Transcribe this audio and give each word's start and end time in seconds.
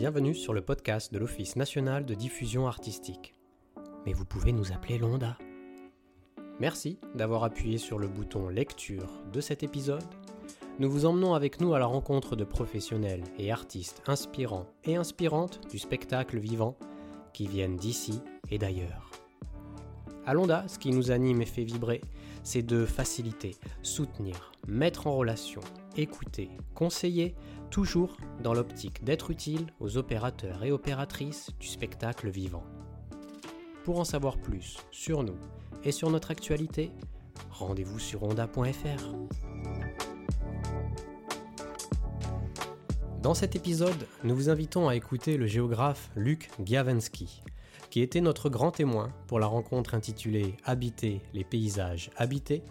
Bienvenue 0.00 0.32
sur 0.32 0.54
le 0.54 0.60
podcast 0.60 1.12
de 1.12 1.18
l'Office 1.18 1.56
national 1.56 2.06
de 2.06 2.14
diffusion 2.14 2.68
artistique. 2.68 3.34
Mais 4.06 4.12
vous 4.12 4.24
pouvez 4.24 4.52
nous 4.52 4.70
appeler 4.70 4.96
Londa. 4.96 5.36
Merci 6.60 7.00
d'avoir 7.16 7.42
appuyé 7.42 7.78
sur 7.78 7.98
le 7.98 8.06
bouton 8.06 8.48
lecture 8.48 9.10
de 9.32 9.40
cet 9.40 9.64
épisode. 9.64 10.04
Nous 10.78 10.88
vous 10.88 11.04
emmenons 11.04 11.34
avec 11.34 11.60
nous 11.60 11.74
à 11.74 11.80
la 11.80 11.86
rencontre 11.86 12.36
de 12.36 12.44
professionnels 12.44 13.24
et 13.40 13.50
artistes 13.50 14.00
inspirants 14.06 14.68
et 14.84 14.94
inspirantes 14.94 15.68
du 15.68 15.80
spectacle 15.80 16.38
vivant 16.38 16.76
qui 17.32 17.48
viennent 17.48 17.76
d'ici 17.76 18.20
et 18.52 18.58
d'ailleurs. 18.58 19.10
À 20.26 20.32
Londa, 20.32 20.62
ce 20.68 20.78
qui 20.78 20.92
nous 20.92 21.10
anime 21.10 21.42
et 21.42 21.44
fait 21.44 21.64
vibrer, 21.64 22.02
c'est 22.44 22.62
de 22.62 22.84
faciliter, 22.84 23.56
soutenir, 23.82 24.52
mettre 24.68 25.08
en 25.08 25.16
relation, 25.16 25.62
écouter, 25.98 26.50
conseiller, 26.74 27.34
toujours 27.70 28.16
dans 28.42 28.54
l'optique 28.54 29.04
d'être 29.04 29.30
utile 29.30 29.66
aux 29.80 29.96
opérateurs 29.96 30.64
et 30.64 30.72
opératrices 30.72 31.50
du 31.58 31.66
spectacle 31.66 32.30
vivant. 32.30 32.64
Pour 33.84 33.98
en 33.98 34.04
savoir 34.04 34.38
plus 34.38 34.76
sur 34.90 35.22
nous 35.22 35.38
et 35.84 35.92
sur 35.92 36.10
notre 36.10 36.30
actualité, 36.30 36.92
rendez-vous 37.50 37.98
sur 37.98 38.22
onda.fr. 38.22 39.14
Dans 43.22 43.34
cet 43.34 43.56
épisode, 43.56 44.06
nous 44.22 44.34
vous 44.34 44.48
invitons 44.48 44.88
à 44.88 44.94
écouter 44.94 45.36
le 45.36 45.46
géographe 45.46 46.10
Luc 46.14 46.50
Giavensky, 46.64 47.42
qui 47.90 48.00
était 48.00 48.20
notre 48.20 48.48
grand 48.48 48.70
témoin 48.70 49.12
pour 49.26 49.40
la 49.40 49.46
rencontre 49.46 49.94
intitulée 49.94 50.54
Habiter 50.64 51.20
les 51.34 51.44
paysages 51.44 52.10
habités 52.16 52.62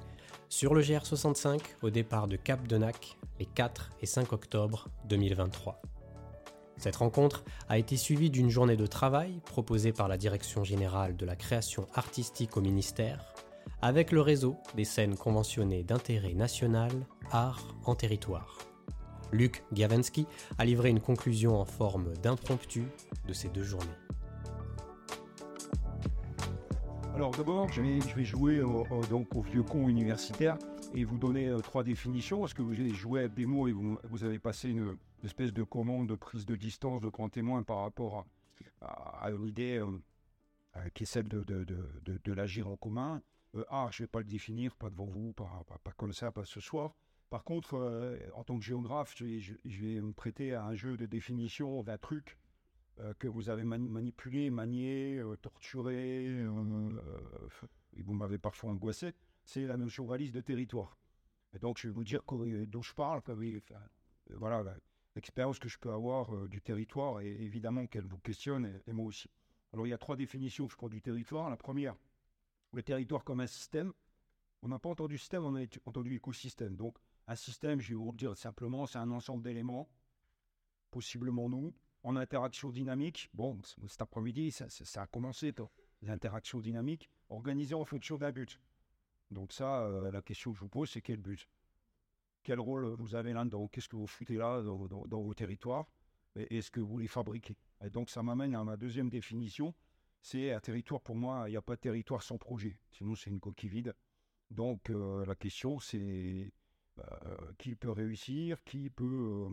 sur 0.50 0.74
le 0.74 0.82
GR65 0.82 1.60
au 1.82 1.90
départ 1.90 2.28
de 2.28 2.36
Cap 2.36 2.68
de 2.68 2.78
Nac 2.78 3.18
les 3.40 3.46
4 3.46 3.92
et 4.02 4.06
5 4.06 4.34
octobre 4.34 4.88
2023. 5.10 5.82
Cette 6.78 6.98
rencontre 6.98 7.44
a 7.70 7.78
été 7.78 7.98
suivie 7.98 8.30
d'une 8.30 8.50
journée 8.50 8.78
de 8.78 8.86
travail 8.86 9.42
proposée 9.46 9.92
par 9.92 10.08
la 10.08 10.18
Direction 10.18 10.64
générale 10.64 11.18
de 11.18 11.26
la 11.26 11.36
création 11.36 11.88
artistique 11.94 12.56
au 12.56 12.62
ministère, 12.62 13.34
avec 13.82 14.12
le 14.12 14.22
réseau 14.22 14.56
des 14.76 14.86
scènes 14.86 15.18
conventionnées 15.18 15.84
d'intérêt 15.84 16.34
national 16.34 16.92
Art 17.32 17.76
en 17.86 17.96
territoire. 17.96 18.58
Luc 19.32 19.64
Gavensky 19.74 20.26
a 20.58 20.66
livré 20.66 20.90
une 20.90 21.02
conclusion 21.02 21.60
en 21.60 21.66
forme 21.66 22.14
d'impromptu 22.24 22.86
de 23.28 23.34
ces 23.34 23.50
deux 23.50 23.64
journées. 23.64 23.88
Alors 27.18 27.32
d'abord, 27.32 27.68
je 27.74 27.82
vais, 27.82 28.24
jouer 28.24 28.62
au, 28.62 28.86
donc 29.10 29.36
au 29.36 29.42
vieux 29.42 29.64
con 29.64 29.90
universitaire 29.90 30.56
et 30.94 31.04
vous 31.04 31.18
donner 31.18 31.48
euh, 31.48 31.58
trois 31.58 31.84
définitions 31.84 32.42
parce 32.42 32.54
que 32.54 32.62
vous 32.62 32.74
avez 32.74 32.94
joué 32.94 33.24
à 33.24 33.28
des 33.28 33.48
mots 33.48 33.68
et 33.68 33.72
vous, 33.72 34.24
avez 34.24 34.38
passé 34.38 34.70
une, 34.70 34.96
espèce 35.24 35.52
de 35.52 35.64
commande 35.64 36.08
de 36.10 36.14
prise 36.14 36.46
de 36.46 36.56
distance 36.56 37.02
de 37.02 37.08
grand 37.08 37.30
témoin 37.30 37.64
par 37.64 37.80
rapport 37.80 38.28
à, 38.82 39.32
une 39.32 39.48
idée 39.48 39.80
euh, 39.80 39.88
euh, 40.76 40.90
qui 40.94 41.04
est 41.04 41.06
celle 41.08 41.28
de, 41.28 42.32
l'agir 42.32 42.68
en 42.68 42.78
commun. 42.78 43.24
ah, 43.70 43.88
je 43.90 44.04
ne 44.04 44.06
vais 44.06 44.12
pas 44.12 44.20
le 44.20 44.26
définir, 44.26 44.76
pas 44.76 44.92
devant 44.92 45.08
vous, 45.08 45.34
pas, 45.34 45.66
comme 45.98 46.14
ça, 46.14 46.32
pas 46.32 46.46
ce 46.46 46.60
soir. 46.60 46.94
Par 47.32 47.44
contre, 47.44 48.20
en 48.36 48.44
tant 48.44 48.60
que 48.60 48.64
géographe, 48.64 49.16
je, 49.18 49.56
vais 49.66 50.02
me 50.02 50.14
prêter 50.14 50.54
à 50.54 50.66
un 50.66 50.76
jeu 50.76 50.98
de 50.98 51.08
définition 51.08 51.82
d'un 51.82 51.98
truc 51.98 52.38
euh, 52.38 52.47
que 53.20 53.28
vous 53.28 53.50
avez 53.50 53.64
manipulé, 53.64 54.50
manié, 54.50 55.18
euh, 55.18 55.36
torturé, 55.38 56.28
euh, 56.28 56.90
et 57.96 58.02
vous 58.02 58.14
m'avez 58.14 58.38
parfois 58.38 58.72
angoissé, 58.72 59.14
c'est 59.44 59.66
la 59.66 59.78
notion 59.78 60.06
réaliste 60.08 60.34
de 60.34 60.42
territoire. 60.42 60.98
Et 61.54 61.60
donc, 61.60 61.78
je 61.78 61.88
vais 61.88 61.94
vous 61.94 62.04
dire 62.04 62.22
d'où 62.68 62.82
je 62.82 62.94
parle. 62.94 63.22
voilà, 64.32 64.76
l'expérience 65.16 65.60
que 65.60 65.70
je 65.70 65.78
peux 65.78 65.92
avoir 65.92 66.48
du 66.48 66.62
territoire, 66.62 67.22
et 67.22 67.32
évidemment 67.32 67.88
qu'elle 67.88 68.06
vous 68.06 68.20
questionne, 68.20 68.82
et, 68.88 68.92
moi 68.92 69.06
aussi. 69.06 69.30
Alors, 69.74 69.88
il 69.88 69.92
y 69.92 69.94
a 69.94 69.98
trois 69.98 70.16
définitions 70.16 70.68
je 70.70 70.76
prends 70.76 70.90
du 70.90 71.02
territoire. 71.02 71.50
La 71.50 71.58
première, 71.58 71.96
le 72.74 72.84
territoire 72.84 73.24
comme 73.24 73.42
un 73.42 73.48
système. 73.48 73.94
On 74.64 74.70
n'a 74.70 74.80
pas 74.80 74.90
entendu 74.90 75.18
système, 75.18 75.46
on 75.46 75.56
a 75.56 75.64
entendu 75.86 76.16
écosystème. 76.16 76.76
Donc, 76.76 76.98
un 77.28 77.36
système, 77.36 77.80
je 77.80 77.90
vais 77.90 77.96
vous 77.96 78.12
le 78.12 78.18
dire 78.18 78.36
simplement, 78.36 78.86
c'est 78.86 78.98
un 78.98 79.12
ensemble 79.12 79.44
d'éléments, 79.44 79.90
possiblement 80.90 81.50
nous, 81.50 81.74
en 82.04 82.16
interaction 82.16 82.70
dynamique. 82.70 83.30
Bon, 83.34 83.60
cet 83.88 84.02
après-midi, 84.02 84.52
ça, 84.52 85.02
a 85.02 85.08
commencé, 85.08 85.54
l'interaction 86.02 86.60
dynamique, 86.60 87.10
organisée 87.30 87.76
en 87.76 87.86
fonction 87.86 88.18
d'un 88.18 88.32
but. 88.32 88.60
Donc 89.32 89.52
ça, 89.52 89.82
euh, 89.82 90.12
la 90.12 90.22
question 90.22 90.52
que 90.52 90.58
je 90.58 90.62
vous 90.62 90.70
pose, 90.70 90.90
c'est 90.90 91.02
quel 91.02 91.18
but? 91.18 91.50
Quel 92.44 92.60
rôle 92.60 92.86
vous 92.96 93.16
avez 93.16 93.34
là-dedans? 93.34 93.68
Qu'est-ce 93.68 93.90
que 93.90 93.96
vous 93.96 94.08
foutez 94.08 94.36
là 94.36 94.62
dans, 94.62 95.22
vos 95.22 95.34
territoires? 95.34 95.86
Et 96.36 96.58
est-ce 96.58 96.72
que 96.72 96.80
vous 96.80 96.98
les 96.98 97.08
fabriquez? 97.08 97.58
Et 97.84 97.90
donc 97.90 98.10
ça 98.10 98.24
m'amène 98.24 98.56
à 98.56 98.64
ma 98.64 98.78
deuxième 98.78 99.10
définition, 99.10 99.74
c'est 100.22 100.52
un 100.52 100.60
territoire, 100.60 101.02
pour 101.02 101.16
moi, 101.16 101.44
il 101.48 101.52
n'y 101.52 101.58
a 101.58 101.62
pas 101.62 101.76
de 101.76 101.82
territoire 101.82 102.24
sans 102.24 102.38
projet. 102.38 102.80
Sinon, 102.92 103.16
c'est 103.16 103.30
une 103.30 103.40
coquille 103.40 103.70
vide. 103.70 103.96
Donc 104.50 104.90
euh, 104.90 105.26
la 105.26 105.36
question, 105.36 105.80
c'est 105.80 106.54
euh, 107.00 107.54
qui 107.58 107.76
peut 107.76 107.92
réussir, 107.92 108.64
qui 108.64 108.90
peut 108.90 109.48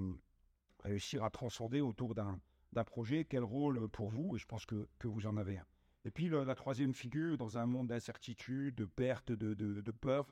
réussir 0.85 1.25
à 1.25 1.31
transcender 1.31 1.81
autour 1.81 2.15
d'un 2.15 2.39
projet. 2.85 3.25
Quel 3.25 3.45
rôle 3.45 3.89
pour 3.89 4.11
vous? 4.11 4.37
Et 4.37 4.39
je 4.39 4.47
pense 4.47 4.67
que, 4.67 4.89
que 4.99 5.09
vous 5.09 5.27
en 5.27 5.37
avez 5.37 5.59
un. 5.59 5.67
Et 6.05 6.11
puis 6.11 6.29
la 6.29 6.55
troisième 6.55 6.93
figure, 6.93 7.39
dans 7.39 7.57
un 7.57 7.67
monde 7.67 7.89
d'incertitude, 7.89 8.75
de 8.75 8.85
perte, 8.85 9.33
de, 9.33 9.55
de, 9.55 9.91
peur, 9.91 10.27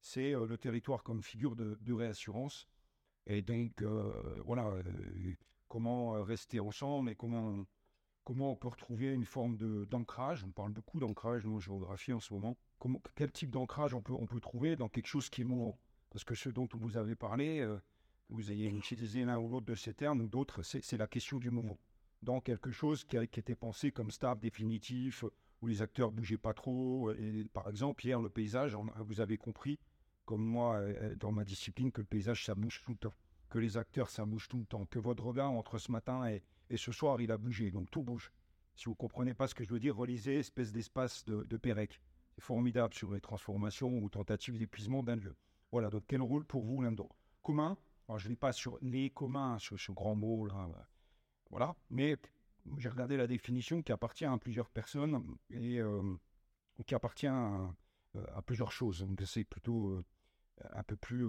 c'est 0.00 0.34
euh, 0.34 0.46
le 0.46 0.56
territoire 0.56 1.02
comme 1.02 1.22
figure 1.22 1.56
de, 1.56 1.92
réassurance. 1.92 2.68
Et 3.26 3.42
donc, 3.42 3.82
euh, 3.82 4.12
voilà, 4.44 4.68
euh, 4.68 5.34
comment 5.66 6.12
rester 6.22 6.60
ensemble 6.60 7.10
et 7.10 7.16
comment, 7.16 7.66
comment 8.22 8.52
on 8.52 8.56
peut 8.56 8.68
retrouver 8.68 9.12
une 9.12 9.24
forme 9.24 9.56
d'ancrage. 9.86 10.44
On 10.44 10.52
parle 10.52 10.70
beaucoup 10.70 11.00
d'ancrage 11.00 11.44
en 11.44 11.58
géographie 11.58 12.12
en 12.12 12.20
ce 12.20 12.32
moment. 12.32 12.56
Quel 13.16 13.32
type 13.32 13.50
d'ancrage 13.50 13.94
on 13.94 14.02
peut, 14.02 14.12
on 14.12 14.26
peut 14.26 14.40
trouver 14.40 14.76
dans 14.76 14.88
quelque 14.88 15.08
chose 15.08 15.28
qui 15.28 15.40
est 15.40 15.44
mouvant 15.44 15.76
Parce 16.10 16.22
que 16.22 16.36
ce 16.36 16.50
dont 16.50 16.68
vous 16.72 16.96
avez 16.96 17.16
parlé, 17.16 17.66
vous 18.28 18.50
ayez 18.50 18.68
utilisé 18.68 19.24
l'un 19.24 19.38
ou 19.38 19.48
l'autre 19.48 19.66
de 19.66 19.74
ces 19.74 19.94
termes 19.94 20.20
ou 20.20 20.28
d'autres, 20.28 20.62
c'est 20.62 20.96
la 20.96 21.06
question 21.06 21.38
du 21.38 21.50
moment. 21.50 21.78
Dans 22.22 22.40
quelque 22.40 22.70
chose 22.70 23.04
qui, 23.04 23.16
était 23.16 23.54
pensé 23.54 23.92
comme 23.92 24.10
stable, 24.10 24.40
définitif, 24.40 25.24
où 25.62 25.66
les 25.66 25.82
acteurs 25.82 26.10
ne 26.10 26.16
bougeaient 26.16 26.38
pas 26.38 26.54
trop. 26.54 27.12
Par 27.52 27.68
exemple, 27.68 28.04
hier, 28.04 28.20
le 28.20 28.28
paysage, 28.28 28.76
vous 28.98 29.20
avez 29.20 29.38
compris, 29.38 29.78
comme 30.24 30.44
moi, 30.44 30.76
euh, 30.76 31.14
dans 31.16 31.30
ma 31.32 31.44
discipline, 31.44 31.92
que 31.92 32.00
le 32.00 32.06
paysage, 32.06 32.44
ça 32.44 32.54
bouge 32.54 32.82
tout 32.84 32.92
le 32.92 32.98
temps. 32.98 33.14
Que 33.48 33.58
les 33.58 33.76
acteurs, 33.76 34.10
ça 34.10 34.24
bouge 34.24 34.48
tout 34.48 34.58
le 34.58 34.66
temps. 34.66 34.84
Que 34.86 34.98
votre 34.98 35.24
regard 35.24 35.52
entre 35.52 35.78
ce 35.78 35.92
matin 35.92 36.28
et, 36.28 36.42
ce 36.76 36.90
soir, 36.90 37.20
il 37.20 37.30
a 37.30 37.38
bougé. 37.38 37.70
Donc 37.70 37.90
tout 37.90 38.02
bouge. 38.02 38.32
Si 38.74 38.86
vous 38.86 38.90
ne 38.90 38.96
comprenez 38.96 39.34
pas 39.34 39.46
ce 39.46 39.54
que 39.54 39.64
je 39.64 39.72
veux 39.72 39.78
dire, 39.78 39.96
relisez 39.96 40.34
espèce 40.34 40.72
d'espace 40.72 41.24
de, 41.24 41.44
de 41.44 41.56
Pérec. 41.56 42.00
C'est 42.34 42.42
formidable 42.44 42.92
sur 42.92 43.12
les 43.12 43.20
transformations 43.20 43.96
ou 43.98 44.10
tentatives 44.10 44.58
d'épuisement 44.58 45.02
d'un 45.02 45.16
lieu. 45.16 45.36
Voilà, 45.70 45.88
donc 45.88 46.02
quel 46.08 46.20
rôle 46.20 46.44
pour 46.44 46.64
vous 46.64 46.82
là-dedans 46.82 47.08
Commun, 47.42 47.78
alors, 48.08 48.18
je 48.18 48.26
ne 48.26 48.30
l'ai 48.30 48.36
pas 48.36 48.52
sur 48.52 48.78
les 48.82 49.10
communs, 49.10 49.58
sur 49.58 49.78
ce 49.78 49.92
grand 49.92 50.14
mot 50.14 50.46
là. 50.46 50.68
Euh, 50.68 50.82
voilà. 51.50 51.74
Mais 51.90 52.16
j'ai 52.78 52.88
regardé 52.88 53.16
la 53.16 53.26
définition 53.26 53.82
qui 53.82 53.92
appartient 53.92 54.24
à 54.24 54.36
plusieurs 54.38 54.70
personnes 54.70 55.36
et 55.50 55.80
euh, 55.80 56.02
qui 56.86 56.94
appartient 56.94 57.26
à, 57.26 57.72
plusieurs 58.44 58.72
choses. 58.72 59.00
Donc, 59.00 59.20
c'est 59.26 59.44
plutôt 59.44 59.90
euh, 59.90 60.04
un 60.72 60.82
peu 60.82 60.96
plus 60.96 61.26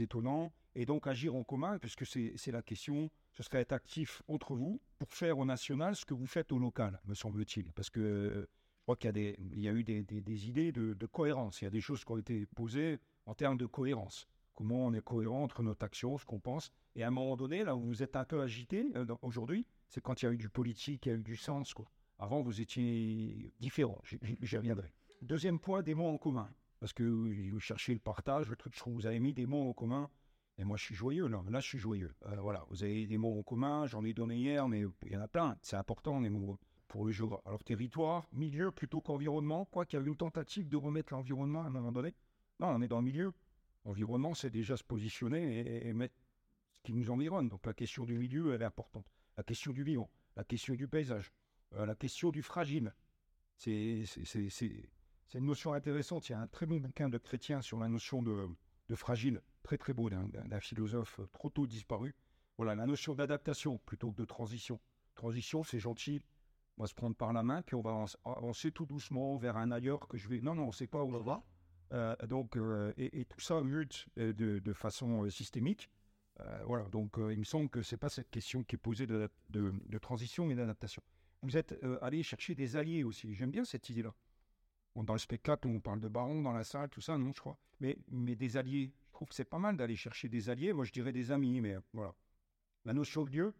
étonnant. 0.00 0.52
Et 0.74 0.86
donc, 0.86 1.06
agir 1.06 1.34
en 1.34 1.44
commun, 1.44 1.78
puisque 1.78 2.06
c'est 2.06 2.52
la 2.52 2.62
question, 2.62 3.10
ce 3.32 3.42
serait 3.42 3.60
être 3.60 3.72
actif 3.72 4.22
entre 4.28 4.54
vous 4.54 4.80
pour 4.98 5.12
faire 5.12 5.38
au 5.38 5.44
national 5.44 5.96
ce 5.96 6.04
que 6.04 6.14
vous 6.14 6.26
faites 6.26 6.52
au 6.52 6.58
local, 6.58 7.00
me 7.04 7.14
semble-t-il. 7.14 7.72
Parce 7.72 7.90
que 7.90 8.48
je 8.82 8.82
crois 8.82 8.96
qu'il 8.96 9.16
y 9.16 9.28
a, 9.28 9.34
y 9.54 9.68
a 9.68 9.72
eu 9.72 9.84
des, 9.84 10.48
idées 10.48 10.72
de, 10.72 11.06
cohérence. 11.06 11.60
Il 11.60 11.64
y 11.64 11.68
a 11.68 11.70
des 11.70 11.80
choses 11.80 12.04
qui 12.04 12.12
ont 12.12 12.18
été 12.18 12.46
posées 12.46 12.98
en 13.26 13.34
termes 13.34 13.56
de 13.56 13.66
cohérence 13.66 14.26
comment 14.54 14.86
on 14.86 14.92
est 14.92 15.02
cohérent 15.02 15.42
entre 15.42 15.62
notre 15.62 15.84
action, 15.84 16.18
ce 16.18 16.24
qu'on 16.24 16.40
pense. 16.40 16.70
Et 16.94 17.02
à 17.02 17.08
un 17.08 17.10
moment 17.10 17.36
donné, 17.36 17.64
là 17.64 17.76
où 17.76 17.82
vous 17.82 18.02
êtes 18.02 18.16
un 18.16 18.24
peu 18.24 18.40
agité 18.40 18.86
euh, 18.96 19.06
aujourd'hui, 19.22 19.66
c'est 19.88 20.00
quand 20.00 20.22
il 20.22 20.26
y 20.26 20.28
a 20.28 20.32
eu 20.32 20.36
du 20.36 20.48
politique, 20.48 21.06
il 21.06 21.08
y 21.08 21.12
a 21.12 21.18
eu 21.18 21.22
du 21.22 21.36
sens. 21.36 21.74
Quoi. 21.74 21.86
Avant, 22.18 22.42
vous 22.42 22.60
étiez 22.60 23.52
différent. 23.60 24.00
J'y 24.42 24.56
reviendrai. 24.56 24.92
Deuxième 25.22 25.58
point, 25.58 25.82
des 25.82 25.94
mots 25.94 26.08
en 26.08 26.18
commun. 26.18 26.48
Parce 26.80 26.92
que 26.92 27.04
vous 27.04 27.60
cherchez 27.60 27.92
le 27.92 28.00
partage, 28.00 28.48
le 28.48 28.56
truc, 28.56 28.74
je 28.74 28.80
trouve 28.80 28.94
vous 28.94 29.06
avez 29.06 29.20
mis 29.20 29.32
des 29.32 29.46
mots 29.46 29.68
en 29.68 29.72
commun. 29.72 30.10
Et 30.58 30.64
moi, 30.64 30.76
je 30.76 30.84
suis 30.84 30.94
joyeux, 30.94 31.28
là. 31.28 31.42
Là, 31.48 31.60
je 31.60 31.68
suis 31.68 31.78
joyeux. 31.78 32.14
Euh, 32.26 32.36
voilà, 32.40 32.64
vous 32.70 32.82
avez 32.82 33.06
des 33.06 33.18
mots 33.18 33.38
en 33.38 33.42
commun, 33.42 33.86
j'en 33.86 34.04
ai 34.04 34.12
donné 34.12 34.36
hier, 34.36 34.68
mais 34.68 34.84
il 35.02 35.12
y 35.12 35.16
en 35.16 35.20
a 35.20 35.28
plein. 35.28 35.56
C'est 35.62 35.76
important, 35.76 36.20
les 36.20 36.28
mots 36.28 36.58
pour 36.88 37.06
le 37.06 37.12
géographe. 37.12 37.40
Alors, 37.46 37.64
territoire, 37.64 38.26
milieu 38.32 38.70
plutôt 38.70 39.00
qu'environnement. 39.00 39.64
Quoi 39.64 39.86
qu'il 39.86 39.98
y 39.98 40.02
a 40.02 40.04
eu 40.04 40.08
une 40.08 40.16
tentative 40.16 40.68
de 40.68 40.76
remettre 40.76 41.14
l'environnement 41.14 41.62
à 41.62 41.66
un 41.66 41.70
moment 41.70 41.90
donné. 41.90 42.14
Non, 42.60 42.68
on 42.68 42.82
est 42.82 42.88
dans 42.88 42.98
le 42.98 43.04
milieu. 43.04 43.32
Environnement, 43.84 44.34
c'est 44.34 44.50
déjà 44.50 44.76
se 44.76 44.84
positionner 44.84 45.86
et, 45.86 45.92
mettre 45.92 46.14
ce 46.72 46.80
qui 46.82 46.92
nous 46.92 47.10
environne. 47.10 47.48
Donc 47.48 47.66
la 47.66 47.74
question 47.74 48.04
du 48.04 48.16
milieu, 48.16 48.54
elle 48.54 48.62
est 48.62 48.66
importante. 48.66 49.06
La 49.36 49.42
question 49.42 49.72
du 49.72 49.82
vivant, 49.82 50.10
la 50.36 50.44
question 50.44 50.74
du 50.74 50.86
paysage, 50.86 51.32
euh, 51.74 51.86
la 51.86 51.94
question 51.94 52.30
du 52.30 52.42
fragile. 52.42 52.94
C'est 53.56 54.04
une 55.34 55.46
notion 55.46 55.72
intéressante. 55.72 56.28
Il 56.28 56.32
y 56.32 56.34
a 56.34 56.40
un 56.40 56.46
très 56.46 56.66
bon 56.66 56.78
bouquin 56.78 57.08
de 57.08 57.18
chrétien 57.18 57.62
sur 57.62 57.78
la 57.78 57.88
notion 57.88 58.22
de, 58.22 58.48
fragile, 58.94 59.40
très 59.62 59.78
très 59.78 59.94
beau, 59.94 60.10
d'un 60.10 60.60
philosophe 60.60 61.20
trop 61.32 61.50
tôt 61.50 61.66
disparu. 61.66 62.14
Voilà, 62.58 62.74
la 62.74 62.86
notion 62.86 63.14
d'adaptation 63.14 63.78
plutôt 63.78 64.12
que 64.12 64.16
de 64.16 64.24
transition. 64.24 64.78
Transition, 65.14 65.64
c'est 65.64 65.78
gentil, 65.78 66.22
on 66.76 66.82
va 66.82 66.86
se 66.86 66.94
prendre 66.94 67.16
par 67.16 67.32
la 67.32 67.42
main, 67.42 67.62
puis 67.62 67.74
on 67.74 67.80
va 67.80 68.04
avancer 68.24 68.72
tout 68.72 68.86
doucement 68.86 69.36
vers 69.36 69.56
un 69.56 69.70
ailleurs 69.70 70.06
que 70.08 70.16
je 70.16 70.28
vais. 70.28 70.40
Non, 70.40 70.54
non, 70.54 70.64
on 70.64 70.66
ne 70.68 70.72
sait 70.72 70.86
pas 70.86 71.02
où 71.02 71.14
on 71.14 71.22
va. 71.22 71.42
Euh, 71.92 72.16
donc, 72.26 72.56
euh, 72.56 72.92
et, 72.96 73.24
tout 73.26 73.40
ça 73.40 73.60
mute 73.62 74.06
euh, 74.18 74.32
de, 74.32 74.72
façon 74.72 75.28
systémique. 75.28 75.90
voilà, 76.66 76.84
donc 76.88 77.16
il 77.18 77.38
me 77.38 77.44
semble 77.44 77.68
que 77.68 77.82
ce 77.82 77.94
n'est 77.94 77.98
pas 77.98 78.08
cette 78.08 78.30
question 78.30 78.64
qui 78.64 78.76
est 78.76 78.78
posée 78.78 79.06
de, 79.06 79.28
transition 80.00 80.46
mais 80.46 80.54
d'adaptation. 80.54 81.02
Vous 81.42 81.56
êtes 81.56 81.78
allé 82.00 82.22
chercher 82.22 82.54
des 82.54 82.76
alliés 82.76 83.04
aussi. 83.04 83.34
J'aime 83.34 83.50
bien 83.50 83.64
cette 83.64 83.88
idée-là. 83.90 84.14
dans 84.96 85.12
le 85.12 85.18
spectacle, 85.18 85.68
on 85.68 85.80
parle 85.80 86.00
de 86.00 86.08
baron 86.08 86.42
dans 86.42 86.52
la 86.52 86.64
salle, 86.64 86.88
tout 86.88 87.00
ça, 87.00 87.18
non, 87.18 87.32
je 87.34 87.40
crois. 87.40 87.58
Mais, 87.80 87.98
mais 88.10 88.36
des 88.36 88.56
alliés, 88.56 88.92
je 89.08 89.12
trouve 89.12 89.28
que 89.28 89.34
c'est 89.34 89.44
pas 89.44 89.58
mal 89.58 89.76
d'aller 89.76 89.96
chercher 89.96 90.28
des 90.28 90.50
alliés. 90.50 90.72
Moi, 90.72 90.84
je 90.84 90.92
dirais 90.92 91.12
des 91.12 91.30
amis, 91.32 91.60
mais 91.60 91.76
voilà. 91.92 92.14
La 92.84 92.92
notion 92.92 93.24
de 93.24 93.30
lieu, 93.30 93.54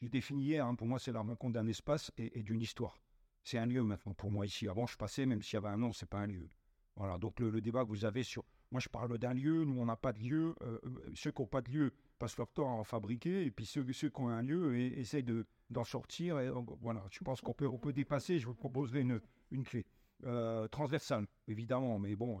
je 0.00 0.06
l'ai 0.06 0.10
définie 0.10 0.44
hier. 0.44 0.66
Hein. 0.66 0.74
pour 0.74 0.86
moi, 0.86 0.98
c'est 0.98 1.12
la 1.12 1.20
rencontre 1.20 1.54
d'un 1.54 1.66
espace 1.66 2.12
et, 2.18 2.42
d'une 2.42 2.60
histoire. 2.60 3.00
C'est 3.44 3.58
un 3.58 3.66
lieu 3.66 3.82
maintenant 3.82 4.14
pour 4.14 4.30
moi 4.30 4.46
ici. 4.46 4.68
Avant, 4.68 4.86
je 4.86 4.96
passais, 4.96 5.26
même 5.26 5.42
s'il 5.42 5.54
y 5.54 5.56
avait 5.56 5.68
un 5.68 5.78
nom, 5.78 5.92
c'est 5.92 6.08
pas 6.08 6.18
un 6.18 6.26
lieu. 6.26 6.48
Voilà. 6.96 7.18
Donc 7.18 7.40
le, 7.40 7.60
débat 7.60 7.84
que 7.84 7.88
vous 7.88 8.04
avez 8.04 8.22
sur, 8.22 8.44
moi, 8.70 8.80
je 8.80 8.88
parle 8.88 9.18
d'un 9.18 9.34
lieu. 9.34 9.64
Nous, 9.64 9.80
on 9.80 9.86
n'a 9.86 9.96
pas 9.96 10.12
de 10.12 10.18
lieu. 10.18 10.54
Euh, 10.62 10.78
euh, 10.84 11.10
ceux 11.14 11.30
qui 11.30 11.42
n'ont 11.42 11.48
pas 11.48 11.62
de 11.62 11.70
lieu 11.70 11.92
passent 12.18 12.36
leur 12.36 12.50
temps 12.50 12.68
à 12.68 12.80
en 12.80 12.84
fabriquer, 12.84 13.44
et 13.44 13.50
puis 13.50 13.66
ceux, 13.66 13.84
qui 13.84 14.10
ont 14.16 14.28
un 14.28 14.42
lieu 14.42 14.76
et, 14.76 15.00
essayent 15.00 15.24
de 15.24 15.46
d'en 15.70 15.84
sortir. 15.84 16.38
Et, 16.38 16.50
voilà. 16.80 17.04
Je 17.10 17.20
pense 17.20 17.40
qu'on 17.40 17.54
peut, 17.54 17.66
on 17.66 17.78
peut 17.78 17.92
dépasser. 17.92 18.38
Je 18.38 18.46
vous 18.46 18.54
proposerai 18.54 19.00
une, 19.00 19.20
une 19.50 19.64
clé 19.64 19.86
euh, 20.24 20.68
transversale, 20.68 21.26
évidemment. 21.48 21.98
Mais 21.98 22.14
bon, 22.14 22.40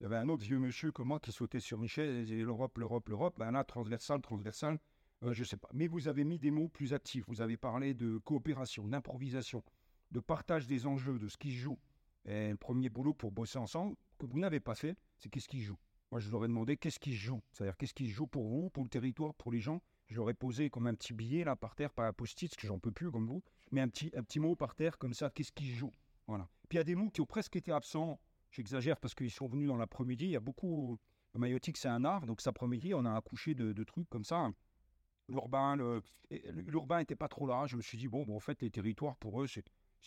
il 0.00 0.04
y 0.04 0.06
avait 0.06 0.16
un 0.16 0.28
autre 0.28 0.44
vieux 0.44 0.58
monsieur 0.58 0.92
comme 0.92 1.08
moi 1.08 1.20
qui 1.20 1.32
sautait 1.32 1.60
sur 1.60 1.78
Michel 1.78 2.08
et 2.10 2.24
disait 2.24 2.42
l'Europe, 2.42 2.78
l'Europe, 2.78 3.08
l'Europe. 3.08 3.34
Ben 3.38 3.50
là, 3.50 3.64
transversal, 3.64 4.20
transversal. 4.20 4.78
Euh, 5.22 5.32
je 5.32 5.40
ne 5.40 5.46
sais 5.46 5.56
pas. 5.56 5.68
Mais 5.72 5.86
vous 5.86 6.08
avez 6.08 6.24
mis 6.24 6.38
des 6.38 6.50
mots 6.50 6.68
plus 6.68 6.92
actifs. 6.92 7.24
Vous 7.28 7.40
avez 7.40 7.56
parlé 7.56 7.94
de 7.94 8.18
coopération, 8.18 8.86
d'improvisation, 8.86 9.64
de 10.10 10.20
partage 10.20 10.66
des 10.66 10.86
enjeux, 10.86 11.18
de 11.18 11.28
ce 11.28 11.36
qui 11.36 11.50
se 11.50 11.56
joue. 11.56 11.78
Le 12.26 12.54
premier 12.54 12.88
boulot 12.88 13.14
pour 13.14 13.30
bosser 13.30 13.58
ensemble, 13.58 13.96
que 14.18 14.26
vous 14.26 14.38
n'avez 14.38 14.60
pas 14.60 14.74
fait, 14.74 14.96
c'est 15.18 15.28
qu'est-ce 15.28 15.48
qui 15.48 15.60
se 15.60 15.66
joue? 15.66 15.78
Moi, 16.10 16.20
je 16.20 16.30
leur 16.30 16.44
ai 16.44 16.48
demandé 16.48 16.76
qu'est-ce 16.76 16.98
qui 16.98 17.12
se 17.12 17.18
joue? 17.18 17.40
C'est-à-dire 17.52 17.76
qu'est-ce 17.76 17.94
qui 17.94 18.08
se 18.08 18.14
joue 18.14 18.26
pour 18.26 18.46
vous, 18.46 18.70
pour 18.70 18.84
le 18.84 18.88
territoire, 18.88 19.34
pour 19.34 19.52
les 19.52 19.60
gens? 19.60 19.80
Je 20.06 20.16
leur 20.16 20.30
ai 20.30 20.34
posé 20.34 20.70
comme 20.70 20.86
un 20.86 20.94
petit 20.94 21.12
billet 21.12 21.44
là 21.44 21.56
par 21.56 21.74
terre, 21.74 21.92
pas 21.92 22.06
un 22.06 22.12
post-it, 22.12 22.48
parce 22.48 22.60
que 22.60 22.66
j'en 22.66 22.78
peux 22.78 22.92
plus 22.92 23.10
comme 23.10 23.26
vous, 23.26 23.42
mais 23.72 23.80
un 23.80 23.88
petit, 23.88 24.12
un 24.16 24.22
petit 24.22 24.38
mot 24.38 24.54
par 24.54 24.74
terre 24.74 24.98
comme 24.98 25.14
ça, 25.14 25.30
qu'est-ce 25.30 25.52
qui 25.52 25.66
se 25.66 25.74
joue? 25.74 25.92
Voilà. 26.26 26.48
Puis 26.68 26.76
il 26.76 26.78
y 26.78 26.80
a 26.80 26.84
des 26.84 26.94
mots 26.94 27.10
qui 27.10 27.20
ont 27.20 27.26
presque 27.26 27.56
été 27.56 27.72
absents. 27.72 28.20
J'exagère 28.50 28.98
parce 28.98 29.14
qu'ils 29.14 29.30
sont 29.30 29.46
venus 29.46 29.68
dans 29.68 29.76
l'après-midi. 29.76 30.26
Il 30.26 30.30
y 30.30 30.36
a 30.36 30.40
beaucoup. 30.40 30.98
Le 31.34 31.40
maïotique, 31.40 31.76
c'est 31.76 31.88
un 31.88 32.04
art, 32.04 32.24
donc 32.24 32.40
cet 32.40 32.48
après-midi, 32.48 32.94
on 32.94 33.04
a 33.04 33.14
accouché 33.14 33.54
de, 33.54 33.72
de 33.72 33.84
trucs 33.84 34.08
comme 34.08 34.24
ça 34.24 34.50
l'urbain, 35.28 35.76
l'urbain 36.30 36.98
n'était 36.98 37.16
pas 37.16 37.28
trop 37.28 37.46
là. 37.46 37.66
Je 37.66 37.76
me 37.76 37.82
suis 37.82 37.98
dit, 37.98 38.08
bon, 38.08 38.24
bon, 38.24 38.36
en 38.36 38.40
fait, 38.40 38.62
les 38.62 38.70
territoires, 38.70 39.16
pour 39.16 39.42
eux, 39.42 39.46
c'est 39.46 39.64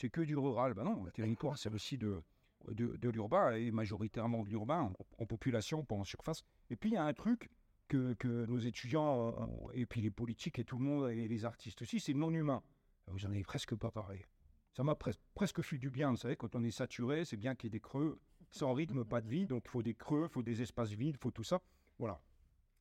que 0.08 0.22
du 0.22 0.38
rural. 0.38 0.74
Ben 0.74 0.84
non, 0.84 1.04
le 1.04 1.12
territoire, 1.12 1.58
c'est 1.58 1.74
aussi 1.74 1.98
de, 1.98 2.22
de, 2.68 3.10
l'urbain, 3.10 3.52
et 3.52 3.72
majoritairement 3.72 4.44
de 4.44 4.50
l'urbain, 4.50 4.94
en, 5.18 5.26
population, 5.26 5.84
pas 5.84 5.96
en 5.96 6.04
surface. 6.04 6.44
Et 6.70 6.76
puis, 6.76 6.92
il 6.92 6.94
y 6.94 6.98
a 6.98 7.04
un 7.04 7.14
truc 7.14 7.50
que, 7.88 8.14
que, 8.14 8.46
nos 8.46 8.60
étudiants, 8.60 9.30
euh, 9.30 9.72
et 9.74 9.86
puis 9.86 10.02
les 10.02 10.12
politiques 10.12 10.60
et 10.60 10.64
tout 10.64 10.78
le 10.78 10.86
monde, 10.86 11.12
et 11.12 11.28
les 11.28 11.46
artistes 11.46 11.82
aussi, 11.82 12.00
c'est 12.00 12.14
non 12.14 12.32
humain. 12.32 12.62
Vous 13.08 13.20
n'en 13.20 13.32
avez 13.32 13.44
presque 13.44 13.76
pas 13.76 13.92
parlé. 13.92 14.26
Ça 14.74 14.84
m'a 14.84 14.96
presque, 14.96 15.62
fait 15.62 15.78
du 15.78 15.90
bien, 15.90 16.12
vous 16.12 16.18
savez, 16.18 16.36
quand 16.36 16.56
on 16.56 16.64
est 16.64 16.72
saturé, 16.72 17.26
c'est 17.26 17.38
bien 17.38 17.56
qu'il 17.56 17.68
y 17.68 17.70
ait 17.70 17.72
des 17.72 17.80
creux. 17.80 18.20
Sans 18.52 18.74
rythme, 18.74 19.04
pas 19.04 19.22
de 19.22 19.28
vie, 19.28 19.46
donc 19.46 19.64
il 19.66 19.70
faut 19.70 19.84
des 19.84 19.94
creux, 19.94 20.28
il 20.30 20.34
faut 20.34 20.42
des 20.42 20.62
espaces 20.62 20.92
vides, 20.92 21.16
il 21.16 21.22
faut 21.22 21.32
tout 21.32 21.44
ça. 21.44 21.62
Voilà. 22.00 22.22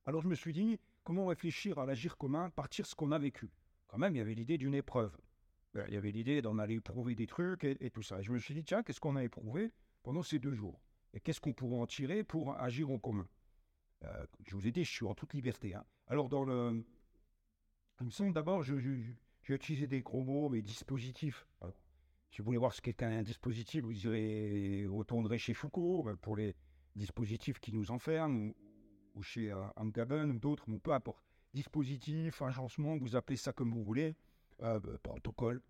Alors 0.07 0.23
je 0.23 0.29
me 0.29 0.35
suis 0.35 0.53
dit, 0.53 0.79
comment 1.05 1.27
réfléchir 1.27 1.79
à 1.79 1.85
l'agir 1.85 2.17
commun, 2.17 2.51
partir 2.51 2.87
ce 2.87 2.95
qu'on 2.95 3.13
a 3.13 3.19
vécu? 3.19 3.51
Quand 3.89 3.99
même, 3.99 4.15
il 4.15 4.19
y 4.19 4.21
avait 4.21 4.35
l'idée 4.35 4.57
d'une 4.57 4.75
épreuve. 4.75 5.15
Ben, 5.75 5.85
il 5.89 5.95
y 5.95 5.97
avait 5.97 6.11
l'idée 6.11 6.41
d'en 6.43 6.59
aller 6.59 6.75
éprouver 6.75 7.15
des 7.15 7.27
trucs 7.27 7.65
et, 7.65 7.91
tout 7.91 8.03
ça. 8.03 8.21
Et 8.21 8.23
je 8.23 8.33
me 8.33 8.39
suis 8.39 8.55
dit, 8.55 8.65
tiens, 8.65 8.83
qu'est-ce 8.83 9.01
qu'on 9.01 9.17
a 9.17 9.23
éprouvé 9.23 9.73
pendant 10.03 10.23
ces 10.23 10.39
deux 10.39 10.55
jours? 10.55 10.81
Et 11.13 11.21
qu'est-ce 11.21 11.41
qu'on 11.41 11.53
pourrait 11.53 11.79
en 11.79 11.87
tirer 11.87 12.25
pour 12.25 12.59
agir 12.59 12.91
en 12.91 12.99
commun? 12.99 13.29
Euh, 14.05 14.27
Je 14.47 14.55
vous 14.55 14.67
ai 14.67 14.73
dit, 14.73 14.85
je 14.85 14.91
suis 14.91 15.07
en 15.07 15.15
toute 15.15 15.35
liberté. 15.35 15.75
Hein. 15.75 15.85
Alors, 16.07 16.29
dans 16.29 16.45
le. 16.45 16.85
Il 18.01 18.07
me 18.07 18.11
semble 18.11 18.33
d'abord, 18.33 18.63
j'ai 18.63 19.17
utilisé 19.49 19.87
des 19.87 20.03
gros 20.03 20.23
mots, 20.23 20.49
mais 20.49 20.63
dispositifs. 20.63 21.47
si 22.31 22.39
vous 22.39 22.45
voulez 22.45 22.59
voir 22.59 22.73
ce 22.73 22.81
qu'est 22.81 23.03
un 23.03 23.23
dispositif, 23.23 23.85
vous 23.85 24.07
irez, 24.07 24.87
retournerez 24.87 25.39
chez 25.39 25.53
Foucault 25.53 26.05
ben, 26.05 26.17
pour 26.17 26.37
les 26.37 26.55
dispositifs 26.95 27.59
qui 27.59 27.73
nous 27.73 27.91
enferment, 27.91 28.53
ou 29.15 29.23
chez 29.23 29.51
euh, 29.51 29.67
Amgaben 29.77 30.31
ou 30.31 30.39
d'autres, 30.39 30.65
mais 30.69 30.79
peu 30.79 30.93
importe. 30.93 31.25
Dispositif, 31.55 32.41
agencement, 32.41 32.97
vous 32.97 33.17
appelez 33.17 33.37
ça 33.37 33.53
comme 33.53 33.73
vous 33.73 33.83
voulez, 33.83 34.15
euh, 34.63 34.81
bah, 34.81 34.99
protocole. 35.03 35.63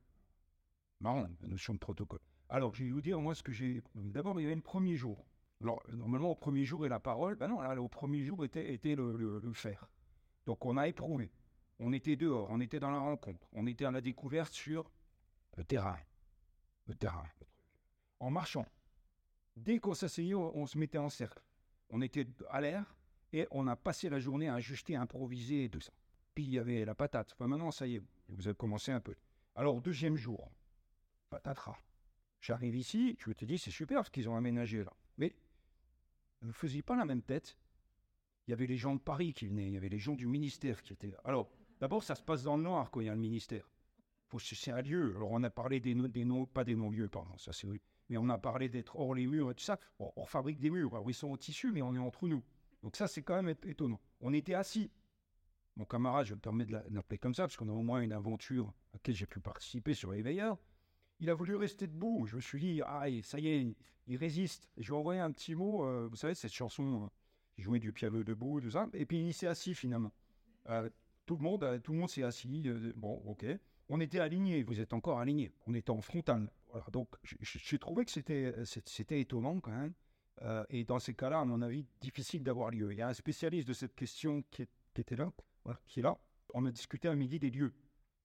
Marrant, 1.01 1.27
la 1.41 1.49
notion 1.49 1.75
de 1.75 1.79
protocole. 1.79 2.21
Alors, 2.49 2.75
je 2.75 2.85
vais 2.85 2.91
vous 2.91 3.01
dire, 3.01 3.21
moi, 3.21 3.35
ce 3.35 3.43
que 3.43 3.53
j'ai. 3.53 3.83
D'abord, 3.95 4.39
il 4.41 4.45
y 4.45 4.47
avait 4.47 4.55
le 4.55 4.61
premier 4.61 4.97
jour. 4.97 5.25
Alors, 5.63 5.83
normalement, 5.93 6.31
au 6.31 6.35
premier 6.35 6.65
jour 6.65 6.87
est 6.87 6.89
la 6.89 7.01
parole. 7.01 7.37
Ben 7.37 7.49
non, 7.49 7.61
là, 7.61 7.81
au 7.81 7.89
premier 7.89 8.25
jour 8.25 8.45
était, 8.45 8.79
le, 8.95 9.41
le, 9.41 9.53
faire. 9.53 9.89
Donc, 10.47 10.65
on 10.65 10.77
a 10.77 10.89
éprouvé. 10.89 11.31
On 11.79 11.93
était 11.93 12.17
dehors, 12.17 12.49
on 12.51 12.61
était 12.61 12.81
dans 12.81 12.91
la 12.91 12.99
rencontre, 12.99 13.47
on 13.53 13.65
était 13.69 13.85
à 13.85 13.93
la 13.93 14.01
découverte 14.01 14.53
sur 14.53 14.91
le 15.57 15.63
terrain. 15.63 15.99
Le 16.87 16.95
terrain. 16.95 17.27
En 18.19 18.31
marchant. 18.31 18.67
Dès 19.57 19.79
qu'on 19.79 19.95
s'asseyait, 19.95 20.35
on 20.35 20.67
se 20.67 20.77
mettait 20.77 20.99
en 20.99 21.09
cercle. 21.09 21.41
On 21.91 22.01
était 22.01 22.27
à 22.51 22.61
l'air, 22.61 22.99
et 23.33 23.47
on 23.51 23.67
a 23.67 23.77
passé 23.77 24.09
la 24.09 24.19
journée 24.19 24.49
à 24.49 24.55
ajuster, 24.55 24.97
improviser 24.97 25.65
et 25.65 25.69
tout 25.69 25.81
ça. 25.81 25.93
Puis 26.35 26.45
il 26.45 26.51
y 26.51 26.59
avait 26.59 26.85
la 26.85 26.95
patate. 26.95 27.33
Enfin, 27.35 27.47
maintenant, 27.47 27.71
ça 27.71 27.87
y 27.87 27.97
est, 27.97 28.03
vous 28.29 28.47
avez 28.47 28.57
commencé 28.57 28.93
un 28.93 29.01
peu. 29.01 29.15
Alors, 29.55 29.81
deuxième 29.81 30.17
jour, 30.17 30.51
patatras. 31.31 31.79
J'arrive 32.41 32.77
ici, 32.77 33.17
je 33.19 33.33
te 33.33 33.45
dis, 33.45 33.59
c'est 33.59 33.71
super 33.71 34.07
ce 34.07 34.11
qu'ils 34.11 34.29
ont 34.29 34.37
aménagé 34.37 34.85
là. 34.85 34.93
Mais 35.17 35.35
ne 36.43 36.53
faisiez 36.53 36.83
pas 36.83 36.97
la 36.97 37.05
même 37.05 37.23
tête. 37.23 37.57
Il 38.47 38.51
y 38.53 38.55
avait 38.55 38.67
les 38.67 38.77
gens 38.77 38.95
de 38.95 39.01
Paris 39.01 39.33
qui 39.33 39.47
venaient, 39.47 39.67
il 39.67 39.73
y 39.73 39.77
avait 39.77 39.89
les 39.89 39.99
gens 39.99 40.15
du 40.15 40.27
ministère 40.27 40.83
qui 40.83 40.93
étaient 40.93 41.11
là. 41.11 41.21
Alors, 41.25 41.51
d'abord, 41.81 42.03
ça 42.03 42.15
se 42.15 42.23
passe 42.23 42.43
dans 42.43 42.57
le 42.57 42.63
noir 42.63 42.91
quand 42.91 43.01
il 43.01 43.07
y 43.07 43.11
a 43.11 43.15
le 43.15 43.21
ministère. 43.21 43.69
C'est 44.39 44.71
un 44.71 44.83
lieu. 44.83 45.15
Alors, 45.17 45.33
on 45.33 45.43
a 45.43 45.51
parlé 45.51 45.81
des, 45.81 45.95
des 45.95 46.25
noms, 46.25 46.47
pas 46.47 46.65
des 46.65 46.77
non-lieux, 46.77 47.09
pardon, 47.09 47.37
ça 47.39 47.53
c'est. 47.53 47.67
Mais 48.11 48.17
on 48.17 48.29
a 48.29 48.39
parlé 48.39 48.69
d'être 48.69 48.97
hors 48.97 49.15
les 49.15 49.27
murs 49.27 49.51
et 49.51 49.55
tout 49.55 49.65
ça. 49.65 49.79
on 49.99 50.25
fabrique 50.25 50.61
des 50.61 50.71
murs. 50.71 50.95
Alors, 50.95 51.11
ils 51.11 51.15
sont 51.15 51.29
au 51.29 51.37
tissu, 51.37 51.73
mais 51.73 51.83
on 51.83 51.95
est 51.95 51.99
entre 51.99 52.27
nous. 52.27 52.43
Donc 52.83 52.97
ça, 52.97 53.07
c'est 53.09 53.23
quand 53.23 53.43
même 53.43 53.55
étonnant. 53.65 54.01
On 54.21 54.33
était 54.33 54.55
assis. 54.55 54.91
Mon 55.79 55.85
camarade, 55.85 56.27
je 56.27 56.35
me 56.35 56.41
permets 56.41 56.67
de 56.67 56.73
l'appeler 56.91 57.19
comme 57.19 57.35
ça, 57.35 57.45
parce 57.45 57.57
qu'on 57.57 57.69
a 57.69 57.73
au 57.73 57.83
moins 57.83 58.01
une 58.01 58.13
aventure 58.13 58.67
à 58.93 58.97
laquelle 58.97 59.15
j'ai 59.15 59.27
pu 59.27 59.41
participer 59.41 59.95
sur 59.95 60.13
les. 60.13 60.23
Il 61.21 61.31
a 61.31 61.35
voulu 61.35 61.57
rester 61.57 61.87
debout. 61.87 62.27
Je 62.27 62.37
me 62.37 62.41
suis 62.41 62.61
dit, 62.61 62.83
ah, 62.85 63.07
ça 63.23 63.39
y 63.39 63.49
est, 63.49 63.77
il 64.07 64.17
résiste. 64.17 64.69
je 64.77 64.89
lui 64.89 64.95
ai 64.95 64.99
envoyé 64.99 65.21
un 65.21 65.33
petit 65.33 65.55
mot, 65.55 65.85
euh, 65.85 66.09
vous 66.11 66.17
savez, 66.17 66.35
cette 66.35 66.53
chanson, 66.53 67.05
euh, 67.05 67.07
il 67.57 67.65
jouait 67.65 67.79
du 67.81 67.93
piano 67.93 68.23
debout, 68.23 68.61
tout 68.61 68.71
ça. 68.71 68.89
Et 68.93 69.07
puis 69.07 69.29
il 69.29 69.33
s'est 69.33 69.47
assis 69.47 69.75
finalement. 69.75 70.13
Euh, 70.69 70.91
tout 71.27 71.37
le 71.37 71.43
monde, 71.43 71.81
tout 71.83 71.93
le 71.93 71.99
monde 71.99 72.09
s'est 72.09 72.23
assis. 72.23 72.69
bon, 72.97 73.23
ok. 73.27 73.47
On 73.89 74.01
était 74.01 74.21
alignés. 74.21 74.63
Vous 74.63 74.81
êtes 74.81 74.93
encore 74.93 75.19
alignés. 75.19 75.53
On 75.67 75.75
était 75.75 75.91
en 75.91 76.01
frontal. 76.01 76.51
Donc 76.93 77.09
j'ai 77.41 77.79
trouvé 77.79 78.05
que 78.05 78.11
c'était 78.11 79.21
étonnant 79.21 79.61
quand 79.61 79.71
même. 79.71 79.95
Euh, 80.43 80.65
et 80.71 80.85
dans 80.85 80.99
ces 80.99 81.15
cas-là, 81.15 81.41
à 81.41 81.45
mon 81.45 81.63
avis, 81.63 81.85
difficile 82.01 82.43
d'avoir 82.43 82.71
lieu. 82.71 82.93
Il 82.93 82.99
y 82.99 83.03
a 83.03 83.09
un 83.09 83.15
spécialiste 83.15 83.69
de 83.69 83.73
cette 83.73 83.95
question 83.95 84.43
qui, 84.51 84.67
était 84.97 85.17
là, 85.17 85.31
qui 85.87 86.01
est 86.01 86.03
là. 86.03 86.19
On 86.55 86.65
a 86.67 86.71
discuté 86.71 87.09
à 87.09 87.15
midi 87.15 87.39
des 87.39 87.51
lieux. 87.51 87.75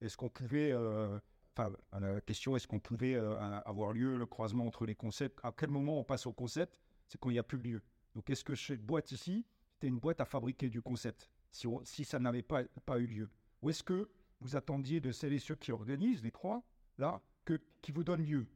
Est-ce 0.01 0.17
qu'on 0.17 0.29
pouvait, 0.29 0.71
euh, 0.71 1.19
enfin, 1.55 1.71
la 1.99 2.21
question, 2.21 2.55
est-ce 2.55 2.67
qu'on 2.67 2.79
pouvait 2.79 3.15
euh, 3.15 3.37
avoir 3.65 3.93
lieu 3.93 4.17
le 4.17 4.25
croisement 4.25 4.65
entre 4.65 4.85
les 4.85 4.95
concepts? 4.95 5.39
À 5.43 5.51
quel 5.51 5.69
moment 5.69 5.99
on 5.99 6.03
passe 6.03 6.25
au 6.25 6.33
concept? 6.33 6.77
C'est 7.07 7.19
quand 7.19 7.29
il 7.29 7.33
n'y 7.33 7.39
a 7.39 7.43
plus 7.43 7.57
de 7.57 7.63
lieu. 7.63 7.81
Donc, 8.15 8.29
est-ce 8.29 8.43
que 8.43 8.55
cette 8.55 8.85
boîte 8.85 9.11
ici, 9.11 9.45
c'était 9.73 9.87
une 9.87 9.99
boîte 9.99 10.21
à 10.21 10.25
fabriquer 10.25 10.69
du 10.69 10.81
concept, 10.81 11.29
si, 11.51 12.05
ça 12.05 12.19
n'avait 12.19 12.43
pas, 12.43 12.63
eu 12.97 13.07
lieu? 13.07 13.29
Ou 13.61 13.69
est-ce 13.69 13.83
que 13.83 14.09
vous 14.39 14.55
attendiez 14.55 14.99
de 14.99 15.11
celles 15.11 15.33
et 15.33 15.39
ceux 15.39 15.55
qui 15.55 15.71
organisent, 15.71 16.23
les 16.23 16.31
trois, 16.31 16.63
là, 16.97 17.21
que, 17.45 17.59
qui 17.81 17.91
vous 17.91 18.03
donnent 18.03 18.25
lieu? 18.25 18.47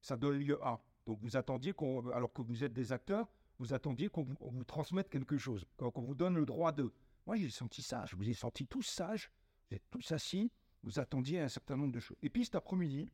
Ça 0.00 0.16
donne 0.16 0.38
lieu 0.38 0.58
à. 0.64 0.82
Donc 1.06 1.18
vous 1.22 1.36
attendiez 1.36 1.72
qu'on, 1.72 2.08
alors 2.10 2.32
que 2.32 2.42
vous 2.42 2.62
êtes 2.64 2.72
des 2.72 2.92
acteurs, 2.92 3.28
vous 3.58 3.74
attendiez 3.74 4.08
qu'on 4.08 4.22
vous, 4.22 4.64
transmette 4.64 5.08
quelque 5.08 5.36
chose, 5.36 5.66
qu'on 5.76 6.02
vous 6.02 6.14
donne 6.14 6.36
le 6.36 6.46
droit 6.46 6.72
de. 6.72 6.92
Moi, 7.26 7.36
j'ai 7.36 7.50
senti 7.50 7.82
ça, 7.82 8.04
je 8.06 8.16
vous 8.16 8.28
ai 8.28 8.34
senti 8.34 8.66
tous 8.66 8.82
sages, 8.82 9.30
vous 9.68 9.76
êtes 9.76 9.88
tous 9.90 10.12
assis, 10.12 10.50
vous 10.82 10.98
attendiez 10.98 11.40
un 11.40 11.48
certain 11.48 11.76
nombre 11.76 11.92
de 11.92 12.00
choses. 12.00 12.16
Et 12.22 12.30
puis 12.30 12.44
cet 12.44 12.54
après-midi, 12.54 13.10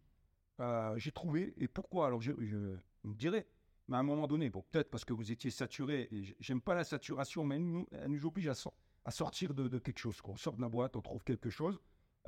euh, 0.61 0.97
j'ai 0.97 1.13
trouvé, 1.13 1.55
et 1.59 1.69
pourquoi? 1.69 2.07
Alors 2.07 2.21
je, 2.21 2.33
me 2.33 3.15
dirais, 3.15 3.47
mais 3.89 3.97
à 3.97 4.01
un 4.01 4.05
moment 4.05 4.27
donné, 4.27 4.51
bon, 4.51 4.65
peut-être 4.71 4.91
parce 4.91 5.05
que 5.05 5.13
vous 5.13 5.31
étiez 5.31 5.51
saturé, 5.51 6.09
j'aime 6.41 6.61
pas 6.61 6.75
la 6.75 6.85
saturation, 6.85 7.45
mais 7.45 7.57
elle 7.57 8.11
nous, 8.11 8.27
oblige 8.27 8.49
à, 8.49 9.11
sortir 9.11 9.55
de, 9.55 9.79
quelque 9.79 9.99
chose. 9.99 10.21
Quand 10.21 10.33
on 10.33 10.37
sort 10.37 10.57
de 10.57 10.63
la 10.63 10.69
boîte, 10.69 10.97
on 10.97 11.03
trouve 11.03 11.25
quelque 11.25 11.51
chose. 11.51 11.79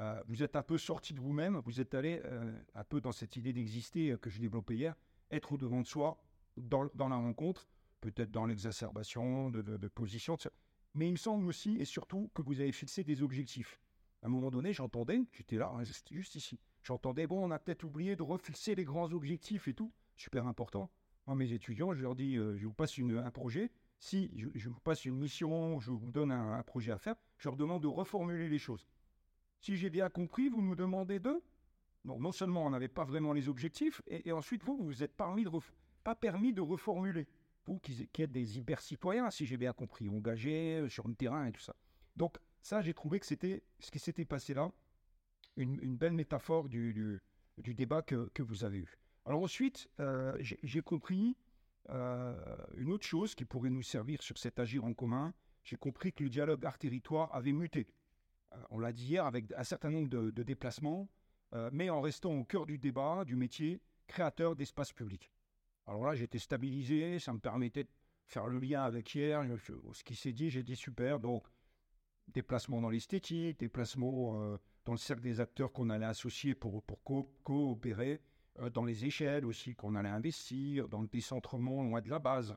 Euh, 0.01 0.23
vous 0.29 0.43
êtes 0.43 0.55
un 0.55 0.63
peu 0.63 0.79
sorti 0.79 1.13
de 1.13 1.21
vous-même, 1.21 1.61
vous 1.65 1.81
êtes 1.81 1.95
allé 1.95 2.21
euh, 2.25 2.57
un 2.75 2.85
peu 2.85 3.01
dans 3.01 3.11
cette 3.11 3.35
idée 3.35 3.53
d'exister 3.53 4.17
que 4.21 4.31
je 4.31 4.39
développais 4.39 4.77
hier 4.77 4.95
être 5.31 5.53
au 5.53 5.57
devant 5.59 5.81
de 5.81 5.87
soi 5.87 6.23
dans, 6.57 6.89
la 6.97 7.17
rencontre, 7.17 7.69
peut-être 8.01 8.31
dans 8.31 8.47
l'exacerbation 8.47 9.51
de, 9.51 9.63
de, 9.63 9.89
position. 9.89 10.37
Mais 10.99 11.07
il 11.07 11.13
me 11.13 11.17
semble 11.17 11.47
aussi 11.47 11.77
et 11.79 11.85
surtout 11.85 12.29
que 12.35 12.43
vous 12.43 12.61
avez 12.61 12.73
fixé 12.73 13.05
des 13.05 13.23
objectifs. 13.23 13.81
À 14.21 14.27
un 14.27 14.31
moment 14.31 14.51
donné, 14.51 14.73
j'entendais, 14.73 15.23
j'étais 15.31 15.55
là, 15.55 15.73
hein, 15.73 15.85
c'était 15.85 16.17
juste 16.17 16.35
ici. 16.35 16.59
J'entendais, 16.83 17.29
bon, 17.29 17.47
on 17.47 17.53
a 17.53 17.61
peut-être 17.61 17.85
oublié 17.85 18.17
de 18.17 18.25
refixer 18.25 18.75
les 18.75 18.83
grands 18.83 19.13
objectifs 19.13 19.69
et 19.69 19.75
tout. 19.75 19.93
Super 20.17 20.49
important. 20.49 20.91
Moi, 21.29 21.37
mes 21.37 21.53
étudiants, 21.53 21.95
je 21.95 22.03
leur 22.03 22.17
dis, 22.17 22.37
euh, 22.37 22.57
je 22.57 22.67
vous 22.67 22.73
passe 22.73 22.99
un 22.99 23.31
projet. 23.31 23.71
Si 24.01 24.33
je, 24.35 24.69
vous 24.69 24.81
passe 24.81 25.05
une 25.05 25.17
mission, 25.17 25.79
je 25.79 25.93
vous 25.93 26.11
donne 26.11 26.33
un, 26.33 26.65
projet 26.65 26.91
à 26.91 26.99
faire, 26.99 27.15
je 27.37 27.49
leur 27.49 27.57
demande 27.57 27.85
de 27.85 27.87
reformuler 27.87 28.49
les 28.49 28.59
choses. 28.59 28.89
Si 29.61 29.77
j'ai 29.77 29.91
bien 29.91 30.11
compris, 30.11 30.49
vous 30.49 30.63
nous 30.63 30.75
demandez 30.75 31.21
de. 31.21 31.41
Non, 32.07 32.19
non 32.19 32.33
seulement 32.33 32.67
on 32.67 32.71
n'avait 32.71 32.89
pas 32.89 33.05
vraiment 33.05 33.33
les 33.33 33.49
objectifs, 33.49 34.03
et, 34.09 34.33
ensuite 34.33 34.65
vous, 34.65 34.77
vous 34.77 35.05
êtes 35.05 35.17
pas 35.17 36.15
permis 36.17 36.53
de 36.53 36.61
reformuler. 36.61 37.29
Qui, 37.83 38.09
qui 38.09 38.23
êtes 38.23 38.33
des 38.33 38.59
hyper-citoyens, 38.59 39.31
si 39.31 39.45
j'ai 39.45 39.59
bien 39.59 39.75
compris, 39.75 40.09
engagés 40.09 40.79
euh, 40.79 40.89
sur 40.89 41.07
le 41.07 41.15
terrain 41.15 41.47
et 41.47 41.53
tout 41.53 41.61
ça. 41.61 41.77
Donc, 42.17 42.39
ça, 42.63 42.81
j'ai 42.81 42.95
trouvé 42.95 43.21
que 43.21 43.27
c'était 43.27 43.63
ce 43.79 43.91
qui 43.91 43.99
s'était 43.99 44.25
passé 44.25 44.55
là, 44.55 44.73
une, 45.57 45.97
belle 45.97 46.15
métaphore 46.15 46.69
du, 46.69 47.21
débat 47.59 48.03
que, 48.03 48.43
vous 48.43 48.65
avez 48.65 48.79
eu. 48.79 48.99
Alors 49.27 49.43
ensuite, 49.43 49.89
euh, 50.01 50.35
j'ai 50.41 50.81
compris 50.81 51.37
euh, 51.91 52.35
une 52.77 52.91
autre 52.91 53.07
chose 53.07 53.35
qui 53.35 53.45
pourrait 53.45 53.71
nous 53.71 53.83
servir 53.83 54.23
sur 54.23 54.39
cet 54.39 54.59
agir 54.59 54.85
en 54.85 54.95
commun. 54.95 55.35
J'ai 55.65 55.77
compris 55.77 56.13
que 56.13 56.25
le 56.25 56.31
dialogue 56.31 56.65
art-territoire 56.65 57.35
avait 57.35 57.53
muté. 57.53 57.87
On 58.71 58.79
l'a 58.79 58.93
dit 58.93 59.05
hier 59.05 59.27
avec 59.27 59.53
un 59.53 59.65
certain 59.65 59.91
nombre 59.91 60.09
de, 60.09 60.31
de 60.31 60.43
déplacements, 60.43 61.09
mais 61.73 61.91
en 61.91 62.01
restant 62.01 62.33
au 62.33 62.45
cœur 62.45 62.65
du 62.65 62.79
débat, 62.79 63.25
du 63.27 63.37
métier, 63.37 63.83
créateur 64.07 64.57
d'espace 64.57 64.93
public. 64.93 65.31
Alors 65.89 66.05
là, 66.05 66.15
j'étais 66.15 66.39
stabilisé, 66.39 67.19
ça 67.19 67.33
me 67.33 67.39
permettait 67.39 67.85
de 67.85 67.89
faire 68.27 68.47
le 68.47 68.59
lien 68.59 68.83
avec 68.83 69.15
hier, 69.15 69.43
ce 69.93 70.05
qui 70.05 70.15
s'est 70.15 70.35
dit, 70.35 70.51
j'ai 70.51 70.63
dit 70.63 70.77
super, 70.77 71.19
donc 71.19 71.47
déplacement 72.29 72.83
dans 72.83 72.91
l'esthétique, 72.91 73.59
déplacement 73.59 74.39
euh, 74.43 74.59
dans 74.85 74.93
le 74.93 74.99
cercle 74.99 75.23
des 75.23 75.41
acteurs 75.41 75.73
qu'on 75.73 75.89
allait 75.89 76.05
associer 76.05 76.55
pour, 76.55 76.83
pour 76.83 77.03
coopérer, 77.43 78.21
euh, 78.59 78.69
dans 78.69 78.85
les 78.85 79.07
échelles 79.07 79.47
aussi 79.47 79.75
qu'on 79.75 79.95
allait 79.95 80.11
investir, 80.11 80.91
dans 80.91 81.01
le 81.01 81.09
décentrement 81.09 81.83
loin 81.83 82.03
de 82.03 82.11
la 82.11 82.19
base. 82.19 82.55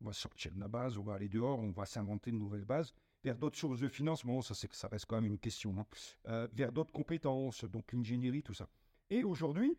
On 0.00 0.04
va 0.04 0.12
sortir 0.12 0.52
de 0.52 0.60
la 0.60 0.68
base, 0.68 0.98
on 0.98 1.02
va 1.02 1.14
aller 1.14 1.28
dehors, 1.28 1.58
on 1.58 1.72
va 1.72 1.84
s'inventer 1.84 2.30
de 2.30 2.36
nouvelles 2.36 2.64
bases, 2.64 2.94
vers 3.24 3.36
d'autres 3.36 3.58
sources 3.58 3.80
de 3.80 3.88
financement, 3.88 4.40
ça, 4.40 4.54
ça 4.54 4.86
reste 4.86 5.06
quand 5.06 5.16
même 5.16 5.32
une 5.32 5.40
question, 5.40 5.76
hein. 5.80 5.86
euh, 6.28 6.46
vers 6.52 6.70
d'autres 6.70 6.92
compétences, 6.92 7.64
donc 7.64 7.92
l'ingénierie, 7.92 8.44
tout 8.44 8.54
ça. 8.54 8.68
Et 9.10 9.24
aujourd'hui, 9.24 9.76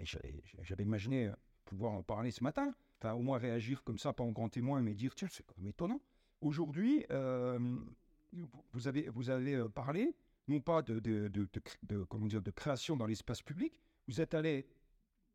j'avais 0.00 0.82
imaginé 0.82 1.30
pouvoir 1.70 1.92
en 1.92 2.02
parler 2.02 2.32
ce 2.32 2.42
matin, 2.42 2.74
enfin 2.98 3.14
au 3.14 3.22
moins 3.22 3.38
réagir 3.38 3.84
comme 3.84 3.98
ça, 3.98 4.12
pas 4.12 4.24
en 4.24 4.32
grand 4.32 4.48
témoin, 4.48 4.82
mais 4.82 4.94
dire, 4.94 5.14
tiens, 5.14 5.28
c'est 5.30 5.44
quand 5.46 5.56
même 5.58 5.68
étonnant. 5.68 6.00
Aujourd'hui, 6.40 7.06
vous 8.72 8.88
avez, 8.88 9.08
vous 9.08 9.30
avez 9.30 9.54
euh, 9.54 9.68
parlé, 9.68 10.14
non 10.48 10.60
pas 10.60 10.82
de, 10.82 10.98
de, 10.98 11.28
de, 11.28 12.02
comment 12.04 12.26
dire, 12.26 12.42
de 12.42 12.50
création 12.50 12.96
dans 12.96 13.06
l'espace 13.06 13.42
public, 13.42 13.72
vous 14.08 14.20
êtes 14.20 14.34
allé 14.34 14.66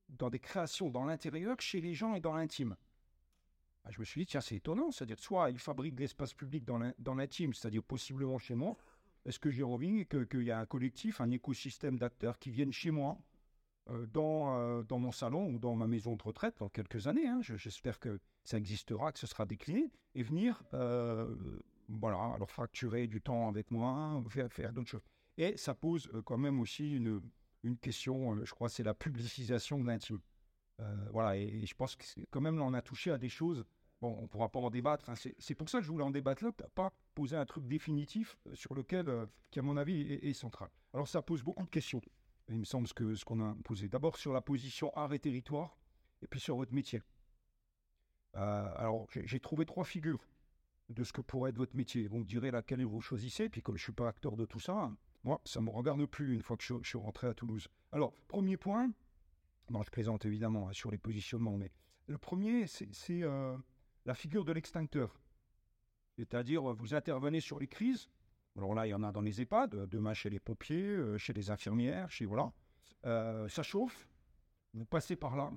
dans 0.09 0.29
des 0.29 0.39
créations 0.39 0.89
dans 0.89 1.05
l'intérieur, 1.05 1.55
chez 1.61 1.79
les 1.79 1.93
gens 1.93 2.15
et 2.15 2.19
dans 2.19 2.35
l'intime. 2.35 2.75
Ah, 3.85 3.91
je 3.91 3.99
me 3.99 4.05
suis 4.05 4.21
dit, 4.21 4.25
tiens, 4.25 4.41
c'est 4.41 4.55
étonnant, 4.55 4.91
c'est-à-dire 4.91 5.19
soit 5.19 5.51
ils 5.51 5.59
fabriquent 5.59 5.95
de 5.95 6.01
l'espace 6.01 6.33
public 6.33 6.65
dans 6.65 7.15
l'intime, 7.15 7.53
c'est-à-dire 7.53 7.83
possiblement 7.83 8.37
chez 8.37 8.55
moi, 8.55 8.75
est-ce 9.25 9.39
que 9.39 9.49
j'ai 9.49 9.63
envie 9.63 10.05
qu'il 10.05 10.43
y 10.43 10.51
a 10.51 10.59
un 10.59 10.65
collectif, 10.65 11.21
un 11.21 11.31
écosystème 11.31 11.97
d'acteurs 11.97 12.37
qui 12.37 12.51
viennent 12.51 12.73
chez 12.73 12.91
moi, 12.91 13.17
euh, 13.17 13.19
dans, 14.11 14.57
euh, 14.57 14.83
dans 14.83 14.99
mon 14.99 15.11
salon 15.11 15.47
ou 15.47 15.59
dans 15.59 15.75
ma 15.75 15.87
maison 15.87 16.15
de 16.15 16.23
retraite 16.23 16.55
dans 16.59 16.69
quelques 16.69 17.07
années, 17.07 17.27
hein, 17.27 17.39
j'espère 17.41 17.99
que 17.99 18.19
ça 18.43 18.57
existera, 18.57 19.11
que 19.11 19.19
ce 19.19 19.27
sera 19.27 19.45
décliné, 19.45 19.91
et 20.15 20.23
venir 20.23 20.63
voilà, 21.87 22.17
alors 22.33 22.49
fracturer 22.49 23.07
du 23.07 23.21
temps 23.21 23.47
avec 23.47 23.71
moi, 23.71 24.23
faire, 24.29 24.51
faire 24.51 24.73
d'autres 24.73 24.89
choses. 24.89 25.03
Et 25.37 25.57
ça 25.57 25.73
pose 25.73 26.09
euh, 26.13 26.21
quand 26.21 26.37
même 26.37 26.59
aussi 26.59 26.95
une, 26.95 27.21
une 27.63 27.77
question, 27.77 28.35
euh, 28.35 28.45
je 28.45 28.51
crois, 28.51 28.69
c'est 28.69 28.83
la 28.83 28.93
publicisation 28.93 29.79
de 29.79 29.87
l'intime. 29.87 30.19
Euh, 30.81 31.07
voilà, 31.11 31.37
et, 31.37 31.65
je 31.65 31.75
pense 31.75 31.95
que 31.95 32.05
quand 32.31 32.41
même, 32.41 32.57
là, 32.57 32.63
on 32.63 32.73
a 32.73 32.81
touché 32.81 33.11
à 33.11 33.17
des 33.17 33.29
choses. 33.29 33.65
Bon, 34.01 34.15
on 34.19 34.23
ne 34.23 34.27
pourra 34.27 34.49
pas 34.49 34.59
en 34.59 34.69
débattre. 34.69 35.09
Hein, 35.09 35.15
c'est 35.15 35.55
pour 35.55 35.69
ça 35.69 35.79
que 35.79 35.85
je 35.85 35.91
voulais 35.91 36.03
en 36.03 36.11
débattre 36.11 36.43
là, 36.43 36.51
pas 36.51 36.91
poser 37.13 37.37
un 37.37 37.45
truc 37.45 37.65
définitif 37.65 38.37
sur 38.53 38.73
lequel, 38.73 39.09
qui 39.51 39.59
à 39.59 39.61
mon 39.61 39.77
avis 39.77 40.01
est, 40.01 40.33
central. 40.33 40.69
Alors, 40.93 41.07
ça 41.07 41.21
pose 41.21 41.43
beaucoup 41.43 41.63
de 41.63 41.69
questions. 41.69 42.01
Il 42.49 42.59
me 42.59 42.63
semble 42.63 42.87
ce 42.87 42.93
qu'on 42.93 43.15
ce 43.15 43.43
a 43.43 43.55
posé. 43.63 43.89
D'abord 43.89 44.17
sur 44.17 44.33
la 44.33 44.41
position 44.41 44.95
art 44.95 45.13
et 45.13 45.19
territoire, 45.19 45.77
et 46.21 46.27
puis 46.27 46.39
sur 46.39 46.55
votre 46.55 46.73
métier. 46.73 47.01
alors, 48.33 49.07
j'ai 49.11 49.39
trouvé 49.39 49.65
trois 49.65 49.85
figures 49.85 50.23
de 50.89 51.03
ce 51.03 51.13
que 51.13 51.21
pourrait 51.21 51.49
être 51.49 51.57
votre 51.57 51.75
métier. 51.75 52.07
Vous 52.07 52.19
me 52.19 52.25
direz 52.25 52.51
laquelle 52.51 52.83
vous 52.85 53.01
choisissez, 53.01 53.49
puis 53.49 53.61
comme 53.61 53.75
je 53.77 53.81
ne 53.81 53.85
suis 53.85 53.93
pas 53.93 54.07
acteur 54.07 54.35
de 54.35 54.45
tout 54.45 54.59
ça, 54.59 54.91
moi, 55.23 55.41
ça 55.43 55.59
ne 55.59 55.65
me 55.65 55.71
regarde 55.71 56.05
plus 56.05 56.35
une 56.35 56.43
fois 56.43 56.55
que 56.55 56.63
je, 56.63 56.75
suis 56.83 56.97
rentré 56.97 57.27
à 57.27 57.33
Toulouse. 57.33 57.67
Alors, 57.91 58.13
premier 58.27 58.57
point, 58.57 58.91
bon, 59.69 59.81
je 59.81 59.89
présente 59.89 60.25
évidemment 60.25 60.69
hein, 60.69 60.73
sur 60.73 60.91
les 60.91 60.99
positionnements, 60.99 61.57
mais 61.57 61.71
le 62.07 62.19
premier, 62.19 62.67
c'est 62.67 63.23
euh, 63.23 63.57
la 64.05 64.13
figure 64.13 64.45
de 64.45 64.51
l'extincteur. 64.51 65.19
C'est-à-dire, 66.17 66.61
vous 66.61 66.93
intervenez 66.93 67.39
sur 67.39 67.59
les 67.59 67.67
crises. 67.67 68.07
Alors 68.57 68.73
là, 68.73 68.87
il 68.87 68.91
y 68.91 68.93
en 68.93 69.03
a 69.03 69.11
dans 69.11 69.21
les 69.21 69.41
EHPAD, 69.41 69.87
demain 69.89 70.13
chez 70.13 70.29
les 70.29 70.39
pompiers, 70.39 70.85
euh, 70.85 71.17
chez 71.17 71.33
les 71.33 71.49
infirmières, 71.49 72.09
chez 72.09 72.25
voilà. 72.25 72.51
Euh, 73.05 73.47
ça 73.49 73.63
chauffe, 73.63 74.07
vous 74.73 74.85
passez 74.85 75.15
par 75.15 75.35
là, 75.35 75.51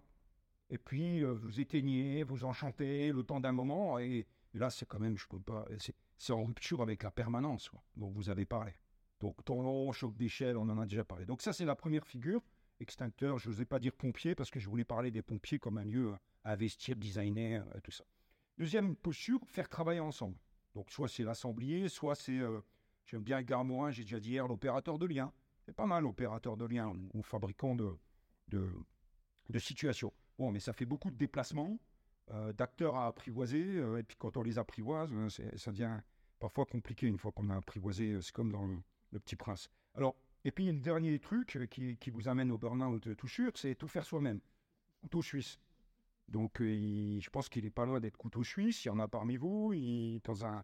et 0.70 0.78
puis 0.78 1.22
vous 1.22 1.60
éteignez, 1.60 2.22
vous 2.22 2.44
enchantez 2.44 3.10
le 3.10 3.22
temps 3.22 3.40
d'un 3.40 3.52
moment, 3.52 3.98
et 3.98 4.26
là, 4.52 4.68
c'est 4.68 4.86
quand 4.86 4.98
même, 4.98 5.16
je 5.16 5.26
peux 5.26 5.40
pas, 5.40 5.66
c'est 6.18 6.32
en 6.32 6.44
rupture 6.44 6.82
avec 6.82 7.02
la 7.02 7.10
permanence 7.10 7.70
dont 7.96 8.10
vous 8.10 8.28
avez 8.28 8.44
parlé. 8.44 8.72
Donc, 9.20 9.44
ton 9.44 9.90
choc 9.92 10.16
d'échelle, 10.16 10.56
on 10.56 10.68
en 10.68 10.78
a 10.78 10.86
déjà 10.86 11.04
parlé. 11.04 11.24
Donc, 11.24 11.42
ça, 11.42 11.52
c'est 11.52 11.64
la 11.64 11.74
première 11.74 12.06
figure. 12.06 12.42
Extincteur, 12.80 13.38
je 13.38 13.48
n'osais 13.48 13.64
pas 13.64 13.80
dire 13.80 13.92
pompier 13.92 14.34
parce 14.34 14.50
que 14.50 14.60
je 14.60 14.68
voulais 14.68 14.84
parler 14.84 15.10
des 15.10 15.22
pompiers 15.22 15.58
comme 15.58 15.78
un 15.78 15.84
lieu 15.84 16.14
à 16.44 16.52
investir, 16.52 16.94
designer, 16.94 17.66
euh, 17.74 17.80
tout 17.82 17.90
ça. 17.90 18.04
Deuxième 18.56 18.94
posture, 18.94 19.40
faire 19.46 19.68
travailler 19.68 20.00
ensemble. 20.00 20.36
Donc, 20.74 20.92
soit 20.92 21.08
c'est 21.08 21.24
l'assemblier, 21.24 21.88
soit 21.88 22.14
c'est, 22.14 22.38
euh, 22.38 22.60
j'aime 23.08 23.22
bien 23.22 23.42
Gare 23.42 23.64
Morin, 23.64 23.90
j'ai 23.90 24.02
déjà 24.02 24.20
dit 24.20 24.30
hier, 24.30 24.46
l'opérateur 24.46 24.98
de 24.98 25.06
lien. 25.06 25.32
C'est 25.64 25.74
pas 25.74 25.86
mal, 25.86 26.04
l'opérateur 26.04 26.56
de 26.56 26.64
lien, 26.64 26.92
ou 27.12 27.22
fabricant 27.22 27.74
de, 27.74 27.96
de, 28.48 29.58
situations. 29.58 30.12
Bon, 30.38 30.50
mais 30.50 30.60
ça 30.60 30.72
fait 30.72 30.86
beaucoup 30.86 31.10
de 31.10 31.16
déplacements. 31.16 31.78
Euh, 32.30 32.52
d'acteurs 32.52 32.94
à 32.96 33.06
apprivoiser. 33.06 33.62
Euh, 33.62 33.98
et 33.98 34.02
puis 34.02 34.16
quand 34.18 34.36
on 34.36 34.42
les 34.42 34.58
apprivoise, 34.58 35.10
euh, 35.12 35.28
ça 35.56 35.70
devient 35.70 35.98
parfois 36.38 36.66
compliqué 36.66 37.06
une 37.06 37.16
fois 37.16 37.32
qu'on 37.32 37.48
a 37.48 37.56
apprivoisé. 37.56 38.20
C'est 38.20 38.32
comme 38.32 38.52
dans 38.52 38.66
le, 38.66 38.78
Petit 39.18 39.36
Prince. 39.36 39.70
Alors, 39.94 40.14
et 40.44 40.50
puis 40.50 40.70
le 40.70 40.80
dernier 40.80 41.18
truc 41.18 41.58
qui, 41.70 41.96
qui 41.96 42.10
vous 42.10 42.28
amène 42.28 42.50
au 42.50 42.58
burn-out 42.58 43.16
tout 43.16 43.28
sûr, 43.28 43.52
c'est 43.54 43.74
tout 43.74 43.88
faire 43.88 44.04
soi-même. 44.04 44.40
Couteau 45.00 45.22
suisse. 45.22 45.58
Donc, 46.28 46.58
je 46.60 47.30
pense 47.30 47.48
qu'il 47.48 47.64
n'est 47.64 47.70
pas 47.70 47.86
loin 47.86 48.00
d'être 48.00 48.18
couteau 48.18 48.44
suisse. 48.44 48.84
Il 48.84 48.88
y 48.88 48.90
en 48.90 48.98
a 48.98 49.08
parmi 49.08 49.38
vous. 49.38 49.72
dans 50.24 50.44
un, 50.44 50.62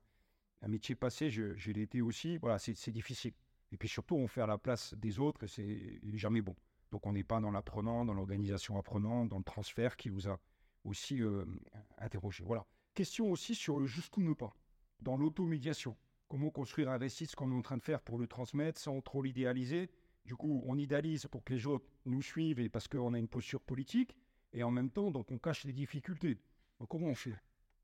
un, 0.62 0.68
métier 0.68 0.94
passé, 0.94 1.30
je, 1.30 1.54
je 1.56 1.70
été 1.70 2.00
aussi. 2.00 2.38
Voilà, 2.38 2.58
c'est 2.58 2.90
difficile. 2.90 3.32
Et 3.73 3.76
puis 3.76 3.88
surtout, 3.88 4.16
on 4.16 4.28
fait 4.28 4.40
à 4.40 4.46
la 4.46 4.58
place 4.58 4.94
des 4.94 5.18
autres 5.18 5.46
c'est 5.46 6.00
jamais 6.14 6.42
bon. 6.42 6.54
Donc, 6.94 7.06
on 7.06 7.12
n'est 7.12 7.25
pas 7.25 7.40
dans 7.40 7.50
l'apprenant, 7.50 8.04
dans 8.04 8.14
l'organisation 8.14 8.78
apprenant, 8.78 9.26
dans 9.26 9.38
le 9.38 9.42
transfert 9.44 9.96
qui 9.96 10.11
vous 10.11 10.28
a 10.28 10.38
aussi 10.84 11.20
euh, 11.20 11.44
interroger. 11.99 12.44
Voilà. 12.44 12.66
Question 12.94 13.32
aussi 13.32 13.56
sur 13.56 13.80
le 13.80 13.87
jusqu'où 13.87 14.23
ne 14.23 14.32
pas, 14.32 14.54
dans 15.00 15.16
l'automédiation. 15.16 15.96
Comment 16.28 16.50
construire 16.50 16.90
un 16.90 16.96
récit, 16.96 17.26
ce 17.26 17.34
qu'on 17.34 17.50
est 17.50 17.56
en 17.56 17.62
train 17.62 17.78
de 17.78 17.82
faire 17.82 18.00
pour 18.00 18.16
le 18.16 18.28
transmettre 18.28 18.80
sans 18.80 19.00
trop 19.00 19.23
l'idéaliser? 19.23 19.90
Du 20.25 20.37
coup, 20.37 20.62
on 20.66 20.78
idéalise 20.78 21.26
pour 21.26 21.42
que 21.42 21.52
les 21.52 21.66
autres 21.66 21.84
nous 22.06 22.23
suivent 22.23 22.61
et 22.61 22.68
parce 22.68 22.87
qu'on 22.87 23.12
a 23.12 23.18
une 23.18 23.26
posture 23.26 23.61
politique. 23.61 24.16
Et 24.52 24.62
en 24.62 24.70
même 24.70 24.90
temps, 24.90 25.11
donc, 25.11 25.32
on 25.32 25.38
cache 25.38 25.64
les 25.64 25.73
difficultés. 25.73 26.38
Donc, 26.78 26.88
comment 26.88 27.08
on 27.08 27.14
fait? 27.16 27.34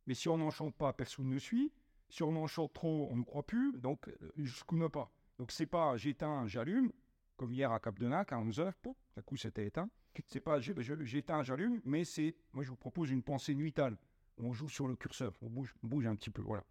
Mais 0.07 0.15
si 0.15 0.29
on 0.29 0.39
n'en 0.39 0.51
chante 0.51 0.77
pas, 0.77 0.93
personne 0.93 1.29
ne 1.29 1.39
suit. 1.39 1.73
Si 2.11 2.25
on 2.25 2.37
en 2.37 2.47
chante 2.47 2.73
trop, 2.73 3.09
on 3.11 3.17
ne 3.17 3.23
croit 3.23 3.47
plus. 3.47 3.73
Donc, 3.79 4.09
euh, 4.09 4.33
jusqu'où 4.37 4.77
ne 4.77 4.89
pas. 4.89 5.11
Donc, 5.39 5.53
c'est 5.53 5.67
pas 5.67 5.97
j'éteins, 5.97 6.47
j'allume, 6.47 6.93
comme 7.37 7.53
hier 7.53 7.73
à 7.73 7.81
Cap 7.81 7.99
de 7.99 8.09
Nac 8.09 8.33
à 8.33 8.37
11h, 8.37 8.73
d'un 9.17 9.23
coup 9.23 9.37
c'était 9.37 9.67
éteint. 9.67 9.89
C'est 10.27 10.41
pas 10.41 10.61
j'éteins, 10.61 11.43
j'allume, 11.43 11.81
mais 11.85 12.05
c'est, 12.05 12.35
moi 12.53 12.65
je 12.65 12.71
vous 12.71 12.77
propose 12.77 13.11
une 13.11 13.23
pensée 13.23 13.55
nuitale. 13.55 13.97
On 14.37 14.53
joue 14.53 14.69
sur 14.69 14.89
le 14.89 14.97
curseur, 14.97 15.33
on 15.41 15.49
bouge, 15.49 15.75
bouge 15.83 16.07
un 16.07 16.17
petit 16.17 16.31
peu, 16.31 16.43
voilà. 16.43 16.65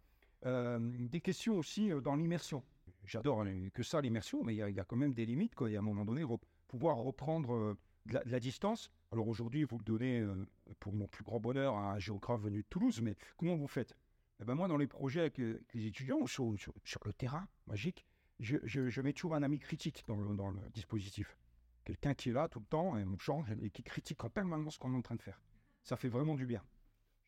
Euh, 0.46 0.78
des 0.78 1.20
questions 1.20 1.56
aussi 1.56 1.90
euh, 1.90 2.00
dans 2.00 2.14
l'immersion. 2.14 2.62
J'adore 3.04 3.44
que 3.72 3.82
ça, 3.82 4.00
l'immersion, 4.00 4.44
mais 4.44 4.54
il 4.54 4.58
y, 4.58 4.80
a 4.80 4.84
quand 4.84 4.96
même 4.96 5.14
des 5.14 5.26
limites, 5.26 5.54
quoi. 5.54 5.70
Y 5.70 5.76
a 5.76 5.78
un 5.80 5.82
moment 5.82 6.04
donné, 6.04 6.22
pouvoir 6.68 6.98
reprendre 6.98 7.76
de, 8.06 8.20
la, 8.26 8.38
distance. 8.38 8.90
Alors 9.10 9.26
aujourd'hui, 9.26 9.64
vous 9.64 9.78
le 9.78 9.84
donnez, 9.84 10.24
pour 10.78 10.92
mon 10.92 11.08
plus 11.08 11.24
grand 11.24 11.40
bonheur, 11.40 11.74
à 11.76 11.94
un 11.94 11.98
géographe 11.98 12.42
venu 12.42 12.58
de 12.58 12.66
Toulouse, 12.68 13.00
mais 13.00 13.16
comment 13.38 13.56
vous 13.56 13.66
faites? 13.66 13.96
Eh 14.40 14.44
ben 14.44 14.54
Moi, 14.54 14.68
dans 14.68 14.76
les 14.76 14.86
projets 14.86 15.20
avec 15.20 15.38
les 15.38 15.86
étudiants, 15.86 16.26
sur, 16.26 16.52
le 16.52 17.12
terrain 17.12 17.46
magique, 17.66 18.06
je, 18.38 19.00
mets 19.00 19.12
toujours 19.12 19.34
un 19.34 19.42
ami 19.42 19.58
critique 19.58 20.04
dans 20.06 20.16
le 20.16 20.70
dispositif. 20.72 21.36
Quelqu'un 21.84 22.14
qui 22.14 22.30
est 22.30 22.32
là 22.32 22.48
tout 22.48 22.60
le 22.60 22.66
temps 22.66 22.96
et 22.96 23.04
on 23.04 23.18
change 23.18 23.50
et 23.62 23.70
qui 23.70 23.82
critique 23.82 24.22
en 24.24 24.30
permanence 24.30 24.74
ce 24.74 24.78
qu'on 24.78 24.92
est 24.94 24.96
en 24.96 25.02
train 25.02 25.16
de 25.16 25.22
faire. 25.22 25.40
Ça 25.82 25.96
fait 25.96 26.08
vraiment 26.08 26.34
du 26.34 26.46
bien. 26.46 26.62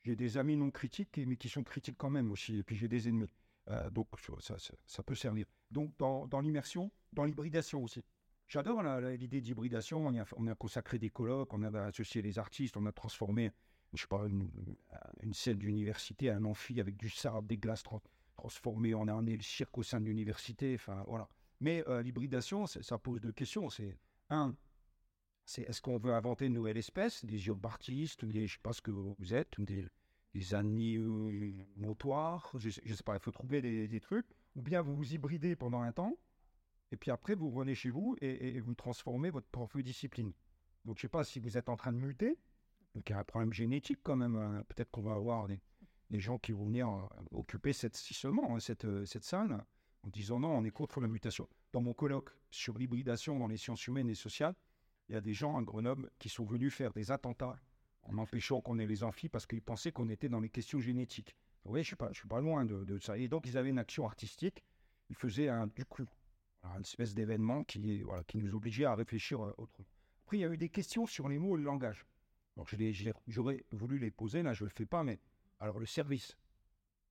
J'ai 0.02 0.16
des 0.16 0.36
amis 0.36 0.56
non 0.56 0.70
critiques, 0.70 1.18
mais 1.18 1.36
qui 1.36 1.48
sont 1.48 1.62
critiques 1.62 1.96
quand 1.96 2.10
même 2.10 2.30
aussi. 2.30 2.58
Et 2.58 2.62
puis 2.62 2.76
j'ai 2.76 2.88
des 2.88 3.08
ennemis. 3.08 3.32
Euh, 3.68 3.90
donc 3.90 4.08
ça, 4.40 5.02
peut 5.02 5.14
servir. 5.14 5.46
Donc 5.70 5.92
dans, 5.98 6.26
dans 6.26 6.40
l'immersion, 6.40 6.90
dans 7.12 7.24
l'hybridation 7.24 7.82
aussi. 7.82 8.02
J'adore 8.48 8.82
l'idée 8.82 9.40
d'hybridation. 9.40 10.06
On, 10.06 10.24
on, 10.36 10.46
a 10.48 10.54
consacré 10.54 10.98
des 10.98 11.10
colloques, 11.10 11.54
on 11.54 11.62
a 11.62 11.84
associé 11.84 12.20
les 12.20 12.38
artistes, 12.38 12.76
on 12.76 12.84
a 12.86 12.92
transformé, 12.92 13.52
je 13.92 14.02
sais 14.02 14.06
pas, 14.06 14.24
une, 14.26 15.34
scène 15.34 15.58
d'université, 15.58 16.30
un 16.30 16.44
amphi 16.44 16.80
avec 16.80 16.96
du 16.96 17.10
sable, 17.10 17.46
des 17.46 17.58
glaces 17.58 17.82
transformées. 18.36 18.94
On 18.94 19.08
a 19.08 19.14
amené 19.14 19.36
le 19.36 19.42
cirque 19.42 19.76
au 19.78 19.82
sein 19.82 20.00
de 20.00 20.06
l'université. 20.06 20.74
Enfin, 20.74 21.04
voilà. 21.06 21.28
Mais 21.60 21.84
euh, 21.88 22.02
l'hybridation, 22.02 22.66
ça 22.66 22.98
pose 22.98 23.20
deux 23.20 23.32
questions. 23.32 23.70
C'est 23.70 23.98
un, 24.30 24.54
c'est 25.44 25.62
est-ce 25.62 25.80
qu'on 25.80 25.98
veut 25.98 26.14
inventer 26.14 26.46
une 26.46 26.54
nouvelle 26.54 26.78
espèce, 26.78 27.24
des 27.24 27.40
artistes, 27.64 28.24
des, 28.24 28.46
je 28.46 28.54
sais 28.54 28.62
pas 28.62 28.72
ce 28.72 28.80
que 28.80 28.90
vous 28.90 29.34
êtes, 29.34 29.60
des, 29.60 29.86
des 30.34 30.54
animaux 30.54 31.30
je, 31.30 32.68
je 32.70 32.94
sais 32.94 33.02
pas, 33.04 33.14
il 33.14 33.20
faut 33.20 33.30
trouver 33.30 33.60
des 33.60 34.00
trucs, 34.00 34.26
ou 34.56 34.62
bien 34.62 34.82
vous 34.82 34.96
vous 34.96 35.14
hybridez 35.14 35.54
pendant 35.54 35.82
un 35.82 35.92
temps, 35.92 36.16
et 36.92 36.96
puis 36.96 37.10
après, 37.10 37.34
vous 37.34 37.50
revenez 37.50 37.74
chez 37.74 37.88
vous 37.88 38.16
et, 38.20 38.60
vous 38.60 38.74
transformez 38.74 39.30
votre 39.30 39.48
propre 39.48 39.80
discipline. 39.80 40.32
Donc, 40.84 40.98
je 40.98 41.00
ne 41.00 41.02
sais 41.02 41.08
pas 41.08 41.24
si 41.24 41.40
vous 41.40 41.56
êtes 41.56 41.70
en 41.70 41.76
train 41.76 41.92
de 41.92 41.96
muter. 41.96 42.38
Donc, 42.94 43.08
il 43.08 43.12
y 43.12 43.14
a 43.14 43.18
un 43.18 43.24
problème 43.24 43.52
génétique 43.52 44.00
quand 44.02 44.16
même. 44.16 44.36
Hein. 44.36 44.64
Peut-être 44.68 44.90
qu'on 44.90 45.02
va 45.02 45.14
avoir 45.14 45.48
des, 45.48 45.60
gens 46.20 46.38
qui 46.38 46.52
vont 46.52 46.66
venir 46.66 46.88
euh, 46.88 47.06
occuper 47.32 47.72
cette, 47.72 48.00
hein, 48.24 48.60
cette, 48.60 48.84
euh, 48.84 49.04
cette 49.06 49.24
salle 49.24 49.64
en 50.02 50.08
disant 50.10 50.40
non, 50.40 50.50
on 50.50 50.64
est 50.64 50.70
contre 50.70 51.00
la 51.00 51.08
mutation. 51.08 51.48
Dans 51.72 51.80
mon 51.80 51.94
colloque 51.94 52.30
sur 52.50 52.76
l'hybridation 52.76 53.38
dans 53.38 53.46
les 53.46 53.56
sciences 53.56 53.86
humaines 53.86 54.10
et 54.10 54.14
sociales, 54.14 54.54
il 55.08 55.14
y 55.14 55.16
a 55.16 55.20
des 55.20 55.32
gens 55.32 55.56
à 55.56 55.62
Grenoble 55.62 56.10
qui 56.18 56.28
sont 56.28 56.44
venus 56.44 56.74
faire 56.74 56.92
des 56.92 57.10
attentats 57.10 57.56
en 58.02 58.18
empêchant 58.18 58.60
qu'on 58.60 58.78
ait 58.78 58.86
les 58.86 59.04
amphis 59.04 59.28
parce 59.28 59.46
qu'ils 59.46 59.62
pensaient 59.62 59.92
qu'on 59.92 60.08
était 60.08 60.28
dans 60.28 60.40
les 60.40 60.50
questions 60.50 60.80
génétiques. 60.80 61.36
Vous 61.64 61.70
voyez, 61.70 61.84
je 61.84 61.94
ne 61.98 62.12
suis, 62.12 62.28
pas 62.28 62.40
loin 62.40 62.64
de, 62.64 62.98
ça. 62.98 63.16
Et 63.16 63.28
donc, 63.28 63.46
ils 63.46 63.56
avaient 63.56 63.70
une 63.70 63.78
action 63.78 64.04
artistique. 64.04 64.64
Ils 65.08 65.16
faisaient 65.16 65.48
un, 65.48 65.68
du 65.68 65.84
coup 65.84 66.04
une 66.64 66.82
espèce 66.82 67.14
d'événement 67.14 67.64
qui, 67.64 68.02
qui 68.26 68.38
nous 68.38 68.54
obligeait 68.54 68.84
à 68.84 68.94
réfléchir 68.94 69.40
euh, 69.40 69.54
autrement. 69.58 69.88
Après, 70.24 70.38
il 70.38 70.40
y 70.40 70.44
a 70.44 70.48
eu 70.48 70.56
des 70.56 70.68
questions 70.68 71.06
sur 71.06 71.28
les 71.28 71.38
mots 71.38 71.56
et 71.56 71.58
le 71.58 71.64
langage. 71.64 72.06
Alors, 72.56 72.68
j'aurais 73.26 73.64
voulu 73.72 73.98
les 73.98 74.10
poser, 74.10 74.42
là, 74.42 74.52
je 74.52 74.64
ne 74.64 74.68
le 74.68 74.74
fais 74.74 74.86
pas, 74.86 75.02
mais 75.02 75.18
alors 75.60 75.78
le 75.78 75.86
service, 75.86 76.36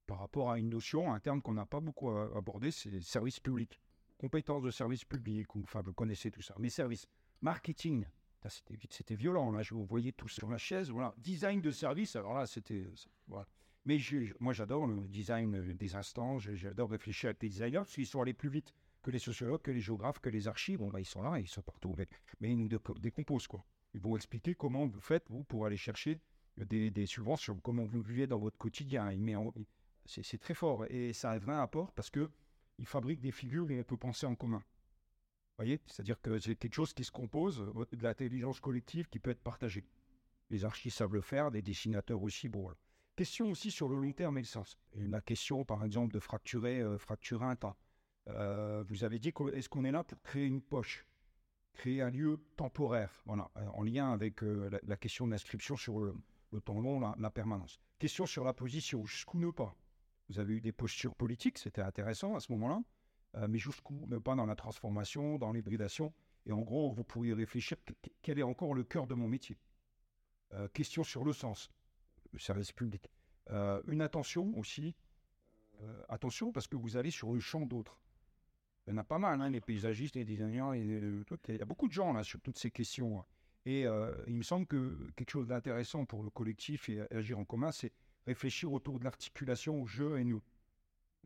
par 0.05 0.19
rapport 0.19 0.51
à 0.51 0.59
une 0.59 0.69
notion, 0.69 1.13
un 1.13 1.19
terme 1.19 1.41
qu'on 1.41 1.53
n'a 1.53 1.65
pas 1.65 1.79
beaucoup 1.79 2.11
euh, 2.11 2.35
abordé, 2.35 2.71
c'est 2.71 3.01
service 3.01 3.39
public. 3.39 3.79
Compétence 4.17 4.61
de 4.61 4.69
service 4.69 5.03
public, 5.03 5.55
ou, 5.55 5.61
enfin, 5.63 5.81
vous 5.81 5.93
connaissez 5.93 6.29
tout 6.29 6.43
ça. 6.43 6.53
Mais 6.59 6.69
service, 6.69 7.07
marketing, 7.41 8.05
c'était 8.89 9.15
violent, 9.15 9.51
là, 9.51 9.61
je 9.63 9.73
vous 9.73 9.85
voyais 9.85 10.11
tous 10.11 10.29
sur 10.29 10.49
la 10.49 10.57
chaise, 10.57 10.89
voilà. 10.89 11.13
Design 11.17 11.61
de 11.61 11.71
service, 11.71 12.15
alors 12.15 12.33
là, 12.33 12.45
c'était. 12.45 12.87
Voilà. 13.27 13.47
Mais 13.85 13.97
moi, 14.39 14.53
j'adore 14.53 14.85
le 14.85 15.07
design 15.07 15.73
des 15.73 15.95
instants, 15.95 16.37
j'adore 16.39 16.91
réfléchir 16.91 17.29
avec 17.29 17.41
les 17.41 17.49
designers, 17.49 17.79
parce 17.79 17.93
qu'ils 17.93 18.05
sont 18.05 18.21
allés 18.21 18.33
plus 18.33 18.49
vite 18.49 18.75
que 19.01 19.09
les 19.09 19.19
sociologues, 19.19 19.61
que 19.61 19.71
les 19.71 19.81
géographes, 19.81 20.19
que 20.19 20.29
les 20.29 20.47
archives. 20.47 20.83
Bah, 20.91 20.99
ils 20.99 21.05
sont 21.05 21.23
là, 21.23 21.39
ils 21.39 21.47
sont 21.47 21.63
partout. 21.63 21.95
Mais 22.39 22.51
ils 22.51 22.57
nous 22.57 22.69
décomposent, 22.99 23.47
quoi. 23.47 23.65
Ils 23.93 24.01
vont 24.01 24.15
expliquer 24.15 24.55
comment 24.55 24.85
vous 24.87 25.01
faites, 25.01 25.29
vous, 25.29 25.43
pour 25.43 25.65
aller 25.65 25.77
chercher 25.77 26.19
des, 26.57 26.91
des 26.91 27.05
subventions, 27.05 27.59
comment 27.61 27.85
vous 27.85 28.01
vivez 28.01 28.27
dans 28.27 28.39
votre 28.39 28.57
quotidien. 28.57 29.09
C'est 30.05 30.39
très 30.39 30.53
fort. 30.53 30.85
Et 30.89 31.13
ça 31.13 31.31
a 31.31 31.35
un 31.35 31.39
vrai 31.39 31.55
apport 31.55 31.91
parce 31.93 32.09
que 32.09 32.29
ils 32.77 32.87
fabriquent 32.87 33.21
des 33.21 33.31
figures 33.31 33.69
et 33.69 33.79
on 33.79 33.83
peut 33.83 33.97
penser 33.97 34.25
en 34.25 34.35
commun. 34.35 34.57
Vous 34.59 35.65
voyez? 35.65 35.79
C'est-à-dire 35.85 36.19
que 36.21 36.39
c'est 36.39 36.55
quelque 36.55 36.73
chose 36.73 36.93
qui 36.93 37.03
se 37.03 37.11
compose 37.11 37.59
de 37.59 38.03
l'intelligence 38.03 38.59
collective 38.59 39.07
qui 39.09 39.19
peut 39.19 39.31
être 39.31 39.43
partagée. 39.43 39.85
Les 40.49 40.65
archives 40.65 40.93
savent 40.93 41.13
le 41.13 41.21
faire, 41.21 41.51
des 41.51 41.61
dessinateurs 41.61 42.21
aussi. 42.21 42.49
Bon, 42.49 42.71
Question 43.15 43.51
aussi 43.51 43.71
sur 43.71 43.89
le 43.89 43.95
long 43.97 44.13
terme 44.13 44.37
et 44.37 44.41
le 44.41 44.47
sens. 44.47 44.77
La 44.95 45.21
question, 45.21 45.65
par 45.65 45.83
exemple, 45.83 46.13
de 46.13 46.19
fracturer, 46.19 46.79
euh, 46.79 46.97
fracturer 46.97 47.45
un 47.45 47.55
temps. 47.55 47.75
Euh, 48.27 48.83
vous 48.87 49.03
avez 49.03 49.19
dit 49.19 49.33
est-ce 49.53 49.69
qu'on 49.69 49.83
est 49.83 49.91
là 49.91 50.03
pour 50.03 50.21
créer 50.21 50.45
une 50.45 50.61
poche, 50.61 51.05
créer 51.73 52.01
un 52.01 52.09
lieu 52.09 52.39
temporaire, 52.57 53.11
voilà, 53.25 53.49
euh, 53.57 53.65
en 53.73 53.83
lien 53.83 54.11
avec 54.11 54.43
euh, 54.43 54.69
la, 54.83 54.97
question 54.97 55.25
de 55.25 55.31
l'inscription 55.31 55.75
sur 55.75 55.99
le, 55.99 56.15
temps 56.63 56.79
long, 56.79 56.99
la, 56.99 57.29
permanence. 57.29 57.79
Question 57.99 58.25
sur 58.25 58.43
la 58.43 58.53
position, 58.53 59.05
jusqu'où 59.05 59.39
ne 59.39 59.51
pas 59.51 59.75
Vous 60.29 60.39
avez 60.39 60.55
eu 60.55 60.61
des 60.61 60.71
postures 60.71 61.15
politiques, 61.15 61.57
c'était 61.57 61.81
intéressant 61.81 62.35
à 62.35 62.39
ce 62.39 62.51
moment-là, 62.53 62.81
mais 63.47 63.57
jusqu'où 63.57 64.05
ne 64.07 64.17
pas 64.17 64.35
dans 64.35 64.45
la 64.45 64.55
transformation, 64.55 65.37
dans 65.37 65.53
l'hybridation 65.53 66.13
Et 66.45 66.51
en 66.51 66.61
gros, 66.61 66.91
vous 66.91 67.05
pourriez 67.05 67.33
réfléchir 67.33 67.77
quel 68.21 68.39
est 68.39 68.43
encore 68.43 68.73
le 68.73 68.83
cœur 68.83 69.07
de 69.07 69.13
mon 69.13 69.29
métier? 69.29 69.57
Question 70.73 71.03
sur 71.03 71.23
le 71.23 71.31
sens, 71.31 71.71
le 72.33 72.39
service 72.39 72.73
public. 72.73 73.09
une 73.87 74.01
attention 74.01 74.51
aussi, 74.57 74.93
attention 76.09 76.51
parce 76.51 76.67
que 76.67 76.75
vous 76.75 76.97
allez 76.97 77.11
sur 77.11 77.31
le 77.31 77.39
champ 77.39 77.61
d'autres. 77.61 78.00
Il 78.87 78.91
y 78.91 78.93
en 78.93 78.97
a 78.97 79.03
pas 79.03 79.19
mal, 79.19 79.41
hein, 79.41 79.49
les 79.49 79.61
paysagistes, 79.61 80.15
les 80.15 80.25
designers, 80.25 80.71
il 80.75 81.57
y 81.57 81.61
a 81.61 81.65
beaucoup 81.65 81.87
de 81.87 81.93
gens 81.93 82.13
là 82.13 82.23
sur 82.23 82.41
toutes 82.41 82.57
ces 82.57 82.71
questions. 82.71 83.19
Hein. 83.19 83.25
Et 83.65 83.85
euh, 83.85 84.11
il 84.27 84.35
me 84.35 84.43
semble 84.43 84.65
que 84.65 84.97
quelque 85.15 85.29
chose 85.29 85.47
d'intéressant 85.47 86.05
pour 86.05 86.23
le 86.23 86.31
collectif 86.31 86.89
et 86.89 87.01
agir 87.11 87.37
en 87.37 87.45
commun, 87.45 87.71
c'est 87.71 87.91
réfléchir 88.25 88.71
autour 88.71 88.99
de 88.99 89.03
l'articulation 89.03 89.85
je 89.85 90.17
et 90.17 90.23
nous. 90.23 90.41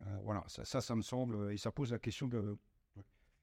Euh, 0.01 0.19
voilà, 0.23 0.43
ça, 0.47 0.81
ça, 0.81 0.95
me 0.95 1.01
semble, 1.01 1.53
et 1.53 1.57
ça 1.57 1.71
pose 1.71 1.91
la 1.91 1.99
question 1.99 2.27
de. 2.27 2.57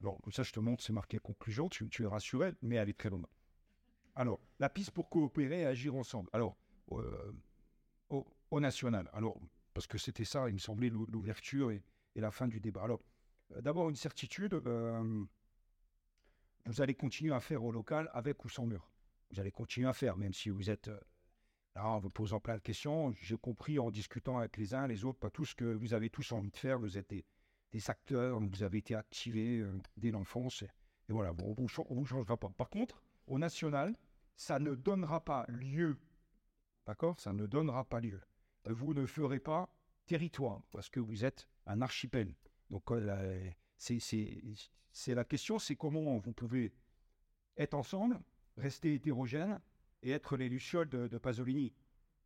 Alors, 0.01 0.19
ça, 0.31 0.43
je 0.43 0.51
te 0.51 0.59
montre, 0.59 0.83
c'est 0.83 0.93
marqué 0.93 1.17
conclusion, 1.17 1.69
tu, 1.69 2.03
es 2.03 2.05
rassuré, 2.05 2.53
mais 2.61 2.75
elle 2.75 2.89
est 2.89 2.97
très 2.97 3.09
longue. 3.09 3.25
Alors, 4.15 4.39
la 4.59 4.69
piste 4.69 4.91
pour 4.91 5.09
coopérer 5.09 5.61
et 5.61 5.65
agir 5.65 5.95
ensemble. 5.95 6.29
Alors, 6.33 6.55
euh, 6.91 7.31
au, 8.09 8.59
national. 8.59 9.09
Alors, 9.13 9.39
parce 9.73 9.87
que 9.87 9.97
c'était 9.97 10.25
ça, 10.25 10.49
il 10.49 10.53
me 10.53 10.59
semblait 10.59 10.89
l'ouverture 10.89 11.71
et, 11.71 11.81
et, 12.15 12.21
la 12.21 12.29
fin 12.29 12.47
du 12.47 12.59
débat. 12.59 12.83
Alors, 12.83 12.99
euh, 12.99 13.03
d'abord 13.61 13.89
une 13.89 13.95
certitude, 13.95 14.53
euh, 14.53 15.25
vous 16.65 16.81
allez 16.81 16.95
continuer 16.95 17.33
à 17.33 17.39
faire 17.39 17.63
au 17.63 17.71
local 17.71 18.09
avec 18.13 18.43
ou 18.45 18.49
sans 18.49 18.65
mur. 18.65 18.89
Vous 19.31 19.39
allez 19.39 19.51
continuer 19.51 19.87
à 19.87 19.93
faire, 19.93 20.17
même 20.17 20.33
si 20.33 20.49
vous 20.49 20.69
êtes 20.69 20.87
euh, 20.87 20.99
là 21.75 21.87
en 21.87 21.99
vous 21.99 22.09
posant 22.09 22.39
plein 22.39 22.55
de 22.55 22.61
questions. 22.61 23.13
J'ai 23.21 23.37
compris 23.37 23.79
en 23.79 23.91
discutant 23.91 24.37
avec 24.37 24.57
les 24.57 24.73
uns, 24.73 24.87
les 24.87 25.05
autres, 25.05 25.19
pas 25.19 25.29
tous, 25.29 25.53
que 25.53 25.65
vous 25.65 25.93
avez 25.93 26.09
tous 26.09 26.31
envie 26.31 26.51
de 26.51 26.57
faire. 26.57 26.79
Vous 26.79 26.97
êtes 26.97 27.09
des, 27.09 27.89
acteurs, 27.89 28.39
vous 28.39 28.63
avez 28.63 28.77
été 28.77 28.95
activés 28.95 29.65
dès 29.97 30.11
l'enfance. 30.11 30.61
Et, 30.61 30.69
voilà, 31.09 31.33
on 31.43 31.49
ne 31.49 31.55
vous 31.55 32.05
changera 32.05 32.37
pas. 32.37 32.49
Par 32.49 32.69
contre, 32.69 33.01
au 33.27 33.39
national, 33.39 33.95
ça 34.35 34.59
ne 34.59 34.75
donnera 34.75 35.23
pas 35.23 35.45
lieu, 35.47 35.97
d'accord? 36.85 37.19
Ça 37.19 37.33
ne 37.33 37.45
donnera 37.47 37.83
pas 37.83 37.99
lieu. 37.99 38.21
Vous 38.65 38.93
ne 38.93 39.05
ferez 39.05 39.39
pas 39.39 39.75
territoire, 40.05 40.61
parce 40.71 40.89
que 40.89 40.99
vous 40.99 41.25
êtes 41.25 41.47
un 41.65 41.81
archipel. 41.81 42.35
Donc, 42.69 42.91
c'est 43.77 45.15
la 45.15 45.23
question, 45.23 45.59
c'est 45.59 45.75
comment 45.75 46.17
vous 46.17 46.33
pouvez 46.33 46.73
être 47.57 47.73
ensemble, 47.73 48.19
rester 48.57 48.93
hétérogène 48.93 49.59
et 50.01 50.11
être 50.11 50.37
les 50.37 50.49
lucioles 50.49 50.89
de, 50.89 51.17
Pasolini. 51.17 51.73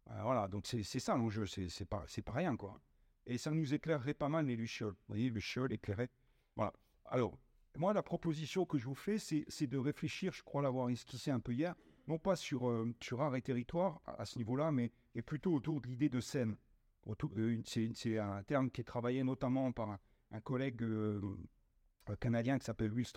Euh, 0.09 0.21
voilà, 0.21 0.47
donc 0.47 0.65
c'est 0.65 0.83
ça 0.83 1.15
l'enjeu, 1.15 1.45
c'est 1.45 1.85
pas, 1.85 2.05
pas 2.25 2.31
rien, 2.31 2.55
quoi. 2.55 2.79
Et 3.25 3.37
ça 3.37 3.51
nous 3.51 3.73
éclairerait 3.73 4.13
pas 4.13 4.29
mal, 4.29 4.45
les 4.45 4.55
lucioles. 4.55 4.93
Vous 4.93 5.15
voyez, 5.15 5.29
lucioles 5.29 5.73
éclairées. 5.73 6.09
Voilà. 6.55 6.73
Alors, 7.05 7.37
moi, 7.77 7.93
la 7.93 8.01
proposition 8.01 8.65
que 8.65 8.77
je 8.77 8.85
vous 8.85 8.95
fais, 8.95 9.17
c'est 9.19 9.67
de 9.67 9.77
réfléchir, 9.77 10.31
je 10.33 10.43
crois 10.43 10.61
l'avoir 10.61 10.89
esquissé 10.89 11.29
un 11.29 11.41
peu 11.41 11.53
hier, 11.53 11.75
non 12.07 12.17
pas 12.17 12.37
sur, 12.37 12.69
euh, 12.69 12.95
sur 13.01 13.21
art 13.21 13.35
et 13.35 13.41
territoire 13.41 14.01
à, 14.05 14.25
ce 14.25 14.37
niveau-là, 14.37 14.71
mais 14.71 14.91
plutôt 15.25 15.53
autour 15.53 15.81
de 15.81 15.87
l'idée 15.87 16.09
de 16.09 16.21
scène. 16.21 16.55
Euh, 17.37 17.61
c'est 17.65 18.17
un 18.17 18.43
terme 18.43 18.69
qui 18.69 18.81
est 18.81 18.85
travaillé 18.85 19.23
notamment 19.23 19.71
par 19.71 19.91
un 19.91 19.99
collègue 20.43 20.83
euh, 20.83 21.21
canadien 22.19 22.57
qui 22.57 22.65
s'appelle 22.65 22.93
Will 22.93 23.07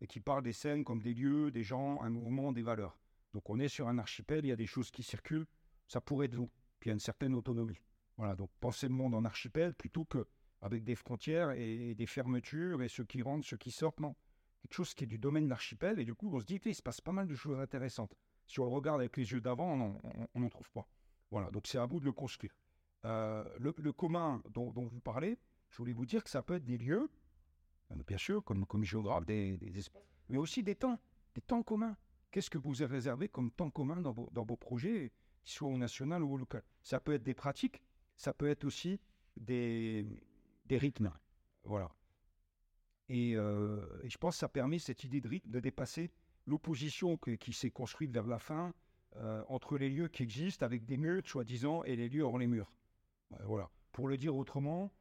et 0.00 0.06
qui 0.06 0.20
parle 0.20 0.42
des 0.42 0.52
scènes 0.52 0.84
comme 0.84 1.02
des 1.02 1.14
lieux, 1.14 1.50
des 1.50 1.62
gens, 1.62 2.00
un 2.00 2.10
mouvement, 2.10 2.52
des 2.52 2.62
valeurs. 2.62 2.98
Donc 3.34 3.48
on 3.50 3.58
est 3.58 3.68
sur 3.68 3.88
un 3.88 3.98
archipel, 3.98 4.44
il 4.44 4.48
y 4.48 4.52
a 4.52 4.56
des 4.56 4.66
choses 4.66 4.90
qui 4.90 5.02
circulent, 5.02 5.46
ça 5.88 6.00
pourrait 6.00 6.26
être 6.26 6.34
vous. 6.34 6.50
Puis 6.78 6.88
il 6.88 6.90
y 6.90 6.92
a 6.92 6.94
une 6.94 7.00
certaine 7.00 7.34
autonomie. 7.34 7.80
Voilà, 8.16 8.34
donc 8.34 8.50
pensez 8.60 8.88
le 8.88 8.94
monde 8.94 9.14
en 9.14 9.24
archipel 9.24 9.74
plutôt 9.74 10.04
que 10.04 10.26
avec 10.62 10.84
des 10.84 10.94
frontières 10.94 11.52
et 11.52 11.94
des 11.94 12.06
fermetures 12.06 12.82
et 12.82 12.88
ceux 12.88 13.04
qui 13.04 13.22
rentrent, 13.22 13.46
ceux 13.46 13.56
qui 13.56 13.70
sortent, 13.70 14.00
non. 14.00 14.14
Quelque 14.62 14.74
chose 14.74 14.92
qui 14.92 15.04
est 15.04 15.06
du 15.06 15.18
domaine 15.18 15.44
de 15.44 15.50
l'archipel 15.50 15.98
et 15.98 16.04
du 16.04 16.14
coup 16.14 16.30
on 16.34 16.40
se 16.40 16.44
dit, 16.44 16.60
il 16.64 16.74
se 16.74 16.82
passe 16.82 17.00
pas 17.00 17.12
mal 17.12 17.26
de 17.26 17.34
choses 17.34 17.58
intéressantes. 17.58 18.14
Si 18.46 18.60
on 18.60 18.64
le 18.64 18.70
regarde 18.70 19.00
avec 19.00 19.16
les 19.16 19.30
yeux 19.30 19.40
d'avant, 19.40 20.00
on 20.34 20.40
n'en 20.40 20.48
trouve 20.48 20.70
pas. 20.70 20.86
Voilà, 21.30 21.50
donc 21.50 21.66
c'est 21.66 21.78
à 21.78 21.86
vous 21.86 22.00
de 22.00 22.04
le 22.04 22.12
construire. 22.12 22.52
Euh, 23.04 23.44
le, 23.58 23.92
commun 23.92 24.42
dont, 24.50 24.70
vous 24.70 25.00
parlez, 25.00 25.38
je 25.70 25.76
voulais 25.78 25.92
vous 25.92 26.06
dire 26.06 26.22
que 26.22 26.30
ça 26.30 26.42
peut 26.42 26.54
être 26.54 26.64
des 26.64 26.78
lieux, 26.78 27.08
euh, 27.92 28.02
bien 28.06 28.18
sûr, 28.18 28.44
comme, 28.44 28.66
comme 28.66 28.84
géographe, 28.84 29.24
des, 29.24 29.58
espaces, 29.76 30.02
mais 30.28 30.36
aussi 30.36 30.62
des 30.62 30.74
temps, 30.74 31.00
des 31.34 31.40
temps 31.40 31.62
communs. 31.62 31.96
Qu'est-ce 32.30 32.50
que 32.50 32.58
vous 32.58 32.82
avez 32.82 32.94
réservé 32.94 33.28
comme 33.28 33.50
temps 33.50 33.70
commun 33.70 34.00
dans 34.00 34.12
vos, 34.12 34.56
projets, 34.56 35.12
qu'ils 35.42 35.52
soient 35.52 35.68
au 35.68 35.78
national 35.78 36.22
ou 36.22 36.34
au 36.34 36.36
local? 36.36 36.62
Ça 36.82 37.00
peut 37.00 37.12
être 37.14 37.24
des 37.24 37.34
pratiques, 37.34 37.82
ça 38.16 38.32
peut 38.32 38.48
être 38.48 38.64
aussi 38.64 39.00
des, 39.36 40.06
rythmes. 40.70 41.12
Voilà. 41.64 41.90
Et, 43.08 43.34
euh, 43.36 43.84
je 44.08 44.16
pense 44.18 44.36
que 44.36 44.40
ça 44.40 44.48
permet 44.48 44.78
cette 44.78 45.02
idée 45.02 45.20
de 45.20 45.28
rythme 45.28 45.50
de 45.50 45.58
dépasser 45.58 46.12
l'opposition 46.46 47.16
qui 47.16 47.52
s'est 47.52 47.70
construite 47.70 48.12
vers 48.12 48.26
la 48.26 48.38
fin 48.38 48.72
euh, 49.16 49.42
entre 49.48 49.76
les 49.76 49.90
lieux 49.90 50.06
qui 50.06 50.22
existent 50.22 50.64
avec 50.64 50.84
des 50.84 50.96
murs, 50.96 51.22
soi-disant, 51.26 51.82
et 51.82 51.96
les 51.96 52.08
lieux 52.08 52.22
hors 52.22 52.38
les 52.38 52.46
murs. 52.46 52.72
voilà. 53.44 53.68
Pour 53.90 54.06
le 54.06 54.16
dire 54.16 54.36
autrement, 54.36 54.92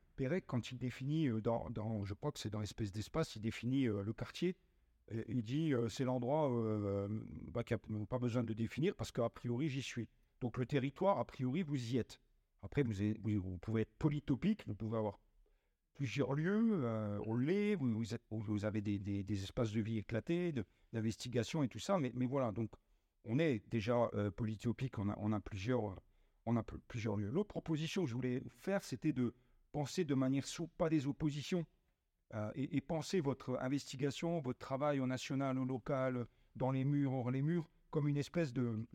Quand 0.47 0.71
il 0.71 0.77
définit, 0.77 1.29
dans, 1.41 1.69
dans, 1.69 2.03
je 2.03 2.13
crois 2.13 2.31
que 2.31 2.39
c'est 2.39 2.49
dans 2.49 2.59
l'espèce 2.59 2.91
d'espace, 2.91 3.35
il 3.35 3.41
définit 3.41 3.85
le 3.85 4.13
quartier. 4.13 4.55
il 5.27 5.43
dit 5.43 5.73
c'est 5.87 6.03
l'endroit 6.03 6.49
bah, 7.47 7.63
qui 7.63 7.73
n'a 7.73 8.05
pas 8.05 8.19
besoin 8.19 8.43
de 8.43 8.53
définir 8.53 8.95
parce 8.95 9.11
qu'a 9.11 9.29
priori 9.29 9.69
j'y 9.69 9.81
suis. 9.81 10.07
Donc 10.41 10.57
le 10.57 10.65
territoire, 10.65 11.19
a 11.19 11.25
priori, 11.25 11.63
vous 11.63 11.93
y 11.93 11.97
êtes. 11.97 12.19
Après, 12.61 12.83
vous, 12.83 13.57
pouvez 13.59 13.81
être 13.81 13.93
polytopique, 13.97 14.63
vous 14.67 14.75
pouvez 14.75 14.97
avoir 14.97 15.19
plusieurs 15.93 16.33
lieux, 16.33 16.81
euh, 16.83 17.19
on 17.25 17.35
l'est, 17.35 17.75
vous, 17.75 18.65
avez 18.65 18.81
des, 18.81 19.43
espaces 19.43 19.71
de 19.71 19.81
vie 19.81 19.97
éclatés, 19.97 20.53
d'investigation 20.93 21.63
et 21.63 21.67
tout 21.67 21.79
ça, 21.79 21.99
mais, 21.99 22.11
voilà, 22.25 22.51
donc 22.51 22.69
on 23.25 23.37
est 23.39 23.61
déjà 23.69 24.09
euh, 24.13 24.31
polytopique, 24.31 24.97
a, 24.97 25.15
on 25.17 25.33
a, 25.33 25.39
plusieurs, 25.39 25.95
on 26.45 26.55
a 26.55 26.63
plusieurs 26.63 27.17
lieux. 27.17 27.29
L'autre 27.29 27.49
proposition 27.49 28.03
que 28.03 28.09
je 28.09 28.15
voulais 28.15 28.43
faire, 28.59 28.83
c'était 28.83 29.13
de 29.13 29.33
penser 29.71 30.03
de 30.03 30.15
manière 30.15 30.45
souple, 30.45 30.73
pas 30.77 30.89
des 30.89 31.07
oppositions, 31.07 31.65
euh, 32.35 32.51
et, 32.53 32.79
penser 32.81 33.21
votre 33.21 33.57
investigation, 33.59 34.39
votre 34.39 34.59
travail 34.59 34.99
au 34.99 35.07
national, 35.07 35.57
au 35.57 35.65
local, 35.65 36.27
dans 36.55 36.71
les 36.71 36.83
murs, 36.83 37.11
hors 37.13 37.31
les 37.31 37.41
murs, 37.41 37.67
comme 37.89 38.07
une 38.07 38.17
espèce 38.17 38.53
de, 38.53 38.85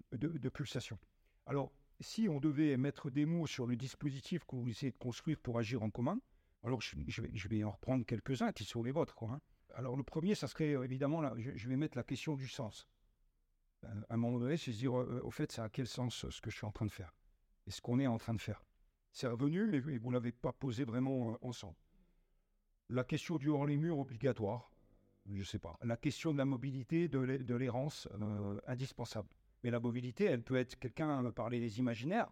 pulsation. 0.52 0.98
Alors, 1.46 1.72
si 1.98 2.28
on 2.28 2.38
devait 2.38 2.76
mettre 2.76 3.10
des 3.10 3.26
mots 3.26 3.46
sur 3.46 3.66
le 3.66 3.74
dispositif 3.74 4.44
que 4.44 4.54
vous 4.54 4.68
essayez 4.68 4.92
de 4.92 4.98
construire 4.98 5.38
pour 5.40 5.58
agir 5.58 5.82
en 5.82 5.90
commun, 5.90 6.20
alors 6.62 6.80
je, 6.80 7.48
vais, 7.48 7.64
en 7.64 7.72
reprendre 7.72 8.06
quelques-uns 8.06 8.52
qui 8.52 8.64
sont 8.64 8.84
les 8.84 8.92
vôtres. 8.92 9.20
Hein. 9.24 9.40
Alors 9.74 9.96
le 9.96 10.04
premier, 10.04 10.36
ça 10.36 10.46
serait 10.46 10.74
euh, 10.74 10.84
évidemment, 10.84 11.22
je, 11.36 11.68
vais 11.68 11.76
mettre 11.76 11.96
la 11.96 12.04
question 12.04 12.36
du 12.36 12.46
sens. 12.46 12.88
Euh, 13.84 13.88
à 14.08 14.14
un 14.14 14.16
moment 14.16 14.38
donné, 14.38 14.56
c'est 14.56 14.72
se 14.72 14.78
dire, 14.78 14.94
au 14.94 15.30
fait, 15.30 15.50
ça 15.50 15.64
a 15.64 15.68
quel 15.68 15.88
sens 15.88 16.28
ce 16.30 16.40
que 16.40 16.50
je 16.50 16.56
suis 16.56 16.66
en 16.66 16.72
train 16.72 16.86
de 16.86 16.92
faire? 16.92 17.12
Et 17.66 17.72
ce 17.72 17.80
qu'on 17.80 17.98
est 17.98 18.06
en 18.06 18.18
train 18.18 18.34
de 18.34 18.40
faire? 18.40 18.64
C'est 19.14 19.28
revenu, 19.28 19.66
mais 19.68 19.98
vous 19.98 20.08
ne 20.08 20.14
l'avez 20.14 20.32
pas 20.32 20.52
posé 20.52 20.84
vraiment 20.84 21.38
ensemble. 21.40 21.76
La 22.88 23.04
question 23.04 23.36
du 23.36 23.48
hors 23.48 23.64
les 23.64 23.76
murs 23.76 24.00
obligatoire, 24.00 24.72
je 25.26 25.38
ne 25.38 25.44
sais 25.44 25.60
pas. 25.60 25.78
La 25.82 25.96
question 25.96 26.32
de 26.32 26.38
la 26.38 26.44
mobilité, 26.44 27.08
de 27.08 27.54
l'errance, 27.54 28.08
indispensable. 28.66 29.28
Mais 29.62 29.70
la 29.70 29.78
mobilité, 29.78 30.24
elle 30.24 30.42
peut 30.42 30.56
être, 30.56 30.76
quelqu'un 30.80 31.22
me 31.22 31.30
parler 31.30 31.60
des 31.60 31.78
imaginaires. 31.78 32.28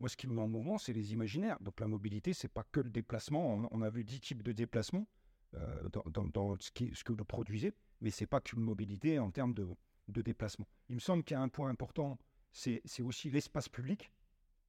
Moi, 0.00 0.08
ce 0.08 0.16
qui 0.16 0.26
me 0.26 0.32
met 0.34 0.40
en 0.40 0.48
mouvement, 0.48 0.78
c'est 0.78 0.94
les 0.94 1.12
imaginaires. 1.12 1.58
Donc 1.60 1.78
la 1.78 1.86
mobilité, 1.86 2.32
c'est 2.32 2.48
pas 2.48 2.64
que 2.64 2.80
le 2.80 2.88
déplacement. 2.90 3.68
On, 3.70 3.82
a 3.82 3.90
vu 3.90 4.02
dix 4.02 4.18
types 4.18 4.42
de 4.42 4.52
déplacements 4.52 5.06
euh, 5.54 5.88
dans, 6.06 6.56
ce, 6.58 6.70
que 6.72 7.12
vous 7.12 7.24
produisez, 7.24 7.74
mais 8.00 8.10
c'est 8.10 8.26
pas 8.26 8.40
qu'une 8.40 8.62
mobilité 8.62 9.18
en 9.18 9.30
termes 9.30 9.52
de, 9.52 9.68
déplacement. 10.08 10.66
Il 10.88 10.94
me 10.94 11.00
semble 11.00 11.24
qu'il 11.24 11.36
y 11.36 11.38
a 11.38 11.42
un 11.42 11.48
point 11.48 11.68
important, 11.68 12.18
c'est 12.52 12.82
aussi 13.02 13.30
l'espace 13.30 13.68
public. 13.68 14.10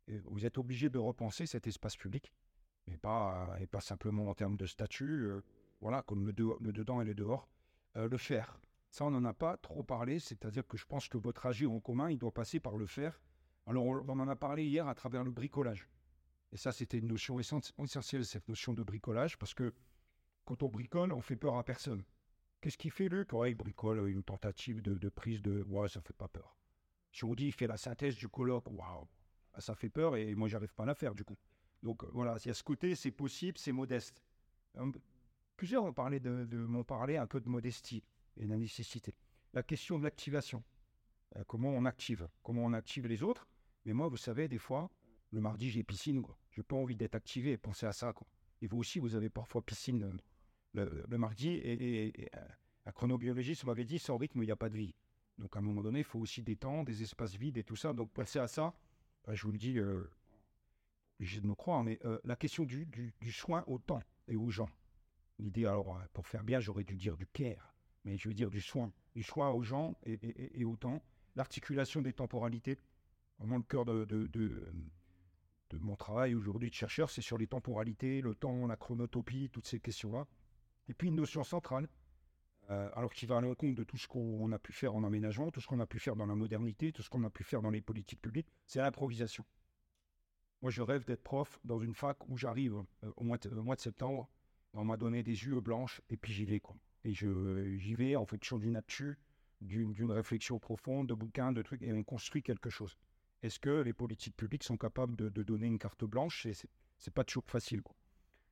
Vous 0.08 0.46
êtes 0.46 0.58
obligé 0.58 0.90
de 0.90 1.00
repenser 1.00 1.46
cet 1.46 1.68
espace 1.68 1.96
public, 1.96 2.34
et 2.88 2.98
pas, 2.98 3.58
simplement 3.80 4.30
en 4.30 4.34
termes 4.34 4.58
de 4.58 4.66
statut, 4.66 5.26
euh, 5.26 5.42
voilà, 5.82 6.02
comme 6.02 6.26
le, 6.26 6.34
dedans 6.34 7.02
et 7.02 7.06
le 7.06 7.14
dehors. 7.14 7.48
Euh, 7.96 8.10
le 8.10 8.18
faire, 8.18 8.60
ça, 8.90 9.06
on 9.06 9.12
n'en 9.12 9.24
a 9.26 9.34
pas 9.34 9.58
trop 9.58 9.84
parlé, 9.84 10.20
c'est-à-dire 10.20 10.68
que 10.68 10.78
je 10.78 10.86
pense 10.86 11.08
que 11.08 11.18
votre 11.18 11.46
agir 11.46 11.72
en 11.72 11.80
commun, 11.80 12.10
il 12.10 12.18
doit 12.18 12.34
passer 12.34 12.60
par 12.60 12.78
le 12.78 12.86
faire. 12.86 13.22
Alors, 13.66 13.86
on, 13.86 14.08
en 14.08 14.28
a 14.28 14.36
parlé 14.36 14.66
hier 14.66 14.88
à 14.88 14.96
travers 14.96 15.24
le 15.24 15.32
bricolage. 15.32 15.88
Et 16.52 16.58
ça, 16.58 16.72
c'était 16.72 16.98
une 16.98 17.08
notion 17.08 17.40
essentielle, 17.40 18.26
cette 18.26 18.48
notion 18.48 18.74
de 18.74 18.84
bricolage, 18.84 19.38
parce 19.38 19.54
que 19.54 19.74
quand 20.46 20.62
on 20.64 20.68
bricole, 20.68 21.14
on 21.14 21.22
fait 21.22 21.36
peur 21.36 21.58
à 21.58 21.64
personne. 21.64 22.04
Qu'est-ce 22.62 22.78
qu'il 22.78 22.92
fait, 22.92 23.10
Luc? 23.10 23.34
Ouais, 23.34 23.52
Il 23.52 23.56
bricole 23.56 24.08
une 24.10 24.24
tentative 24.24 24.82
de, 24.82 25.10
prise 25.10 25.42
de... 25.42 25.64
Ouais, 25.64 25.88
ça 25.90 26.02
fait 26.02 26.16
pas 26.16 26.28
peur. 26.28 26.56
Si 27.12 27.24
on 27.24 27.34
dit 27.34 27.48
il 27.48 27.52
fait 27.52 27.68
la 27.68 27.78
synthèse 27.78 28.16
du 28.16 28.28
colloque, 28.28 28.70
waouh, 28.72 29.08
ça 29.60 29.76
fait 29.76 29.90
peur 29.90 30.16
et 30.16 30.34
moi, 30.36 30.48
j'arrive 30.48 30.74
pas 30.74 30.84
à 30.84 30.86
la 30.88 30.96
faire, 30.96 31.16
du 31.16 31.24
coup. 31.24 31.38
Donc, 31.82 32.04
voilà, 32.12 32.38
il 32.44 32.48
y 32.48 32.52
a 32.52 32.54
ce 32.54 32.64
côté, 32.64 32.96
c'est 32.96 33.12
possible, 33.12 33.58
c'est 33.58 33.72
modeste. 33.72 34.24
Plusieurs 35.58 35.94
de, 35.94 36.46
de 36.46 36.58
m'ont 36.58 36.84
parlé 36.84 37.18
un 37.18 37.28
peu 37.28 37.40
de 37.40 37.50
modestie 37.50 38.04
et 38.38 38.48
la 38.48 38.58
nécessité. 38.58 39.14
La 39.54 39.64
question 39.64 40.00
de 40.00 40.04
l'activation. 40.04 40.64
Euh, 41.36 41.44
comment 41.48 41.70
on 41.70 41.86
active? 41.86 42.28
Comment 42.42 42.64
on 42.66 42.74
active 42.74 43.08
les 43.08 43.24
autres? 43.24 43.48
Mais 43.86 43.94
moi, 43.94 44.08
vous 44.08 44.18
savez, 44.18 44.48
des 44.48 44.58
fois, 44.58 44.90
le 45.32 45.42
mardi, 45.42 45.70
j'ai 45.70 45.84
piscine. 45.84 46.24
Je 46.52 46.60
n'ai 46.60 46.64
pas 46.64 46.76
envie 46.76 46.96
d'être 46.96 47.16
activé. 47.16 47.58
Pensez 47.58 47.86
à 47.86 47.94
ça. 47.94 48.14
Quoi. 48.14 48.28
Et 48.62 48.68
vous 48.68 48.78
aussi, 48.78 49.00
vous 49.00 49.16
avez 49.16 49.30
parfois 49.30 49.62
piscine 49.62 50.18
le, 50.74 51.18
mardi. 51.18 51.50
Et, 51.50 52.14
euh, 52.36 52.40
un 52.86 52.92
chronobiologiste 52.92 53.66
m'avait 53.66 53.86
dit, 53.86 54.00
sans 54.00 54.18
rythme, 54.18 54.42
il 54.44 54.46
n'y 54.46 54.52
a 54.52 54.56
pas 54.56 54.70
de 54.70 54.78
vie. 54.78 54.94
Donc 55.38 55.56
à 55.56 55.60
un 55.60 55.62
moment 55.62 55.82
donné, 55.82 56.00
il 56.00 56.06
faut 56.06 56.20
aussi 56.20 56.44
des 56.44 56.56
temps, 56.56 56.84
des 56.84 57.02
espaces 57.02 57.36
vides 57.36 57.58
et 57.58 57.64
tout 57.64 57.76
ça. 57.76 57.94
Donc 57.94 58.12
pensez 58.12 58.40
à 58.40 58.48
ça. 58.48 58.74
Euh, 59.28 59.36
je 59.36 59.44
vous 59.44 59.52
le 59.52 59.58
dis, 59.58 59.78
euh, 59.78 60.10
obligé 61.20 61.42
de 61.42 61.48
me 61.48 61.56
croire, 61.56 61.84
mais 61.84 62.00
la 62.24 62.36
question 62.36 62.66
du, 62.66 63.14
soin 63.32 63.64
au 63.68 63.80
temps 63.80 64.02
et 64.28 64.36
aux 64.36 64.50
gens. 64.50 64.70
L'idée, 65.40 65.66
alors, 65.66 65.98
pour 66.14 66.28
faire 66.28 66.44
bien, 66.44 66.60
j'aurais 66.60 66.84
dû 66.84 66.96
dire 66.96 67.18
du 67.18 67.28
care 67.28 67.74
mais 68.06 68.18
je 68.18 68.28
veux 68.28 68.34
dire 68.34 68.50
du 68.50 68.62
soin, 68.62 68.92
du 69.16 69.24
soin 69.24 69.52
aux 69.52 69.64
gens 69.64 69.96
et, 70.06 70.66
au 70.66 70.76
temps, 70.76 71.02
l'articulation 71.36 72.02
des 72.02 72.14
temporalités. 72.14 72.78
Vraiment 73.40 73.58
le 73.58 73.64
cœur 73.64 73.86
de, 73.86 74.30
mon 75.82 75.96
travail 75.96 76.36
aujourd'hui 76.36 76.70
de 76.70 76.76
chercheur, 76.76 77.10
c'est 77.10 77.22
sur 77.22 77.38
les 77.38 77.48
temporalités, 77.48 78.22
le 78.22 78.36
temps, 78.36 78.68
la 78.68 78.76
chronotopie, 78.76 79.50
toutes 79.52 79.66
ces 79.66 79.80
questions-là. 79.80 80.28
Et 80.88 80.94
puis 80.94 81.08
une 81.08 81.16
notion 81.16 81.44
centrale, 81.44 81.88
euh, 82.74 82.90
alors 82.96 83.14
qui 83.14 83.26
va 83.26 83.38
à 83.38 83.42
l'encontre 83.42 83.76
de 83.76 83.84
tout 83.84 83.98
ce 83.98 84.08
qu'on 84.08 84.52
a 84.52 84.60
pu 84.60 84.74
faire 84.74 84.96
en 84.96 85.04
aménagement, 85.04 85.52
tout 85.52 85.62
ce 85.62 85.68
qu'on 85.68 85.80
a 85.80 85.86
pu 85.86 86.00
faire 86.00 86.16
dans 86.16 86.26
la 86.26 86.36
modernité, 86.36 86.92
tout 86.92 87.04
ce 87.04 87.10
qu'on 87.10 87.24
a 87.24 87.30
pu 87.30 87.44
faire 87.44 87.62
dans 87.62 87.70
les 87.70 87.82
politiques 87.82 88.22
publiques, 88.22 88.52
c'est 88.66 88.80
l'improvisation. 88.80 89.46
Moi, 90.62 90.72
je 90.72 90.82
rêve 90.82 91.06
d'être 91.06 91.22
prof 91.22 91.60
dans 91.64 91.80
une 91.80 91.94
fac 91.94 92.18
où 92.30 92.38
j'arrive 92.38 92.84
euh, 93.04 93.12
au, 93.18 93.24
mois 93.24 93.38
de, 93.38 93.82
septembre, 93.82 94.30
on 94.74 94.86
m'a 94.86 94.98
donné 94.98 95.22
des 95.22 95.46
yeux 95.46 95.60
blanches 95.60 96.02
et 96.10 96.18
puis 96.18 96.34
j'y 96.34 96.46
vais. 96.46 96.60
Quoi. 96.60 96.76
Et 97.04 97.14
j'y 97.14 97.96
vais 97.96 98.16
en 98.16 98.26
fonction 98.26 98.58
d'une 98.58 98.72
nature, 98.72 99.16
d'une 99.62 100.12
réflexion 100.12 100.58
profonde, 100.58 101.08
de 101.10 101.14
bouquins, 101.14 101.52
de 101.52 101.62
trucs, 101.62 101.82
et 101.84 101.94
on 101.94 102.04
construit 102.04 102.42
quelque 102.42 102.70
chose. 102.70 102.98
Est-ce 103.44 103.60
que 103.60 103.82
les 103.82 103.94
politiques 103.94 104.38
publiques 104.38 104.64
sont 104.64 104.78
capables 104.78 105.16
de, 105.18 105.44
donner 105.44 105.68
une 105.68 105.78
carte 105.80 106.06
blanche? 106.06 106.48
C'est 106.98 107.14
pas 107.14 107.26
toujours 107.26 107.44
facile. 107.46 107.84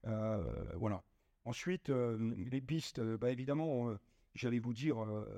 Euh, 0.06 0.74
voilà. 0.76 1.02
Ensuite, 1.46 1.90
les 1.90 2.62
pistes, 2.62 3.00
bah, 3.00 3.32
évidemment, 3.32 3.96
j'allais 4.34 4.60
vous 4.60 4.74
dire, 4.74 4.98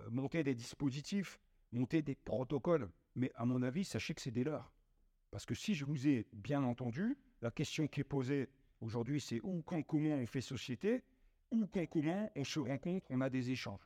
monter 0.09 0.43
des 0.43 0.55
dispositifs, 0.55 1.39
monter 1.71 2.01
des 2.01 2.15
protocoles. 2.15 2.89
Mais 3.15 3.31
à 3.35 3.45
mon 3.45 3.61
avis, 3.61 3.83
sachez 3.83 4.13
que 4.13 4.21
c'est 4.21 4.31
des 4.31 4.43
leurs. 4.43 4.71
Parce 5.31 5.45
que 5.45 5.55
si 5.55 5.73
je 5.73 5.85
vous 5.85 6.07
ai 6.07 6.27
bien 6.33 6.63
entendu, 6.63 7.17
la 7.41 7.51
question 7.51 7.87
qui 7.87 8.01
est 8.01 8.05
posée 8.05 8.49
aujourd'hui, 8.81 9.19
c'est 9.19 9.39
où, 9.43 9.61
quand, 9.63 9.81
comment 9.83 10.15
on 10.15 10.25
fait 10.25 10.41
société 10.41 11.03
où, 11.51 11.67
quand, 11.67 11.85
comment 11.87 12.29
on 12.35 12.43
se 12.43 12.59
rencontre, 12.59 13.05
on 13.09 13.21
a 13.21 13.29
des 13.29 13.49
échanges. 13.51 13.81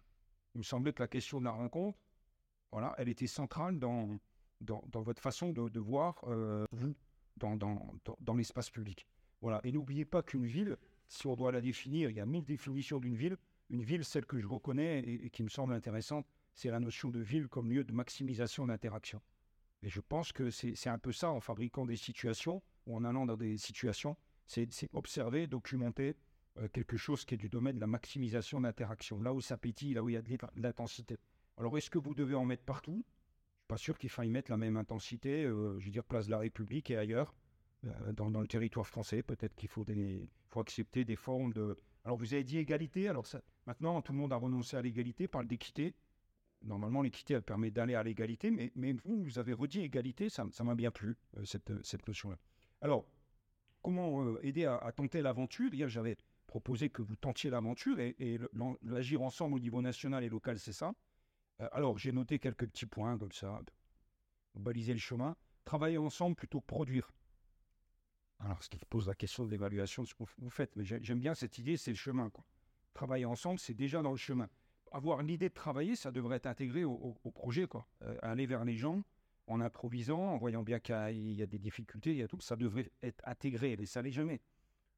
Il 0.56 0.60
me 0.60 0.64
semblait 0.64 0.94
que 0.94 1.02
la 1.02 1.08
question 1.08 1.40
de 1.40 1.46
la 1.46 1.52
rencontre, 1.52 1.98
voilà, 2.72 2.94
elle 2.98 3.10
était 3.10 3.28
centrale 3.28 3.80
dans, 3.80 4.20
dans, 4.62 5.02
votre 5.02 5.22
façon 5.22 5.52
de, 5.52 5.80
voir 5.80 6.22
euh, 6.28 6.66
vous 6.72 6.96
dans, 7.38 7.56
dans, 7.56 8.34
l'espace 8.36 8.70
public. 8.70 9.08
Voilà. 9.42 9.62
Et 9.64 9.72
n'oubliez 9.72 10.06
pas 10.06 10.24
qu'une 10.24 10.46
ville, 10.46 10.78
si 11.08 11.28
on 11.28 11.36
doit 11.36 11.52
la 11.52 11.62
définir, 11.62 12.10
il 12.10 12.16
y 12.16 12.20
a 12.20 12.26
mille 12.26 12.44
définitions 12.44 13.00
d'une 13.00 13.16
ville. 13.16 13.38
Une 13.70 13.82
ville, 13.82 14.06
celle 14.06 14.26
que 14.26 14.40
je 14.40 14.48
reconnais 14.48 15.00
et, 15.00 15.30
qui 15.30 15.44
me 15.44 15.50
semble 15.50 15.74
intéressante, 15.74 16.26
c'est 16.54 16.70
la 16.70 16.80
notion 16.80 17.10
de 17.10 17.20
ville 17.20 17.48
comme 17.48 17.70
lieu 17.70 17.84
de 17.84 17.94
maximisation 17.94 18.66
d'interaction. 18.68 19.22
Et 19.84 19.90
je 19.90 20.02
pense 20.02 20.32
que 20.32 20.50
c'est 20.50 20.90
un 20.90 20.98
peu 20.98 21.12
ça 21.12 21.32
en 21.32 21.40
fabriquant 21.40 21.86
des 21.86 21.98
situations 21.98 22.64
ou 22.86 22.96
en 22.96 23.04
allant 23.04 23.26
dans 23.26 23.38
des 23.38 23.58
situations, 23.58 24.18
c'est 24.46 24.70
observer, 24.94 25.46
documenter, 25.48 26.16
euh, 26.60 26.68
quelque 26.70 26.98
chose 26.98 27.26
qui 27.26 27.36
est 27.36 27.38
du 27.38 27.50
domaine 27.50 27.76
de 27.76 27.82
la 27.82 27.88
maximisation 27.88 28.62
d'interaction, 28.62 29.22
là 29.22 29.34
où 29.34 29.42
ça 29.42 29.58
pétille, 29.58 29.94
là 29.94 30.04
où 30.04 30.10
il 30.10 30.14
y 30.14 30.18
a 30.18 30.22
de 30.22 30.38
l'intensité. 30.56 31.18
Alors, 31.58 31.78
est-ce 31.78 31.90
que 31.90 32.00
vous 32.00 32.16
devez 32.16 32.36
en 32.36 32.46
mettre 32.46 32.64
partout? 32.64 33.04
Je 33.04 33.46
ne 33.48 33.60
suis 33.60 33.68
pas 33.68 33.78
sûr 33.78 33.98
qu'il 33.98 34.10
faille 34.10 34.30
mettre 34.30 34.50
la 34.50 34.58
même 34.58 34.78
intensité, 34.78 35.44
euh, 35.44 35.78
je 35.80 35.86
veux 35.86 35.92
dire, 35.92 36.04
place 36.04 36.28
de 36.28 36.32
la 36.32 36.40
République 36.40 36.90
et 36.90 36.98
ailleurs, 36.98 37.36
euh, 37.86 38.12
dans, 38.14 38.30
le 38.30 38.48
territoire 38.48 38.88
français. 38.88 39.22
Peut-être 39.22 39.56
qu'il 39.56 39.70
faut, 39.70 39.86
faut 40.50 40.60
accepter 40.60 41.06
des 41.06 41.16
formes 41.16 41.54
de... 41.54 41.78
Alors, 42.08 42.16
vous 42.18 42.34
avez 42.34 42.46
dit 42.46 42.58
égalité, 42.58 43.10
alors 43.10 43.28
ça, 43.28 43.42
maintenant, 43.66 44.02
tout 44.02 44.14
le 44.14 44.18
monde 44.18 44.32
a 44.32 44.38
renoncé 44.38 44.78
à 44.78 44.82
l'égalité, 44.82 45.28
parle 45.28 45.46
d'équité. 45.46 45.94
Normalement, 46.62 47.02
l'équité, 47.02 47.42
permet 47.42 47.70
d'aller 47.70 47.96
à 47.96 48.04
l'égalité, 48.04 48.50
mais, 48.50 48.94
vous, 49.04 49.24
vous 49.24 49.40
avez 49.40 49.52
redit 49.52 49.82
égalité, 49.82 50.30
ça 50.30 50.46
m'a 50.64 50.74
bien 50.74 50.90
plu, 50.90 51.18
cette, 51.44 51.84
cette 51.84 52.08
notion-là. 52.08 52.38
Alors, 52.80 53.06
comment 53.82 54.40
aider 54.40 54.64
à, 54.64 54.90
tenter 54.96 55.22
l'aventure? 55.22 55.74
Hier, 55.74 55.90
j'avais 55.90 56.16
proposer 56.48 56.90
que 56.90 57.02
vous 57.02 57.18
tentiez 57.18 57.50
l'aventure 57.50 58.00
et, 58.00 58.40
l'agir 58.84 59.22
ensemble 59.22 59.56
au 59.56 59.60
niveau 59.60 59.82
national 59.82 60.24
et 60.24 60.30
local, 60.30 60.60
c'est 60.60 60.72
ça. 60.72 60.94
Euh, 61.60 61.68
alors, 61.74 61.98
j'ai 61.98 62.14
noté 62.14 62.40
quelques 62.40 62.68
petits 62.68 62.86
points 62.86 63.18
comme 63.18 63.34
ça, 63.34 63.62
baliser 64.56 64.94
le 64.94 65.00
chemin. 65.00 65.36
Travailler 65.66 65.98
ensemble 65.98 66.38
plutôt 66.38 66.62
que 66.62 66.68
produire. 66.68 67.12
Alors, 68.40 68.62
ce 68.62 68.70
qui 68.70 68.78
pose 68.90 69.08
la 69.08 69.16
question 69.16 69.46
de 69.46 69.52
l'évaluation 69.52 70.04
de 70.04 70.08
ce 70.08 70.14
que 70.14 70.24
vous 70.38 70.50
faites, 70.50 70.76
mais 70.76 70.84
j'aime 70.84 71.20
bien 71.20 71.34
cette 71.34 71.58
idée, 71.58 71.78
c'est 71.78 71.92
le 71.92 71.98
chemin. 71.98 72.30
Quoi. 72.30 72.44
Travailler 72.94 73.26
ensemble, 73.26 73.60
c'est 73.60 73.74
déjà 73.74 74.02
dans 74.02 74.12
le 74.12 74.18
chemin. 74.18 74.48
Avoir 74.92 75.22
l'idée 75.24 75.50
de 75.50 75.54
travailler, 75.54 75.96
ça 75.96 76.12
devrait 76.12 76.38
être 76.38 76.46
intégré 76.46 76.84
au, 76.84 77.16
projet. 77.34 77.68
Quoi. 77.68 77.88
Euh, 78.04 78.18
aller 78.22 78.46
vers 78.46 78.64
les 78.64 78.78
gens 78.78 79.04
en 79.48 79.62
improvisant, 79.62 80.20
en 80.20 80.38
voyant 80.38 80.62
bien 80.62 80.80
qu'il 80.80 81.32
y, 81.32 81.42
a 81.42 81.48
des 81.48 81.58
difficultés, 81.58 82.12
il 82.12 82.18
y 82.18 82.22
a 82.22 82.28
tout, 82.28 82.40
ça 82.42 82.56
devrait 82.56 82.92
être 83.02 83.22
intégré, 83.26 83.78
mais 83.78 83.86
ça 83.86 84.02
l'est 84.02 84.12
jamais 84.12 84.42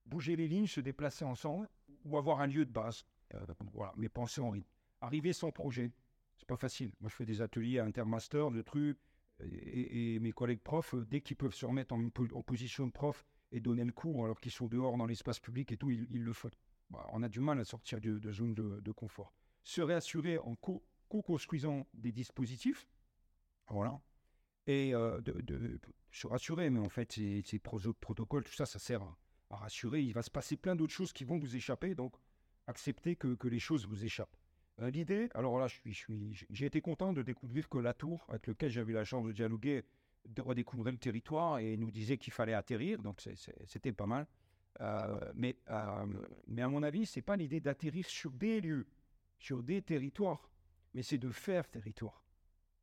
bouger 0.05 0.35
les 0.35 0.47
lignes, 0.47 0.67
se 0.67 0.81
déplacer 0.81 1.23
ensemble, 1.23 1.69
ou 2.03 2.17
avoir 2.17 2.41
un 2.41 2.47
lieu 2.47 2.65
de 2.65 2.71
base. 2.71 3.05
Euh, 3.35 3.45
voilà, 3.73 3.93
mais 3.95 4.09
penser 4.09 4.41
en 4.41 4.49
rythme. 4.49 4.67
Arriver 5.01 5.33
sans 5.33 5.51
projet, 5.51 5.91
c'est 6.35 6.47
pas 6.47 6.57
facile. 6.57 6.91
Moi, 6.99 7.09
je 7.09 7.15
fais 7.15 7.25
des 7.25 7.41
ateliers 7.41 7.79
intermaster, 7.79 8.51
de 8.51 8.61
trucs, 8.61 8.97
et, 9.41 10.19
mes 10.19 10.31
collègues 10.31 10.61
profs, 10.61 10.95
euh, 10.95 11.05
dès 11.05 11.21
qu'ils 11.21 11.37
peuvent 11.37 11.53
se 11.53 11.65
remettre 11.65 11.93
en, 11.93 12.09
position 12.41 12.87
de 12.87 12.91
prof 12.91 13.25
et 13.51 13.59
donner 13.59 13.83
le 13.83 13.91
cours 13.91 14.25
alors 14.25 14.39
qu'ils 14.39 14.51
sont 14.51 14.67
dehors 14.67 14.97
dans 14.97 15.05
l'espace 15.05 15.39
public 15.39 15.71
et 15.71 15.77
tout, 15.77 15.89
ils, 15.89 16.23
le 16.23 16.33
font. 16.33 16.49
Bah, 16.89 17.07
on 17.13 17.23
a 17.23 17.29
du 17.29 17.39
mal 17.39 17.59
à 17.59 17.65
sortir 17.65 17.99
de, 18.01 18.31
zone 18.31 18.53
de, 18.53 18.91
confort. 18.91 19.33
Se 19.63 19.81
réassurer 19.81 20.37
en 20.39 20.55
co-construisant 20.55 21.87
des 21.93 22.11
dispositifs, 22.11 22.87
voilà, 23.69 23.99
et 24.67 24.93
euh, 24.93 25.21
de, 25.21 25.79
se 26.11 26.27
rassurer, 26.27 26.69
mais 26.69 26.79
en 26.79 26.89
fait, 26.89 27.13
ces, 27.13 27.59
protocoles, 27.59 28.43
tout 28.43 28.53
ça, 28.53 28.65
ça 28.65 28.79
sert 28.79 29.01
à, 29.01 29.55
rassurer. 29.55 30.01
Il 30.01 30.13
va 30.13 30.21
se 30.21 30.31
passer 30.31 30.57
plein 30.57 30.75
d'autres 30.75 30.93
choses 30.93 31.13
qui 31.13 31.23
vont 31.23 31.37
vous 31.37 31.55
échapper, 31.55 31.95
donc 31.95 32.15
acceptez 32.67 33.15
que 33.15 33.47
les 33.47 33.59
choses 33.59 33.87
vous 33.87 34.03
échappent. 34.03 34.37
Euh, 34.81 34.89
l'idée, 34.89 35.29
alors 35.33 35.57
là, 35.59 35.67
j'ai 35.85 36.65
été 36.65 36.81
content 36.81 37.13
de 37.13 37.21
découvrir 37.21 37.67
que 37.67 37.77
la 37.77 37.93
tour, 37.93 38.25
avec 38.29 38.47
laquelle 38.47 38.69
j'avais 38.69 38.93
la 38.93 39.03
chance 39.03 39.25
de 39.25 39.31
dialoguer, 39.31 39.83
de 40.27 40.41
redécouvrir 40.41 40.91
le 40.91 40.97
territoire 40.97 41.59
et 41.59 41.75
nous 41.77 41.91
disait 41.91 42.17
qu'il 42.17 42.33
fallait 42.33 42.53
atterrir, 42.53 43.01
donc 43.01 43.21
c'était 43.65 43.91
pas 43.91 44.05
mal. 44.05 44.27
Euh, 44.81 45.31
mais, 45.33 45.57
euh, 45.69 46.05
mais 46.47 46.61
à 46.61 46.67
mon 46.69 46.83
avis, 46.83 47.05
c'est 47.05 47.21
pas 47.21 47.35
l'idée 47.35 47.59
d'atterrir 47.59 48.05
sur 48.05 48.31
des 48.31 48.61
lieux, 48.61 48.87
sur 49.37 49.63
des 49.63 49.81
territoires, 49.81 50.49
mais 50.93 51.03
c'est 51.03 51.17
de 51.17 51.29
faire 51.29 51.67
territoire, 51.67 52.23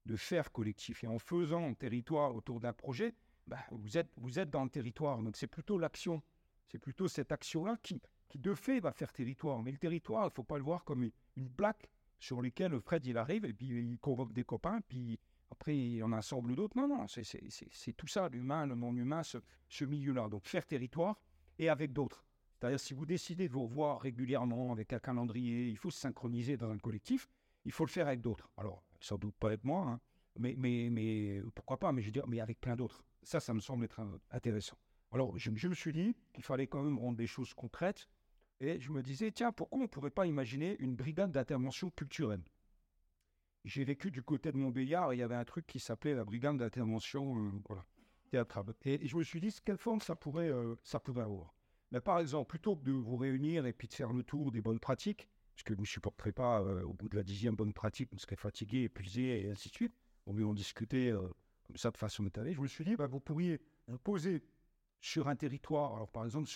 de 0.04 0.16
faire 0.16 0.52
collectif. 0.52 1.04
Et 1.04 1.06
en 1.06 1.18
faisant 1.18 1.72
territoire 1.74 2.34
autour 2.34 2.60
d'un 2.60 2.72
projet, 2.72 3.14
bah, 3.46 3.58
vous, 3.70 3.96
êtes, 3.96 4.10
vous 4.16 4.38
êtes 4.38 4.50
dans 4.50 4.64
le 4.64 4.70
territoire. 4.70 5.22
Donc 5.22 5.36
c'est 5.36 5.46
plutôt 5.46 5.78
l'action, 5.78 6.22
c'est 6.68 6.78
plutôt 6.78 7.08
cette 7.08 7.32
action-là 7.32 7.78
qui, 7.82 8.02
qui 8.28 8.38
de 8.38 8.52
fait 8.54 8.80
va 8.80 8.92
faire 8.92 9.12
territoire. 9.12 9.62
Mais 9.62 9.70
le 9.70 9.78
territoire, 9.78 10.24
il 10.24 10.30
ne 10.30 10.34
faut 10.34 10.42
pas 10.42 10.58
le 10.58 10.64
voir 10.64 10.84
comme 10.84 11.04
une, 11.04 11.12
une 11.36 11.50
plaque 11.50 11.90
sur 12.18 12.40
laquelle 12.42 12.80
Fred 12.80 13.04
il 13.06 13.18
arrive 13.18 13.44
et 13.44 13.52
puis 13.52 13.66
il 13.66 13.98
convoque 13.98 14.32
des 14.32 14.44
copains, 14.44 14.80
puis 14.88 15.18
après 15.50 15.76
il 15.76 16.02
en 16.02 16.12
assemble 16.12 16.54
d'autres. 16.56 16.76
Non, 16.76 16.88
non, 16.88 17.06
c'est 17.08 17.92
tout 17.96 18.06
ça, 18.06 18.28
l'humain, 18.28 18.66
le 18.66 18.74
non-humain, 18.74 19.22
ce, 19.22 19.38
ce 19.68 19.84
milieu-là. 19.84 20.28
Donc 20.28 20.46
faire 20.46 20.66
territoire 20.66 21.20
et 21.58 21.68
avec 21.68 21.92
d'autres. 21.92 22.24
C'est-à-dire 22.58 22.80
si 22.80 22.94
vous 22.94 23.04
décidez 23.04 23.48
de 23.48 23.52
vous 23.52 23.64
revoir 23.64 24.00
régulièrement 24.00 24.72
avec 24.72 24.92
un 24.92 24.98
calendrier, 24.98 25.68
il 25.68 25.76
faut 25.76 25.90
se 25.90 26.00
synchroniser 26.00 26.56
dans 26.56 26.70
un 26.70 26.78
collectif, 26.78 27.28
il 27.64 27.72
faut 27.72 27.84
le 27.84 27.90
faire 27.90 28.06
avec 28.06 28.22
d'autres. 28.22 28.50
Alors, 28.56 28.82
sans 28.98 29.18
doute 29.18 29.34
pas 29.34 29.48
avec 29.48 29.62
moi, 29.62 29.86
hein, 29.86 30.00
mais, 30.38 30.54
mais, 30.56 30.88
mais 30.90 31.42
pourquoi 31.54 31.78
pas, 31.78 31.92
mais 31.92 32.00
je 32.00 32.06
veux 32.06 32.12
dire, 32.12 32.26
mais 32.26 32.40
avec 32.40 32.60
plein 32.60 32.76
d'autres. 32.76 33.04
Ça, 33.22 33.40
ça 33.40 33.52
me 33.52 33.60
semble 33.60 33.84
être 33.84 34.00
intéressant. 34.30 34.76
Alors, 35.12 35.36
je 35.38 35.50
me 35.50 35.74
suis 35.74 35.92
dit 35.92 36.14
qu'il 36.32 36.44
fallait 36.44 36.66
quand 36.66 36.82
même 36.82 36.98
rendre 36.98 37.16
des 37.16 37.26
choses 37.26 37.52
concrètes 37.54 38.08
et 38.60 38.80
je 38.80 38.90
me 38.90 39.02
disais, 39.02 39.30
tiens, 39.32 39.52
pourquoi 39.52 39.80
on 39.80 39.82
ne 39.82 39.86
pourrait 39.86 40.10
pas 40.10 40.26
imaginer 40.26 40.76
une 40.78 40.96
brigade 40.96 41.32
d'intervention 41.32 41.90
culturelle? 41.90 42.42
J'ai 43.64 43.84
vécu 43.84 44.10
du 44.10 44.22
côté 44.22 44.52
de 44.52 44.56
Montbéliard 44.56 45.12
il 45.12 45.18
y 45.18 45.22
avait 45.22 45.34
un 45.34 45.44
truc 45.44 45.66
qui 45.66 45.80
s'appelait 45.80 46.14
la 46.14 46.24
brigade 46.24 46.56
d'intervention 46.56 47.52
euh, 47.70 47.74
théâtrale. 48.30 48.72
Et, 48.84 49.06
je 49.06 49.16
me 49.16 49.24
suis 49.24 49.40
dit, 49.40 49.54
quelle 49.64 49.76
forme 49.76 50.00
ça 50.00 50.14
pourrait, 50.14 50.48
euh, 50.48 50.76
ça 50.84 51.02
avoir? 51.16 51.52
Par 52.04 52.20
exemple, 52.20 52.48
plutôt 52.48 52.76
que 52.76 52.84
de 52.84 52.92
vous 52.92 53.16
réunir 53.16 53.66
et 53.66 53.72
puis 53.72 53.88
de 53.88 53.94
faire 53.94 54.12
le 54.12 54.22
tour 54.22 54.52
des 54.52 54.60
bonnes 54.60 54.80
pratiques, 54.80 55.28
parce 55.54 55.62
que 55.62 55.74
vous 55.74 55.82
ne 55.82 55.86
supporterez 55.86 56.32
pas, 56.32 56.60
euh, 56.60 56.82
au 56.82 56.92
bout 56.92 57.08
de 57.08 57.16
la 57.16 57.22
dixième 57.22 57.56
bonne 57.56 57.72
pratique, 57.72 58.10
vous 58.12 58.18
serez 58.18 58.36
fatigué, 58.36 58.84
épuisé 58.84 59.46
et 59.46 59.50
ainsi 59.50 59.68
de 59.68 59.74
suite, 59.74 59.94
on 60.26 60.32
va 60.32 60.44
en 60.44 60.54
discuter 60.54 61.12
comme 61.66 61.76
ça 61.76 61.90
de 61.90 61.96
façon 61.96 62.26
étalée, 62.26 62.52
je 62.52 62.60
me 62.60 62.66
suis 62.66 62.84
dit, 62.84 62.96
bah, 62.96 63.06
vous 63.06 63.20
pourriez 63.20 63.60
poser 64.02 64.42
sur 65.00 65.28
un 65.28 65.36
territoire, 65.36 65.94
alors 65.94 66.08
par 66.08 66.24
exemple, 66.24 66.48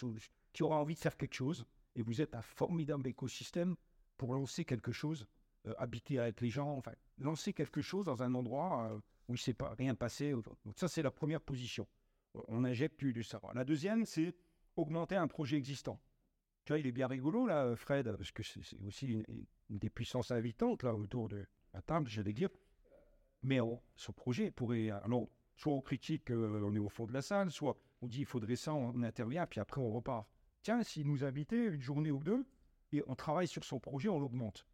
qui 0.53 0.63
aura 0.63 0.77
envie 0.77 0.95
de 0.95 1.01
faire 1.01 1.17
quelque 1.17 1.35
chose, 1.35 1.67
et 1.97 2.03
vous 2.03 2.21
êtes 2.21 2.35
un 2.35 2.43
formidable 2.43 3.07
écosystème 3.07 3.77
pour 4.17 4.35
lancer 4.35 4.65
quelque 4.65 4.93
chose, 4.93 5.27
euh, 5.67 5.75
habiter 5.79 6.19
avec 6.19 6.41
les 6.41 6.51
gens, 6.51 6.77
enfin, 6.77 6.93
lancer 7.19 7.53
quelque 7.53 7.81
chose 7.81 8.05
dans 8.05 8.23
un 8.23 8.35
endroit 8.35 8.91
euh, 8.91 8.97
où 9.29 9.33
il 9.33 9.33
ne 9.33 9.39
s'est 9.39 9.55
pas 9.55 9.75
rien 9.75 9.95
passé. 9.95 10.33
Donc 10.33 10.77
ça, 10.77 10.89
c'est 10.89 11.03
la 11.03 11.11
première 11.11 11.41
position. 11.41 11.87
On 12.49 12.65
injecte 12.65 13.03
du, 13.05 13.23
savoir. 13.23 13.55
La 13.55 13.65
deuxième, 13.65 14.05
c'est 14.07 14.35
augmenter 14.77 15.17
un 15.17 15.27
projet 15.27 15.57
existant. 15.57 16.01
Tu 16.65 16.73
vois, 16.73 16.79
il 16.79 16.87
est 16.87 16.93
bien 16.93 17.09
rigolo, 17.09 17.47
là, 17.47 17.75
Fred, 17.75 18.15
parce 18.17 18.31
que 18.31 18.43
c'est 18.43 18.61
aussi 18.87 19.07
une, 19.07 19.25
des 19.71 19.91
puissances 19.91 20.31
invitantes, 20.31 20.85
là, 20.85 20.95
autour 20.95 21.29
de 21.29 21.45
la 21.75 21.83
table, 21.83 22.09
j'allais 22.09 22.33
dire. 22.33 22.51
Mais 23.43 23.59
ce 23.97 24.13
projet 24.13 24.51
pourrait... 24.51 24.91
Alors, 24.91 25.29
soit 25.61 25.73
on 25.75 25.81
critique, 25.81 26.31
euh, 26.31 26.63
on 26.65 26.75
est 26.75 26.79
au 26.79 26.89
fond 26.89 27.07
de 27.07 27.13
la 27.13 27.23
salle, 27.23 27.51
soit 27.51 27.77
on 28.01 28.07
dit 28.07 28.21
il 28.21 28.27
faudrait 28.27 28.57
ça, 28.57 28.73
on 28.73 29.03
intervient, 29.03 29.47
puis 29.47 29.61
après 29.61 29.81
on 29.81 29.91
repart 29.91 30.27
tiens, 30.63 30.83
s'il 30.83 31.07
nous 31.07 31.25
invitait 31.25 31.67
une 31.67 31.81
journée 31.81 32.11
ou 32.11 32.23
deux, 32.23 32.45
et 32.93 33.03
on 33.07 33.15
travaille 33.15 33.49
sur 33.49 33.65
son 33.65 33.79
projet, 33.79 34.09
on 34.09 34.19
l'augmente. 34.19 34.67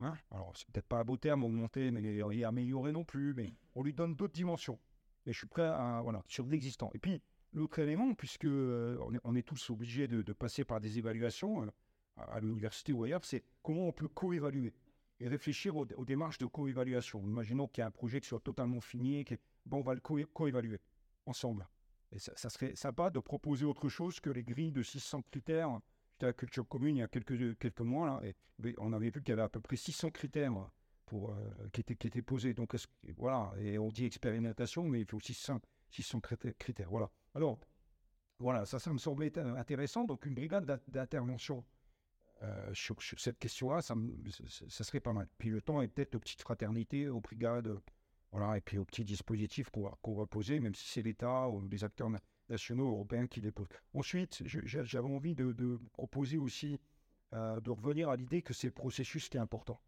Hein? 0.00 0.14
Alors, 0.30 0.52
c'est 0.56 0.66
peut-être 0.68 0.86
pas 0.86 1.00
un 1.00 1.04
beau 1.04 1.16
terme, 1.16 1.44
augmenter, 1.44 1.90
mais 1.90 2.02
et 2.02 2.44
améliorer 2.44 2.92
non 2.92 3.04
plus, 3.04 3.34
mais 3.34 3.52
on 3.74 3.82
lui 3.82 3.92
donne 3.92 4.14
d'autres 4.14 4.32
dimensions. 4.32 4.78
Et 5.26 5.32
je 5.32 5.38
suis 5.38 5.46
prêt 5.46 5.66
à, 5.66 6.00
voilà, 6.02 6.22
sur 6.26 6.46
l'existant. 6.46 6.90
Et 6.94 6.98
puis, 6.98 7.22
l'autre 7.52 7.78
élément, 7.78 8.14
puisque 8.14 8.46
euh, 8.46 8.98
on, 9.24 9.34
est, 9.34 9.42
tous 9.42 9.70
obligés 9.70 10.08
de, 10.08 10.32
passer 10.32 10.64
par 10.64 10.80
des 10.80 10.98
évaluations 10.98 11.64
euh, 11.64 11.66
à 12.16 12.40
l'université 12.40 12.92
ou 12.92 13.04
ailleurs, 13.04 13.24
c'est 13.24 13.44
comment 13.62 13.88
on 13.88 13.92
peut 13.92 14.08
co-évaluer 14.08 14.72
et 15.20 15.28
réfléchir 15.28 15.76
aux, 15.76 16.04
démarches 16.04 16.38
de 16.38 16.46
co-évaluation. 16.46 17.20
Imaginons 17.22 17.68
qu'il 17.68 17.82
y 17.82 17.84
a 17.84 17.86
un 17.86 17.90
projet 17.90 18.20
qui 18.20 18.28
soit 18.28 18.40
totalement 18.40 18.80
fini, 18.80 19.24
bon, 19.66 19.78
on 19.78 19.82
va 19.82 19.94
le 19.94 20.00
co-évaluer 20.00 20.80
ensemble. 21.26 21.68
Et 22.12 22.18
ça, 22.18 22.50
serait 22.50 22.74
sympa 22.74 23.10
de 23.10 23.20
proposer 23.20 23.64
autre 23.64 23.88
chose 23.88 24.18
que 24.20 24.30
les 24.30 24.42
grilles 24.42 24.72
de 24.72 24.82
600 24.82 25.22
critères. 25.30 25.78
J'étais 26.12 26.26
à 26.26 26.32
culture 26.32 26.66
commune 26.66 26.96
il 26.96 27.00
y 27.00 27.02
a 27.02 27.08
quelques, 27.08 27.80
mois, 27.80 28.06
là, 28.06 28.20
et 28.24 28.74
on 28.78 28.92
avait 28.92 29.10
vu 29.10 29.22
qu'il 29.22 29.30
y 29.30 29.32
avait 29.32 29.42
à 29.42 29.48
peu 29.48 29.60
près 29.60 29.76
600 29.76 30.10
critères 30.10 30.52
euh, 31.12 31.68
qui, 31.72 31.80
étaient, 31.80 32.22
posés. 32.22 32.52
Donc, 32.52 32.74
voilà, 33.16 33.52
et 33.58 33.78
on 33.78 33.88
dit 33.88 34.04
expérimentation, 34.04 34.84
mais 34.84 35.00
il 35.00 35.06
faut 35.06 35.18
aussi 35.18 35.34
600, 35.34 35.60
600 35.90 36.20
critères. 36.58 36.90
Voilà. 36.90 37.10
Alors, 37.34 37.58
voilà, 38.38 38.64
ça, 38.66 38.92
me 38.92 38.98
semblait 38.98 39.36
intéressant. 39.38 40.04
Donc, 40.04 40.26
une 40.26 40.34
brigade 40.34 40.80
d'intervention 40.88 41.64
euh, 42.42 42.70
sur, 42.72 42.96
cette 43.02 43.38
question-là, 43.38 43.82
ça, 43.82 43.94
serait 44.84 45.00
pas 45.00 45.12
mal. 45.12 45.28
Puis 45.38 45.50
le 45.50 45.60
temps 45.60 45.82
est 45.82 45.88
peut-être 45.88 46.14
de 46.14 46.18
petites 46.18 46.40
fraternités, 46.40 47.08
aux 47.08 47.20
brigades 47.20 47.78
voilà, 48.32 48.56
et 48.56 48.60
puis 48.60 48.78
aux 48.78 48.84
petits 48.84 49.04
dispositifs 49.04 49.70
qu'on 49.70 50.14
va, 50.14 50.26
poser, 50.26 50.60
même 50.60 50.74
si 50.74 50.88
c'est 50.88 51.02
l'État 51.02 51.48
ou 51.48 51.66
les 51.68 51.82
acteurs 51.82 52.10
nationaux 52.48 52.88
européens 52.88 53.26
qui 53.26 53.40
les 53.40 53.50
posent. 53.50 53.68
Ensuite, 53.92 54.42
j'avais 54.46 55.08
envie 55.08 55.34
de, 55.34 55.80
proposer 55.92 56.38
aussi 56.38 56.78
euh, 57.32 57.60
de 57.60 57.70
revenir 57.70 58.08
à 58.08 58.16
l'idée 58.16 58.42
que 58.42 58.54
c'est 58.54 58.68
le 58.68 58.72
processus 58.72 59.28
qui 59.28 59.36
est 59.36 59.40
important. 59.40 59.80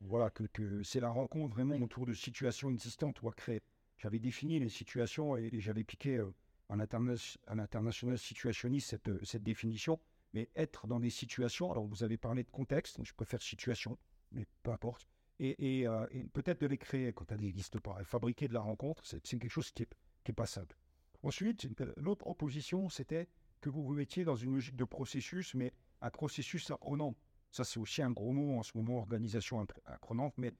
Voilà, 0.00 0.30
que, 0.30 0.82
c'est 0.82 1.00
la 1.00 1.10
rencontre 1.10 1.54
vraiment 1.54 1.76
autour 1.76 2.06
de 2.06 2.12
situations 2.12 2.70
existantes 2.70 3.20
ou 3.22 3.28
à 3.28 3.32
créer. 3.32 3.60
J'avais 3.98 4.18
défini 4.18 4.58
les 4.58 4.68
situations 4.68 5.36
et, 5.36 5.50
j'avais 5.60 5.84
piqué 5.84 6.18
euh, 6.18 6.32
international 6.68 8.18
situationniste 8.18 8.90
cette, 8.90 9.24
cette 9.24 9.42
définition, 9.42 9.98
mais 10.32 10.48
être 10.54 10.86
dans 10.86 11.00
des 11.00 11.10
situations, 11.10 11.72
alors 11.72 11.86
vous 11.86 12.04
avez 12.04 12.16
parlé 12.18 12.44
de 12.44 12.50
contexte, 12.50 13.02
je 13.04 13.14
préfère 13.14 13.42
situation, 13.42 13.98
mais 14.30 14.46
peu 14.62 14.70
importe 14.70 15.08
euh, 15.42 16.06
et, 16.10 16.24
peut-être 16.32 16.60
de 16.60 16.66
les 16.66 16.78
créer 16.78 17.12
quand 17.12 17.30
elles 17.32 17.40
n'existent 17.40 17.80
pas. 17.80 17.98
Et 18.00 18.04
fabriquer 18.04 18.48
de 18.48 18.54
la 18.54 18.60
rencontre, 18.60 19.04
c'est 19.04 19.20
quelque 19.22 19.48
chose 19.48 19.70
qui 19.72 19.82
est, 19.82 19.94
qui 20.24 20.30
est 20.30 20.34
passable. 20.34 20.76
Ensuite, 21.22 21.68
l'autre 21.96 22.24
proposition, 22.24 22.88
c'était 22.88 23.28
que 23.60 23.70
vous 23.70 23.82
vous 23.82 23.94
mettiez 23.94 24.24
dans 24.24 24.34
une 24.34 24.54
logique 24.54 24.76
de 24.76 24.84
processus, 24.84 25.54
mais 25.54 25.72
un 26.00 26.10
processus 26.10 26.70
apprenant. 26.70 27.14
Ça, 27.50 27.64
c'est 27.64 27.78
aussi 27.78 28.02
un 28.02 28.10
gros 28.10 28.32
mot 28.32 28.58
en 28.58 28.62
ce 28.62 28.76
moment, 28.76 28.98
organisation 28.98 29.64
apprenante, 29.86 30.34
mais 30.36 30.52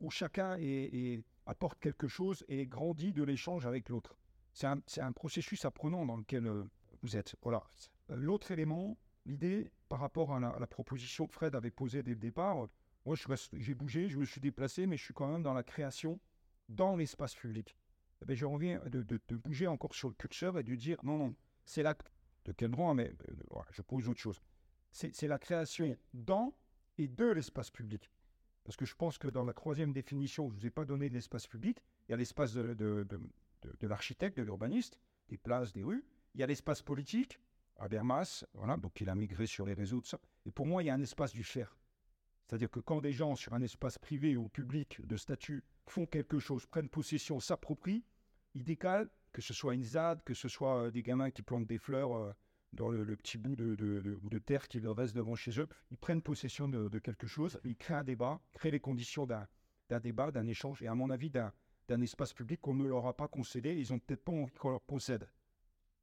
où 0.00 0.10
chacun 0.10 0.58
apporte 1.46 1.78
quelque 1.78 2.08
chose 2.08 2.44
et 2.48 2.66
grandit 2.66 3.12
de 3.12 3.22
l'échange 3.22 3.66
avec 3.66 3.88
l'autre. 3.88 4.16
C'est 4.52 4.66
un, 4.66 4.80
un, 4.98 5.12
processus 5.12 5.64
apprenant 5.64 6.06
dans 6.06 6.16
lequel 6.16 6.46
euh, 6.46 6.64
vous 7.02 7.16
êtes. 7.16 7.34
Voilà. 7.42 7.64
Euh, 8.10 8.16
l'autre 8.16 8.52
élément, 8.52 8.96
l'idée 9.26 9.70
par 9.88 9.98
rapport 9.98 10.32
à 10.32 10.38
la, 10.38 10.48
à 10.50 10.58
la, 10.60 10.66
proposition 10.66 11.26
que 11.26 11.34
Fred 11.34 11.56
avait 11.56 11.72
posée 11.72 12.04
dès 12.04 12.12
le 12.12 12.20
départ, 12.20 12.68
moi, 13.04 13.16
j'ai 13.52 13.74
bougé, 13.74 14.08
je 14.08 14.18
me 14.18 14.24
suis 14.24 14.40
déplacé, 14.40 14.86
mais 14.86 14.96
je 14.96 15.04
suis 15.04 15.14
quand 15.14 15.30
même 15.30 15.42
dans 15.42 15.52
la 15.52 15.62
création, 15.62 16.18
dans 16.68 16.96
l'espace 16.96 17.34
public. 17.34 17.76
Eh 18.22 18.24
ben, 18.24 18.34
j'ai 18.34 18.46
envie 18.46 18.76
de, 18.86 19.36
bouger 19.36 19.66
encore 19.66 19.94
sur 19.94 20.08
le 20.08 20.14
curseur 20.14 20.58
et 20.58 20.62
de 20.62 20.74
dire 20.74 20.98
non, 21.02 21.18
non, 21.18 21.34
c'est 21.64 21.82
l'acte. 21.82 22.10
De 22.44 22.52
quel 22.52 22.70
droit 22.70 22.92
Mais 22.92 23.10
euh, 23.30 23.60
je 23.70 23.80
pose 23.80 24.08
autre 24.08 24.20
chose. 24.20 24.40
C'est 24.90 25.26
la 25.26 25.38
création 25.38 25.96
dans 26.12 26.54
et 26.98 27.08
de 27.08 27.26
l'espace 27.26 27.70
public. 27.70 28.10
Parce 28.64 28.76
que 28.76 28.84
je 28.84 28.94
pense 28.94 29.18
que 29.18 29.28
dans 29.28 29.44
la 29.44 29.52
troisième 29.52 29.92
définition, 29.92 30.48
je 30.48 30.54
ne 30.54 30.60
vous 30.60 30.66
ai 30.66 30.70
pas 30.70 30.84
donné 30.84 31.08
de 31.08 31.14
l'espace 31.14 31.46
public. 31.46 31.78
Il 32.06 32.12
y 32.12 32.14
a 32.14 32.16
l'espace 32.16 32.52
de, 32.54 32.74
de, 32.74 33.06
de 33.80 33.86
l'architecte, 33.86 34.36
de 34.36 34.42
l'urbaniste, 34.42 34.98
des 35.28 35.36
places, 35.36 35.72
des 35.72 35.82
rues. 35.82 36.04
Il 36.34 36.40
y 36.40 36.44
a 36.44 36.46
l'espace 36.46 36.82
politique, 36.82 37.40
Habermas, 37.78 38.44
voilà, 38.54 38.76
donc 38.76 39.00
il 39.00 39.08
a 39.08 39.14
migré 39.14 39.46
sur 39.46 39.66
les 39.66 39.74
réseaux, 39.74 40.00
de 40.00 40.06
ça. 40.06 40.20
Et 40.46 40.50
pour 40.50 40.66
moi, 40.66 40.82
il 40.82 40.86
y 40.86 40.90
a 40.90 40.94
un 40.94 41.00
espace 41.02 41.32
du 41.32 41.44
faire. 41.44 41.76
C'est-à-dire 42.46 42.70
que 42.70 42.80
quand 42.80 43.00
des 43.00 43.12
gens 43.12 43.36
sur 43.36 43.54
un 43.54 43.62
espace 43.62 43.98
privé 43.98 44.36
ou 44.36 44.48
public 44.48 45.00
de 45.06 45.16
statut 45.16 45.64
font 45.86 46.06
quelque 46.06 46.38
chose, 46.38 46.66
prennent 46.66 46.88
possession, 46.88 47.40
s'approprient, 47.40 48.04
ils 48.54 48.64
décalent, 48.64 49.10
que 49.32 49.42
ce 49.42 49.54
soit 49.54 49.74
une 49.74 49.82
ZAD, 49.82 50.22
que 50.24 50.34
ce 50.34 50.48
soit 50.48 50.84
euh, 50.84 50.90
des 50.90 51.02
gamins 51.02 51.30
qui 51.30 51.42
plantent 51.42 51.66
des 51.66 51.78
fleurs 51.78 52.14
euh, 52.14 52.32
dans 52.74 52.88
le, 52.88 53.16
petit 53.16 53.38
bout 53.38 53.56
de, 53.56 54.38
terre 54.38 54.68
qui 54.68 54.80
leur 54.80 54.96
reste 54.96 55.14
devant 55.14 55.34
chez 55.34 55.58
eux, 55.60 55.68
ils 55.90 55.98
prennent 55.98 56.22
possession 56.22 56.68
de, 56.68 56.98
quelque 56.98 57.26
chose, 57.26 57.60
ils 57.64 57.76
créent 57.76 57.94
un 57.94 58.04
débat, 58.04 58.40
créent 58.52 58.72
les 58.72 58.80
conditions 58.80 59.26
d'un 59.26 60.00
débat, 60.00 60.32
d'un 60.32 60.46
échange, 60.46 60.82
et 60.82 60.88
à 60.88 60.94
mon 60.94 61.10
avis, 61.10 61.30
d'un 61.30 62.00
espace 62.00 62.32
public 62.32 62.60
qu'on 62.60 62.74
ne 62.74 62.86
leur 62.86 63.06
a 63.06 63.16
pas 63.16 63.28
concédé. 63.28 63.74
Ils 63.74 63.92
n'ont 63.92 64.00
peut-être 64.00 64.24
pas 64.24 64.32
envie 64.32 64.54
qu'on 64.54 64.70
leur 64.70 64.80
possède. 64.80 65.28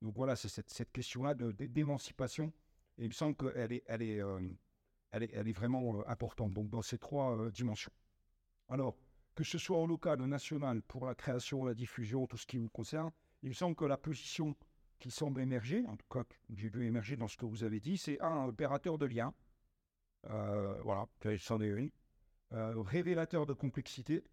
Donc 0.01 0.15
voilà, 0.15 0.35
c'est 0.35 0.47
cette, 0.47 0.91
question-là 0.91 1.33
d'émancipation. 1.35 2.53
Et 2.97 3.03
il 3.03 3.07
me 3.09 3.13
semble 3.13 3.35
qu'elle 3.35 3.73
est, 3.73 3.83
elle 3.87 4.01
est, 4.01 4.21
euh, 4.21 4.39
elle 5.11 5.23
est, 5.23 5.53
vraiment 5.53 5.99
euh, 5.99 6.03
importante, 6.07 6.53
donc 6.53 6.69
dans 6.69 6.81
ces 6.81 6.97
trois 6.97 7.37
euh, 7.37 7.51
dimensions. 7.51 7.91
Alors, 8.69 8.95
que 9.35 9.43
ce 9.43 9.57
soit 9.57 9.77
au 9.77 9.87
local, 9.87 10.21
au 10.21 10.27
national, 10.27 10.81
pour 10.83 11.05
la 11.05 11.15
création, 11.15 11.65
la 11.65 11.73
diffusion, 11.73 12.27
tout 12.27 12.37
ce 12.37 12.45
qui 12.45 12.57
vous 12.57 12.69
concerne, 12.69 13.11
il 13.43 13.49
me 13.49 13.53
semble 13.53 13.75
que 13.75 13.85
la 13.85 13.97
position 13.97 14.55
qui 14.99 15.11
semble 15.11 15.41
émerger, 15.41 15.83
en 15.87 15.97
tout 15.97 16.05
cas 16.09 16.23
j'ai 16.53 16.69
vu 16.69 16.85
émerger 16.85 17.17
dans 17.17 17.27
ce 17.27 17.35
que 17.35 17.45
vous 17.45 17.63
avez 17.63 17.79
dit, 17.79 17.97
c'est 17.97 18.21
un 18.21 18.45
opérateur 18.45 18.97
de 18.97 19.05
lien. 19.05 19.33
Euh, 20.29 20.79
voilà, 20.83 21.07
c'en 21.39 21.59
est 21.59 21.67
une. 21.67 21.89
Euh, 22.53 22.79
révélateur 22.81 23.45
de 23.45 23.53
complexité, 23.53 24.23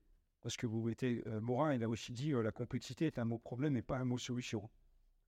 parce 0.42 0.56
que 0.56 0.66
vous 0.66 0.82
mettez, 0.82 1.24
Morin, 1.40 1.74
il 1.74 1.82
a 1.82 1.88
aussi 1.88 2.12
dit 2.12 2.32
la 2.32 2.52
complexité 2.52 3.06
est 3.06 3.18
un 3.18 3.24
mot 3.24 3.38
problème 3.38 3.76
et 3.76 3.82
pas 3.82 3.96
un 3.96 4.04
mot 4.04 4.18
solution. 4.18 4.68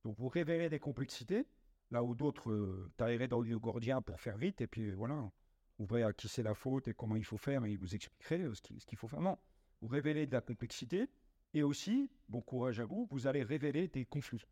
Donc 0.05 0.17
vous 0.19 0.29
révélez 0.29 0.69
des 0.69 0.79
complexités, 0.79 1.47
là 1.91 2.03
où 2.03 2.15
d'autres 2.15 2.51
euh, 2.51 2.91
dans 3.29 3.41
le 3.41 3.59
gordien 3.59 4.03
pour 4.03 4.21
faire 4.21 4.37
vite, 4.37 4.61
et 4.61 4.67
puis 4.67 4.93
voilà, 4.93 5.31
vous 5.81 5.87
verrez 5.87 6.03
à 6.03 6.13
qui 6.13 6.29
c'est 6.29 6.43
la 6.43 6.55
faute 6.55 6.89
et 6.89 6.95
comment 6.95 7.17
il 7.17 7.25
faut 7.25 7.39
faire, 7.39 7.65
et 7.65 7.73
il 7.73 7.79
vous 7.79 7.95
expliquerait 7.95 8.47
ce 8.55 8.87
qu'il 8.87 8.99
faut 8.99 9.09
faire. 9.09 9.23
Non, 9.23 9.39
vous 9.81 9.89
révélez 9.89 10.27
de 10.27 10.33
la 10.33 10.43
complexité, 10.43 11.09
et 11.55 11.63
aussi, 11.63 12.11
bon 12.29 12.43
courage 12.43 12.81
à 12.81 12.85
vous, 12.85 13.09
vous 13.11 13.27
allez 13.27 13.43
révéler 13.43 13.89
des 13.89 14.05
conflits. 14.05 14.45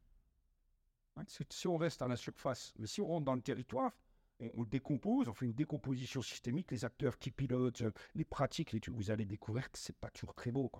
Hein, 1.16 1.24
si 1.50 1.68
on 1.68 1.76
reste 1.76 2.00
à 2.00 2.08
la 2.08 2.16
surface, 2.16 2.72
mais 2.78 2.86
si 2.86 3.02
on 3.02 3.06
rentre 3.06 3.26
dans 3.26 3.34
le 3.34 3.42
territoire, 3.42 3.92
on, 4.40 4.64
décompose, 4.64 5.28
on 5.28 5.34
fait 5.34 5.44
une 5.44 5.52
décomposition 5.52 6.22
systémique, 6.22 6.70
les 6.70 6.86
acteurs 6.86 7.18
qui 7.18 7.30
pilotent, 7.30 7.82
euh, 7.82 7.92
les 8.14 8.24
pratiques, 8.24 8.88
vous 8.88 9.10
allez 9.10 9.26
découvrir 9.26 9.70
que 9.70 9.78
c'est 9.78 9.96
pas 9.96 10.10
toujours 10.10 10.34
très 10.34 10.50
beau. 10.50 10.72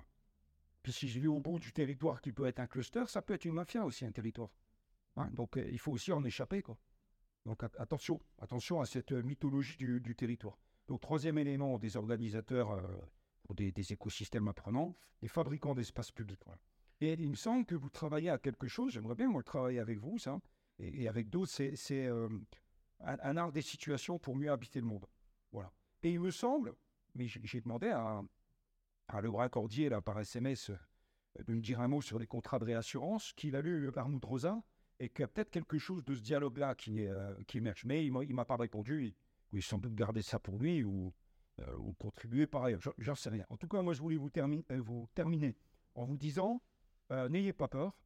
Puis 0.83 0.93
si 0.93 1.09
je 1.09 1.21
vis 1.21 1.27
au 1.27 1.41
bout 1.41 1.59
du 1.59 1.73
territoire 1.73 2.23
qui 2.23 2.33
peut 2.33 2.47
être 2.47 2.61
un 2.61 2.67
cluster, 2.67 3.05
ça 3.09 3.21
peut 3.21 3.35
être 3.35 3.45
une 3.45 3.55
mafia 3.55 3.85
aussi, 3.85 4.07
un 4.07 4.13
territoire. 4.13 4.49
Hein, 5.17 5.29
donc 5.33 5.59
euh, 5.59 5.69
il 5.71 5.79
faut 5.79 5.93
aussi 5.93 6.11
en 6.11 6.25
échapper. 6.25 6.63
Quoi. 6.63 6.79
Donc 7.49 7.63
attention, 7.79 8.21
attention 8.41 8.83
à 8.83 8.85
cette 8.85 9.13
euh, 9.13 9.23
mythologie 9.23 9.79
du, 9.79 10.15
territoire. 10.15 10.59
Donc 10.87 11.01
troisième 11.01 11.39
élément 11.39 11.79
des 11.79 11.97
organisateurs 11.97 12.79
pour 13.43 13.55
des, 13.55 13.73
écosystèmes 13.91 14.49
apprenants, 14.49 14.95
les 15.23 15.29
fabricants 15.29 15.75
d'espaces 15.75 16.11
publics. 16.11 16.45
Et 17.01 17.15
il 17.15 17.31
me 17.31 17.37
semble 17.37 17.65
que 17.65 17.75
vous 17.75 17.89
travaillez 17.89 18.29
à 18.29 18.37
quelque 18.37 18.69
chose, 18.69 18.93
j'aimerais 18.93 19.15
bien 19.15 19.29
moi 19.29 19.43
travailler 19.43 19.79
avec 19.79 19.99
vous, 19.99 20.19
ça, 20.19 20.39
et, 20.79 21.09
avec 21.09 21.31
d'autres, 21.31 21.51
c'est 21.51 22.07
euh, 22.07 22.29
un, 23.01 23.37
art 23.39 23.51
des 23.51 23.63
situations 23.63 24.19
pour 24.19 24.37
mieux 24.37 24.51
habiter 24.51 24.81
le 24.81 24.87
monde. 24.87 25.07
Voilà. 25.51 25.73
Et 26.03 26.11
il 26.11 26.21
me 26.21 26.31
semble, 26.31 26.75
mais 27.15 27.29
j'ai 27.29 27.63
demandé 27.63 27.89
à, 27.89 28.23
à 29.09 29.49
Cordier, 29.49 29.89
par 30.05 30.21
SMS, 30.21 30.69
euh, 30.69 31.43
de 31.45 31.55
me 31.55 31.63
dire 31.63 31.81
un 31.81 31.89
mot 31.89 32.03
sur 32.03 32.19
les 32.19 32.27
contrats 32.27 32.59
de 32.59 32.67
réassurance, 32.67 33.33
qu'il 33.33 33.57
a 33.57 33.63
lu 33.63 33.91
Arnaud 33.97 34.21
Rosa, 34.23 34.63
et 35.01 35.09
qu'il 35.09 35.21
y 35.21 35.25
a 35.25 35.29
peut-être 35.29 35.51
quelque 35.51 35.79
chose 35.79 36.05
de 36.05 36.15
ce 36.15 36.21
dialogue-là 36.21 36.75
qui, 36.75 37.07
euh, 37.07 37.35
qui 37.47 37.59
émerge. 37.59 37.85
Mais 37.85 38.05
il 38.05 38.13
ne 38.13 38.35
m'a 38.35 38.45
pas 38.45 38.57
répondu, 38.57 39.15
il 39.53 39.63
sans 39.63 39.79
doute 39.79 39.95
garder 39.95 40.23
ça 40.23 40.39
pour 40.39 40.59
lui, 40.59 40.83
ou, 40.83 41.13
ou 41.79 41.93
contribuer 41.95 42.47
par 42.47 42.65
ailleurs, 42.65 42.81
j'en 42.99 43.15
sais 43.15 43.31
rien. 43.31 43.45
En 43.49 43.57
tout 43.57 43.69
cas, 43.69 43.83
moi, 43.83 43.93
je 43.93 44.01
voulais 44.01 44.17
vous, 44.17 44.31
vous 44.69 45.09
terminer 45.15 45.57
en 45.95 46.05
vous 46.05 46.17
disant 46.17 46.63
euh, 47.11 47.29
n'ayez 47.29 47.53
pas 47.53 47.69
peur. 47.69 47.97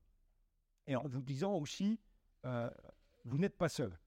Et 0.87 0.96
en 0.96 1.07
vous 1.07 1.22
disant 1.22 1.55
aussi, 1.55 2.00
euh, 2.44 2.70
vous 3.24 3.38
n'êtes 3.38 3.57
pas 3.57 3.68
seul. 3.68 3.98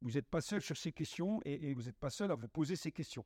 Vous 0.00 0.12
n'êtes 0.12 0.28
pas 0.28 0.40
seul 0.40 0.60
sur 0.60 0.76
ces 0.76 0.92
questions 0.92 1.40
et, 1.44 1.72
vous 1.74 1.82
n'êtes 1.82 1.96
pas 1.96 2.10
seul 2.10 2.30
à 2.30 2.34
vous 2.34 2.48
poser 2.48 2.76
ces 2.76 2.92
questions 2.92 3.24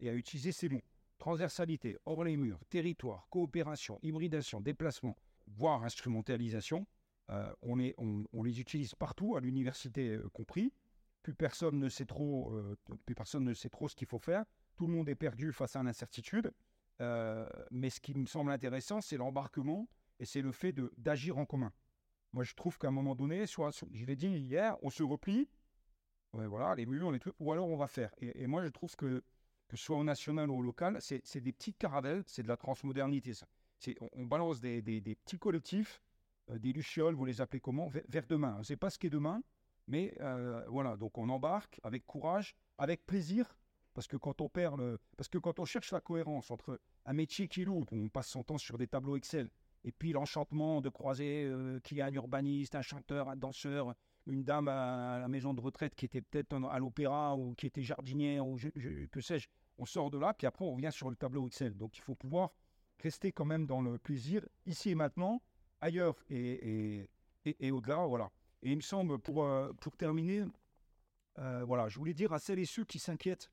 et 0.00 0.08
à 0.08 0.14
utiliser 0.14 0.52
ces 0.52 0.68
mots. 0.68 0.82
Transversalité, 1.18 1.96
hors 2.04 2.24
les 2.24 2.36
murs, 2.36 2.60
territoire, 2.68 3.26
coopération, 3.30 3.98
hybridation, 4.02 4.60
déplacement, 4.60 5.16
voire 5.46 5.82
instrumentalisation. 5.84 6.86
Euh, 7.30 7.52
on, 7.62 8.42
les 8.42 8.60
utilise 8.60 8.94
partout, 8.94 9.36
à 9.36 9.40
l'université 9.40 10.18
compris. 10.32 10.72
Plus 11.22 11.34
personne 11.34 11.78
ne 11.78 11.88
sait 11.88 12.06
trop, 12.06 12.56
plus 13.04 13.14
personne 13.14 13.44
ne 13.44 13.54
sait 13.54 13.68
trop 13.68 13.88
ce 13.88 13.96
qu'il 13.96 14.06
faut 14.06 14.18
faire. 14.18 14.44
Tout 14.76 14.86
le 14.86 14.92
monde 14.92 15.08
est 15.08 15.16
perdu 15.16 15.52
face 15.52 15.74
à 15.74 15.82
l'incertitude. 15.82 16.52
mais 17.00 17.90
ce 17.90 18.00
qui 18.00 18.14
me 18.14 18.26
semble 18.26 18.52
intéressant, 18.52 19.00
c'est 19.00 19.16
l'embarquement 19.16 19.88
et 20.20 20.24
c'est 20.24 20.42
le 20.42 20.52
fait 20.52 20.72
d'agir 20.98 21.38
en 21.38 21.44
commun. 21.44 21.72
Moi, 22.32 22.44
je 22.44 22.54
trouve 22.54 22.78
qu'à 22.78 22.88
un 22.88 22.92
moment 22.92 23.14
donné, 23.14 23.46
soit, 23.46 23.70
je 23.92 24.04
l'ai 24.04 24.16
dit 24.16 24.28
hier, 24.28 24.76
on 24.82 24.90
se 24.90 25.02
replie, 25.02 25.48
voilà, 26.32 26.74
les 26.74 26.86
murs, 26.86 27.10
les 27.10 27.18
trucs, 27.18 27.34
ou 27.38 27.52
alors 27.52 27.68
on 27.68 27.76
va 27.76 27.86
faire. 27.86 28.14
Et, 28.18 28.46
moi, 28.46 28.62
je 28.62 28.68
trouve 28.68 28.94
que, 28.96 29.22
que 29.68 29.76
soit 29.76 29.96
au 29.96 30.04
national 30.04 30.50
ou 30.50 30.58
au 30.58 30.62
local, 30.62 30.98
c'est 31.00 31.40
des 31.40 31.52
petites 31.52 31.78
caravelles, 31.78 32.22
c'est 32.26 32.42
de 32.42 32.48
la 32.48 32.56
transmodernité. 32.56 33.32
On, 34.12 34.24
balance 34.24 34.60
des, 34.60 34.82
petits 35.24 35.38
collectifs, 35.38 36.02
euh, 36.02 36.05
des 36.48 36.72
lucioles, 36.72 37.14
vous 37.14 37.24
les 37.24 37.40
appelez 37.40 37.60
comment, 37.60 37.88
vers, 37.88 38.26
demain. 38.28 38.62
Sait 38.62 38.76
pas 38.76 38.90
ce 38.90 38.98
qu'est 38.98 39.10
demain, 39.10 39.42
mais 39.88 40.14
euh, 40.20 40.64
voilà, 40.68 40.96
donc 40.96 41.18
on 41.18 41.28
embarque 41.28 41.80
avec 41.82 42.06
courage, 42.06 42.56
avec 42.78 43.06
plaisir, 43.06 43.56
parce 43.94 44.06
que 44.06 44.16
quand 44.16 44.40
on 44.40 44.48
perd 44.48 44.78
le, 44.78 44.98
parce 45.16 45.28
que 45.28 45.38
quand 45.38 45.58
on 45.58 45.64
cherche 45.64 45.92
la 45.92 46.00
cohérence 46.00 46.50
entre 46.50 46.80
un 47.04 47.12
métier 47.12 47.48
qui 47.48 47.64
lourd, 47.64 47.86
on 47.92 48.08
passe 48.08 48.28
son 48.28 48.42
temps 48.42 48.58
sur 48.58 48.78
des 48.78 48.86
tableaux 48.86 49.16
Excel, 49.16 49.48
et 49.84 49.92
puis 49.92 50.12
l'enchantement 50.12 50.80
de 50.80 50.88
croiser 50.88 51.44
euh, 51.44 51.78
qui 51.80 51.98
est 51.98 52.02
un 52.02 52.12
urbaniste, 52.12 52.74
un 52.74 52.82
chanteur, 52.82 53.28
un 53.28 53.36
danseur, 53.36 53.94
une 54.26 54.42
dame 54.42 54.66
à, 54.66 55.18
la 55.20 55.28
maison 55.28 55.54
de 55.54 55.60
retraite 55.60 55.94
qui 55.94 56.04
était 56.04 56.20
peut-être 56.20 56.52
à 56.68 56.78
l'opéra 56.80 57.36
ou 57.36 57.54
qui 57.54 57.66
était 57.66 57.82
jardinière 57.82 58.46
ou 58.46 58.58
que 59.12 59.20
sais-je. 59.20 59.48
On 59.78 59.86
sort 59.86 60.10
de 60.10 60.18
là, 60.18 60.34
puis 60.34 60.46
après 60.46 60.64
on 60.64 60.74
revient 60.74 60.90
sur 60.90 61.10
le 61.10 61.16
tableau 61.16 61.46
Excel. 61.46 61.76
Donc 61.76 61.96
il 61.96 62.00
faut 62.00 62.16
pouvoir 62.16 62.52
rester 62.98 63.30
quand 63.30 63.44
même 63.44 63.66
dans 63.66 63.80
le 63.80 63.98
plaisir, 63.98 64.44
ici 64.64 64.90
et 64.90 64.94
maintenant, 64.94 65.40
ailleurs 65.80 66.16
et, 66.30 67.08
et, 67.44 67.70
au-delà. 67.70 68.06
Voilà. 68.06 68.30
Et 68.62 68.70
il 68.70 68.76
me 68.76 68.82
semble, 68.82 69.18
pour, 69.18 69.44
euh, 69.44 69.72
pour 69.80 69.96
terminer, 69.96 70.44
euh, 71.38 71.64
voilà, 71.64 71.88
je 71.88 71.98
voulais 71.98 72.14
dire 72.14 72.32
à 72.32 72.38
celles 72.38 72.58
et 72.58 72.64
ceux 72.64 72.84
qui 72.84 72.98
s'inquiètent, 72.98 73.50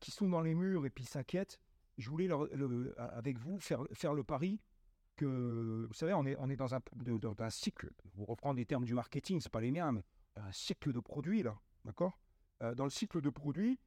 qui 0.00 0.10
sont 0.10 0.28
dans 0.28 0.40
les 0.40 0.56
murs 0.56 0.86
et 0.86 0.90
puis 0.90 1.04
s'inquiètent, 1.04 1.60
je 1.98 2.10
voulais 2.10 2.28
avec 2.96 3.38
vous 3.38 3.60
faire, 3.60 3.84
faire 3.92 4.12
le 4.12 4.24
pari 4.24 4.60
que, 5.18 5.86
vous 5.86 5.94
savez, 5.94 6.14
on 6.14 6.24
est, 6.24 6.36
on 6.38 6.48
est 6.48 6.56
dans, 6.56 6.74
un, 6.74 6.80
un 7.38 7.50
cycle. 7.50 7.90
Vous 8.14 8.24
reprendre 8.24 8.56
les 8.56 8.66
termes 8.66 8.84
du 8.84 8.94
marketing, 8.94 9.40
ce 9.40 9.48
pas 9.48 9.60
les 9.60 9.70
miens, 9.70 9.92
mais 9.92 10.04
un 10.36 10.50
cycle 10.52 10.92
de 10.92 11.00
produits, 11.00 11.42
là. 11.42 11.58
D'accord? 11.84 12.18
Euh, 12.62 12.74
Dans 12.74 12.84
le 12.84 12.90
cycle 12.90 13.20
de 13.20 13.30
produits, 13.30 13.78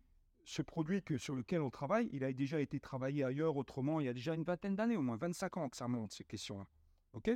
ce 0.43 0.61
produit 0.61 1.01
que, 1.01 1.17
sur 1.17 1.35
lequel 1.35 1.61
on 1.61 1.69
travaille, 1.69 2.09
il 2.11 2.23
a 2.23 2.31
déjà 2.33 2.59
été 2.59 2.79
travaillé 2.79 3.23
ailleurs, 3.23 3.55
autrement, 3.57 3.99
il 3.99 4.05
y 4.05 4.09
a 4.09 4.13
déjà 4.13 4.33
une 4.33 4.43
vingtaine 4.43 4.75
d'années, 4.75 4.97
au 4.97 5.01
moins 5.01 5.17
25 5.17 5.57
ans 5.57 5.69
que 5.69 5.77
ça 5.77 5.87
monte, 5.87 6.11
ces 6.13 6.23
questions-là. 6.23 6.65
OK? 7.13 7.31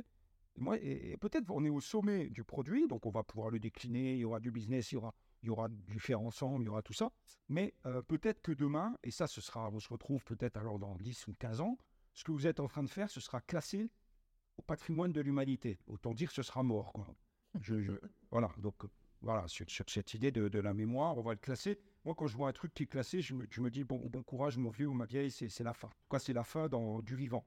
Moi, 0.58 0.78
et, 0.78 1.16
peut-être 1.18 1.50
on 1.50 1.64
est 1.64 1.70
au 1.70 1.80
sommet 1.80 2.28
du 2.30 2.44
produit, 2.44 2.86
donc 2.86 3.04
on 3.06 3.10
va 3.10 3.22
pouvoir 3.22 3.50
le 3.50 3.58
décliner, 3.58 4.14
il 4.14 4.20
y 4.20 4.24
aura 4.24 4.40
du 4.40 4.50
business, 4.50 4.92
il 4.92 4.94
y 4.94 4.98
aura, 4.98 5.14
il 5.42 5.46
y 5.46 5.50
aura 5.50 5.68
du 5.68 6.00
faire 6.00 6.20
ensemble, 6.20 6.64
il 6.64 6.66
y 6.66 6.70
aura 6.70 6.82
tout 6.82 6.94
ça. 6.94 7.12
Mais 7.48 7.74
euh, 7.84 8.00
peut-être 8.02 8.40
que 8.40 8.52
demain, 8.52 8.96
et 9.02 9.10
ça, 9.10 9.26
ce 9.26 9.40
sera, 9.40 9.70
on 9.70 9.80
se 9.80 9.88
retrouve 9.88 10.24
peut-être 10.24 10.56
alors 10.56 10.78
dans 10.78 10.96
10 10.96 11.28
ou 11.28 11.34
15 11.34 11.60
ans, 11.60 11.76
ce 12.14 12.24
que 12.24 12.32
vous 12.32 12.46
êtes 12.46 12.60
en 12.60 12.68
train 12.68 12.82
de 12.82 12.88
faire, 12.88 13.10
ce 13.10 13.20
sera 13.20 13.40
classé 13.42 13.90
au 14.56 14.62
patrimoine 14.62 15.12
de 15.12 15.20
l'humanité. 15.20 15.78
Autant 15.86 16.14
dire 16.14 16.30
ce 16.30 16.42
sera 16.42 16.62
mort. 16.62 16.92
Voilà, 18.30 18.50
donc 18.58 18.74
voilà, 19.22 19.46
sur, 19.48 19.66
cette 19.68 20.14
idée 20.14 20.30
de, 20.30 20.58
la 20.58 20.74
mémoire, 20.74 21.16
on 21.16 21.22
va 21.22 21.32
le 21.32 21.38
classer. 21.38 21.78
Moi, 22.04 22.14
quand 22.14 22.26
je 22.26 22.36
vois 22.36 22.48
un 22.48 22.52
truc 22.52 22.72
qui 22.74 22.84
est 22.84 22.86
classé, 22.86 23.20
je 23.20 23.34
me, 23.34 23.70
dis, 23.70 23.84
bon, 23.84 23.98
bon 24.08 24.22
courage, 24.22 24.56
mon 24.56 24.70
vieux 24.70 24.86
ou 24.86 24.94
ma 24.94 25.06
vieille, 25.06 25.30
c'est 25.30 25.64
la 25.64 25.72
fin. 25.72 25.90
Quoi, 26.08 26.18
c'est 26.18 26.32
la 26.32 26.44
fin 26.44 26.68
dans, 26.68 27.00
du 27.00 27.16
vivant. 27.16 27.44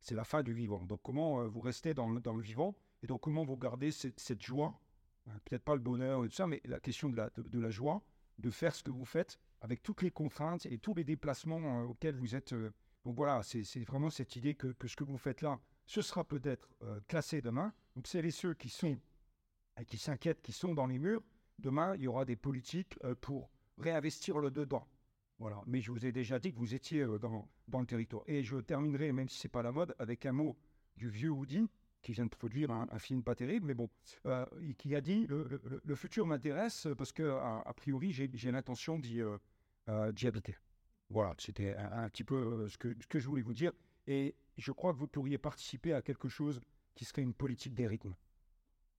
C'est 0.00 0.14
la 0.14 0.24
fin 0.24 0.42
du 0.42 0.52
vivant. 0.52 0.84
Donc, 0.84 1.00
comment 1.02 1.40
euh, 1.40 1.48
vous 1.48 1.60
restez 1.60 1.94
dans, 1.94 2.08
dans, 2.08 2.34
le 2.34 2.42
vivant 2.42 2.74
et 3.02 3.06
donc 3.06 3.20
comment 3.20 3.44
vous 3.44 3.56
gardez 3.56 3.90
cette, 3.90 4.42
joie 4.42 4.78
hein, 5.26 5.38
Peut-être 5.44 5.64
pas 5.64 5.74
le 5.74 5.80
bonheur 5.80 6.24
et 6.24 6.28
tout 6.28 6.34
ça, 6.34 6.46
mais 6.46 6.60
la 6.64 6.80
question 6.80 7.08
de 7.08 7.16
la, 7.16 7.30
de, 7.36 7.60
la 7.60 7.70
joie, 7.70 8.02
de 8.38 8.50
faire 8.50 8.74
ce 8.74 8.82
que 8.82 8.90
vous 8.90 9.04
faites 9.04 9.38
avec 9.60 9.82
toutes 9.82 10.02
les 10.02 10.10
contraintes 10.10 10.66
et 10.66 10.78
tous 10.78 10.94
les 10.94 11.04
déplacements 11.04 11.82
euh, 11.82 11.84
auxquels 11.84 12.16
vous 12.16 12.34
êtes 12.34 12.52
euh, 12.52 12.72
donc 13.04 13.16
voilà, 13.16 13.42
c'est 13.42 13.62
vraiment 13.84 14.10
cette 14.10 14.36
idée 14.36 14.54
que, 14.54 14.74
ce 14.86 14.94
que 14.94 15.04
vous 15.04 15.16
faites 15.16 15.40
là, 15.40 15.58
ce 15.86 16.02
sera 16.02 16.24
peut-être 16.24 16.68
classé 17.06 17.40
demain. 17.40 17.72
Donc 17.96 18.06
c'est 18.06 18.20
les 18.20 18.32
ceux 18.32 18.52
qui 18.52 18.68
sont 18.68 18.98
et 19.80 19.84
qui 19.86 19.96
s'inquiètent, 19.96 20.42
qui 20.42 20.52
sont 20.52 20.74
dans 20.74 20.84
les 20.84 20.98
murs. 20.98 21.22
Demain, 21.58 21.94
il 21.94 22.02
y 22.02 22.06
aura 22.06 22.26
des 22.26 22.36
politiques 22.36 22.98
pour 23.22 23.48
réinvestir 23.78 24.38
le 24.40 24.50
dedans. 24.50 24.86
Voilà. 25.38 25.62
Mais 25.66 25.80
je 25.80 25.92
vous 25.92 26.04
ai 26.04 26.12
déjà 26.12 26.38
dit 26.38 26.52
que 26.52 26.58
vous 26.58 26.74
étiez 26.74 27.02
euh, 27.02 27.18
dans, 27.18 27.48
dans, 27.68 27.80
le 27.80 27.86
territoire. 27.86 28.22
Et 28.26 28.42
je 28.42 28.56
terminerai, 28.56 29.12
même 29.12 29.28
si 29.28 29.38
c'est 29.38 29.48
pas 29.48 29.62
la 29.62 29.72
mode, 29.72 29.94
avec 29.98 30.26
un 30.26 30.32
mot 30.32 30.56
du 30.96 31.08
vieux 31.08 31.30
Woody 31.30 31.68
qui 32.02 32.12
vient 32.12 32.24
de 32.24 32.30
produire 32.30 32.70
un, 32.70 32.98
film 32.98 33.22
pas 33.22 33.34
terrible, 33.34 33.66
mais 33.66 33.74
bon, 33.74 33.88
qui 34.78 34.94
a 34.94 35.00
dit 35.00 35.26
le, 35.26 35.94
futur 35.96 36.26
m'intéresse 36.26 36.86
parce 36.96 37.12
que 37.12 37.24
a, 37.24 37.72
priori 37.74 38.12
j'ai 38.12 38.52
l'intention 38.52 39.00
d'y 39.00 39.20
habiter. 40.26 40.54
Voilà, 41.10 41.34
c'était 41.38 41.74
un, 41.74 42.08
petit 42.10 42.24
peu 42.24 42.36
euh, 42.36 42.68
ce 42.68 42.76
que, 42.76 42.94
ce 43.00 43.06
que 43.06 43.18
je 43.18 43.26
voulais 43.28 43.42
vous 43.42 43.54
dire. 43.54 43.72
Et 44.06 44.34
je 44.58 44.72
crois 44.72 44.92
que 44.92 44.98
vous 44.98 45.06
pourriez 45.06 45.38
participer 45.38 45.94
à 45.94 46.02
quelque 46.02 46.28
chose 46.28 46.60
qui 46.94 47.04
serait 47.04 47.22
une 47.22 47.32
politique 47.32 47.74
des 47.74 47.86
rythmes. 47.86 48.14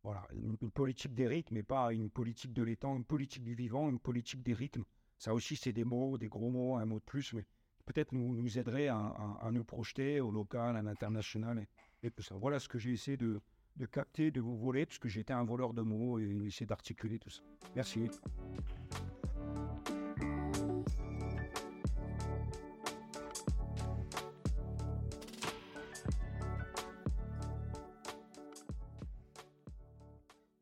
voilà, 0.04 0.28
une, 0.34 0.58
politique 0.72 1.14
des 1.14 1.28
rythmes, 1.28 1.54
mais 1.56 1.64
pas 1.64 1.94
une 1.94 2.10
politique 2.10 2.54
de 2.54 2.64
l'étang, 2.64 2.96
une 2.96 3.06
politique 3.06 3.44
du 3.44 3.54
vivant, 3.54 3.90
une 3.90 4.00
politique 4.00 4.42
des 4.42 4.54
rythmes. 4.54 4.86
Ça 5.20 5.34
aussi, 5.34 5.58
c'est 5.58 5.74
des 5.74 5.84
mots, 5.84 6.18
des 6.18 6.30
gros 6.30 6.50
mots, 6.50 6.78
un 6.78 6.86
mot 6.86 7.00
de 7.00 7.04
plus, 7.04 7.34
mais 7.34 7.46
peut-être 7.86 8.14
nous, 8.14 8.36
nous 8.36 8.58
aiderait 8.58 8.88
à, 8.88 9.50
nous 9.52 9.66
projeter 9.66 10.22
au 10.22 10.32
local, 10.32 10.78
à 10.78 10.82
l'international 10.82 11.68
et, 12.02 12.10
tout 12.10 12.24
ça. 12.24 12.36
Voilà 12.36 12.60
ce 12.60 12.70
que 12.70 12.80
j'ai 12.80 12.92
essayé 12.92 13.18
de, 13.18 13.42
capter, 13.92 14.32
de 14.32 14.40
vous 14.40 14.58
voler, 14.58 14.86
puisque 14.86 15.08
j'étais 15.08 15.34
un 15.34 15.44
voleur 15.44 15.74
de 15.74 15.82
mots 15.82 16.20
et 16.20 16.24
essayer 16.46 16.66
d'articuler 16.66 17.20
tout 17.20 17.30
ça. 17.30 17.42
Merci. 17.76 18.10